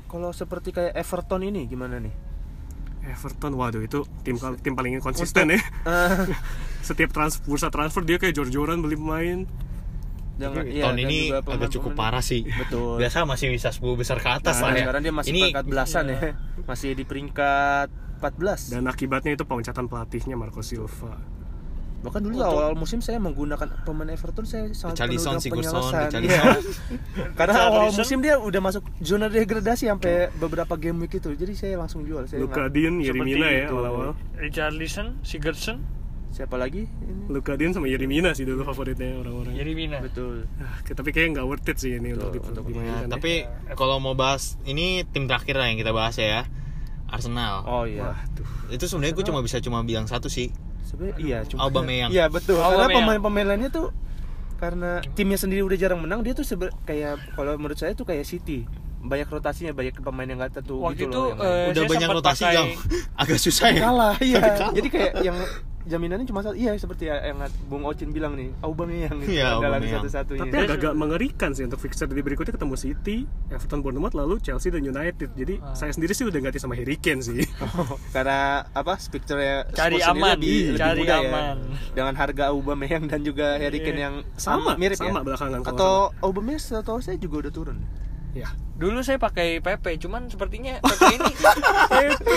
kalau 0.09 0.29
seperti 0.33 0.73
kayak 0.73 0.97
Everton 0.97 1.41
ini 1.45 1.69
gimana 1.69 2.01
nih? 2.01 2.13
Everton, 3.09 3.57
waduh 3.57 3.81
itu 3.81 4.05
tim 4.21 4.37
tim 4.61 4.73
paling 4.77 5.01
konsisten 5.01 5.51
ya. 5.51 5.59
Eh, 5.59 6.29
Setiap 6.87 7.09
trans, 7.11 7.41
bursa 7.43 7.67
transfer 7.67 8.05
dia 8.05 8.15
kayak 8.15 8.37
jor-joran 8.37 8.79
beli 8.79 8.95
pemain. 8.95 9.43
Tahun 10.39 10.71
iya, 10.71 10.87
dan 10.87 10.95
ini 10.95 11.27
juga 11.35 11.43
agak 11.51 11.69
cukup 11.75 11.91
parah 11.99 12.23
sih. 12.23 12.47
Betul. 12.47 12.95
Biasa 12.95 13.27
masih 13.27 13.51
bisa 13.51 13.75
10 13.75 13.83
besar 13.99 14.23
ke 14.23 14.29
atas 14.31 14.63
Nah, 14.63 14.71
lah 14.71 14.71
ya. 14.71 14.87
sekarang 14.87 15.01
dia 15.03 15.11
masih 15.11 15.29
ini 15.35 15.41
peringkat 15.51 15.65
belasan 15.67 16.03
ya. 16.07 16.19
Masih 16.69 16.89
di 16.95 17.03
peringkat 17.03 17.87
14. 18.23 18.71
Dan 18.71 18.87
akibatnya 18.87 19.35
itu 19.35 19.43
pemecatan 19.43 19.91
pelatihnya 19.91 20.39
Marco 20.39 20.63
Silva. 20.63 21.19
Bahkan 21.99 22.21
dulu 22.23 22.39
awal 22.39 22.71
musim 22.73 23.03
saya 23.03 23.19
menggunakan 23.19 23.83
pemain 23.83 24.07
Everton 24.07 24.47
saya 24.47 24.71
sangat 24.71 25.03
penuh 25.03 25.19
Richarlison, 25.19 25.35
dengan. 25.35 26.07
Richarlison. 26.07 26.23
Iya. 26.23 26.43
Karena 27.39 27.57
awal 27.67 27.91
musim 27.91 28.17
dia 28.23 28.35
udah 28.39 28.61
masuk 28.63 28.83
zona 29.03 29.27
degradasi 29.27 29.91
sampai 29.91 30.31
beberapa 30.35 30.79
game 30.79 31.03
week 31.03 31.19
itu. 31.19 31.35
Jadi 31.35 31.53
saya 31.59 31.75
langsung 31.75 32.07
jual. 32.07 32.23
Saya 32.23 32.39
Luka 32.39 32.71
Dean, 32.71 33.03
Yerimina 33.03 33.47
ya 33.47 33.67
itu. 33.67 33.75
awal-awal. 33.75 34.15
Richarlison, 34.39 35.19
Sigurdsson, 35.21 35.99
Siapa 36.29 36.61
lagi? 36.61 36.85
Ini. 36.85 37.25
Luka 37.25 37.57
Dean 37.57 37.73
sama 37.73 37.89
Yerimina 37.89 38.37
sih 38.37 38.45
dulu 38.45 38.61
favoritnya 38.61 39.17
orang-orang. 39.17 39.57
Yerimina. 39.57 39.97
Betul. 39.97 40.45
Ah, 40.61 40.77
tapi 40.85 41.09
kayaknya 41.09 41.41
nggak 41.41 41.47
worth 41.49 41.65
it 41.65 41.77
sih 41.81 41.97
ini 41.97 42.13
untuk, 42.13 42.29
Betul, 42.29 42.37
di- 42.37 42.49
untuk 42.53 42.63
dimainkan 42.69 42.93
Nah, 42.93 43.01
ya. 43.01 43.07
tapi 43.09 43.31
kalau 43.73 43.97
mau 43.97 44.13
bahas 44.13 44.53
ini 44.61 45.01
tim 45.09 45.25
terakhir 45.25 45.57
lah 45.57 45.67
yang 45.67 45.81
kita 45.81 45.89
bahas 45.89 46.21
ya. 46.21 46.45
Arsenal. 47.09 47.65
Oh 47.65 47.83
iya. 47.89 48.13
Waduh. 48.13 48.45
Itu 48.69 48.85
sebenarnya 48.85 49.17
gue 49.17 49.25
cuma 49.25 49.41
bisa 49.41 49.57
cuma 49.57 49.81
bilang 49.81 50.05
satu 50.05 50.29
sih. 50.29 50.53
Sebenarnya 50.81 51.15
iya 51.17 51.37
cuma 51.43 51.59
Aubameyang. 51.63 52.09
Iya 52.15 52.25
betul. 52.27 52.55
Karena 52.55 52.69
Aubameyang. 52.85 52.97
pemain-pemain 53.17 53.47
lainnya 53.47 53.69
tuh 53.69 53.87
karena 54.55 54.99
timnya 55.13 55.37
sendiri 55.37 55.61
udah 55.61 55.77
jarang 55.77 55.99
menang, 55.99 56.19
dia 56.19 56.33
tuh 56.33 56.43
sebe- 56.43 56.75
kayak 56.83 57.15
kalau 57.31 57.55
menurut 57.55 57.75
saya 57.75 57.93
tuh 57.93 58.03
kayak 58.03 58.23
City. 58.23 58.67
Banyak 58.99 59.25
rotasinya, 59.25 59.71
banyak 59.71 59.95
pemain 59.97 60.27
yang 60.27 60.35
nggak 60.37 60.59
tentu 60.59 60.75
Waktu 60.77 60.99
gitu 60.99 61.07
itu 61.07 61.21
loh. 61.31 61.39
eh, 61.39 61.71
Udah 61.71 61.81
saya 61.81 61.89
banyak 61.89 62.09
rotasi 62.11 62.43
pakai- 62.43 62.55
yang 62.57 62.69
agak 63.23 63.39
susah 63.39 63.67
ya. 63.69 63.79
kalah 63.81 64.15
iya 64.19 64.39
kalah. 64.43 64.71
jadi 64.73 64.87
kayak 64.89 65.13
yang 65.23 65.37
jaminannya 65.89 66.23
cuma 66.23 66.39
satu 66.39 66.53
iya 66.53 66.71
seperti 66.73 67.09
yang 67.09 67.41
Bung 67.65 67.81
Ocin 67.83 68.09
bilang 68.09 68.33
nih 68.33 68.53
Aubameyang 68.59 69.19
itu 69.19 69.35
Iya, 69.35 69.57
andalan 69.57 69.81
Aubameyang. 69.81 69.93
satu-satunya 69.99 70.41
Tapi 70.41 70.55
agak-agak 70.61 70.93
mengerikan 70.93 71.49
sih 71.51 71.65
untuk 71.65 71.79
fixture 71.79 72.05
di 72.05 72.21
berikutnya 72.21 72.53
ketemu 72.53 72.75
City, 72.75 73.17
Everton, 73.49 73.81
Bournemouth, 73.81 74.13
lalu 74.13 74.37
Chelsea 74.37 74.69
dan 74.69 74.81
United. 74.81 75.33
Jadi 75.33 75.57
Ah. 75.59 75.73
saya 75.73 75.89
sendiri 75.89 76.13
sih 76.13 76.23
udah 76.23 76.37
ganti 76.39 76.57
sama 76.57 76.73
Harry 76.73 76.95
Kane 76.95 77.19
sih. 77.19 77.41
karena 78.15 78.39
apa 78.69 78.93
speakernya 78.95 79.67
Cari 79.71 79.97
Spurs 79.97 80.05
sendiri 80.05 80.21
aman, 80.21 80.35
lebih, 80.37 80.61
lebih 80.67 80.77
cari 80.77 80.99
mudah 80.99 81.17
aman. 81.19 81.57
ya 81.57 81.75
dengan 81.91 82.13
harga 82.15 82.43
Aubameyang 82.49 83.03
dan 83.05 83.19
juga 83.21 83.47
Harry 83.57 83.79
Kane 83.79 83.99
yang 83.99 84.15
Sama, 84.35 84.77
mirip 84.77 84.95
sama 84.95 85.19
ya 85.19 85.25
belakangan 85.25 85.59
atau 85.65 86.13
Aubameyang 86.19 86.61
setahu 86.61 86.99
saya 86.99 87.17
juga 87.17 87.41
udah 87.43 87.51
turun 87.51 87.77
ya. 88.31 88.47
Dulu 88.75 88.99
saya 89.01 89.17
pakai 89.17 89.59
PP, 89.59 89.99
cuman 89.99 90.27
sepertinya 90.27 90.79
PP 90.79 91.03
ini 91.11 91.31
PP. 91.91 92.27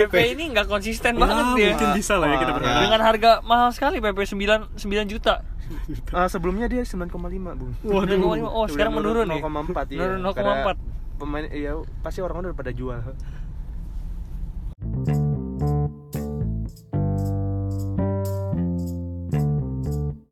PP 0.00 0.14
ini 0.32 0.44
nggak 0.52 0.66
konsisten 0.66 1.12
Ya, 1.12 1.20
banget 1.20 1.44
dia. 1.52 1.68
mungkin 1.70 1.88
bisa 1.92 2.14
lah 2.14 2.28
ya 2.28 2.36
kita 2.36 2.48
Wah. 2.48 2.56
berharap. 2.56 2.80
Dengan 2.80 3.00
harga 3.02 3.30
mahal 3.42 3.70
sekali 3.70 3.98
PP 3.98 4.18
9 4.24 4.78
9 4.78 4.78
juta. 5.08 5.42
Ah, 6.10 6.24
sebelumnya 6.26 6.64
dia 6.64 6.80
9,5 6.80 7.12
bung 7.52 7.72
Waduh. 7.82 8.16
9,5. 8.40 8.46
Oh, 8.48 8.64
sekarang 8.64 8.92
menurun 8.94 9.26
nih. 9.26 9.40
0,4 9.42 9.90
iya 9.90 10.00
Menurun 10.08 10.20
0,4. 10.24 10.34
Karena 10.34 10.54
pemain 11.18 11.44
iya 11.50 11.72
pasti 12.00 12.22
orang 12.22 12.40
udah 12.42 12.54
pada 12.54 12.70
jual 12.70 13.02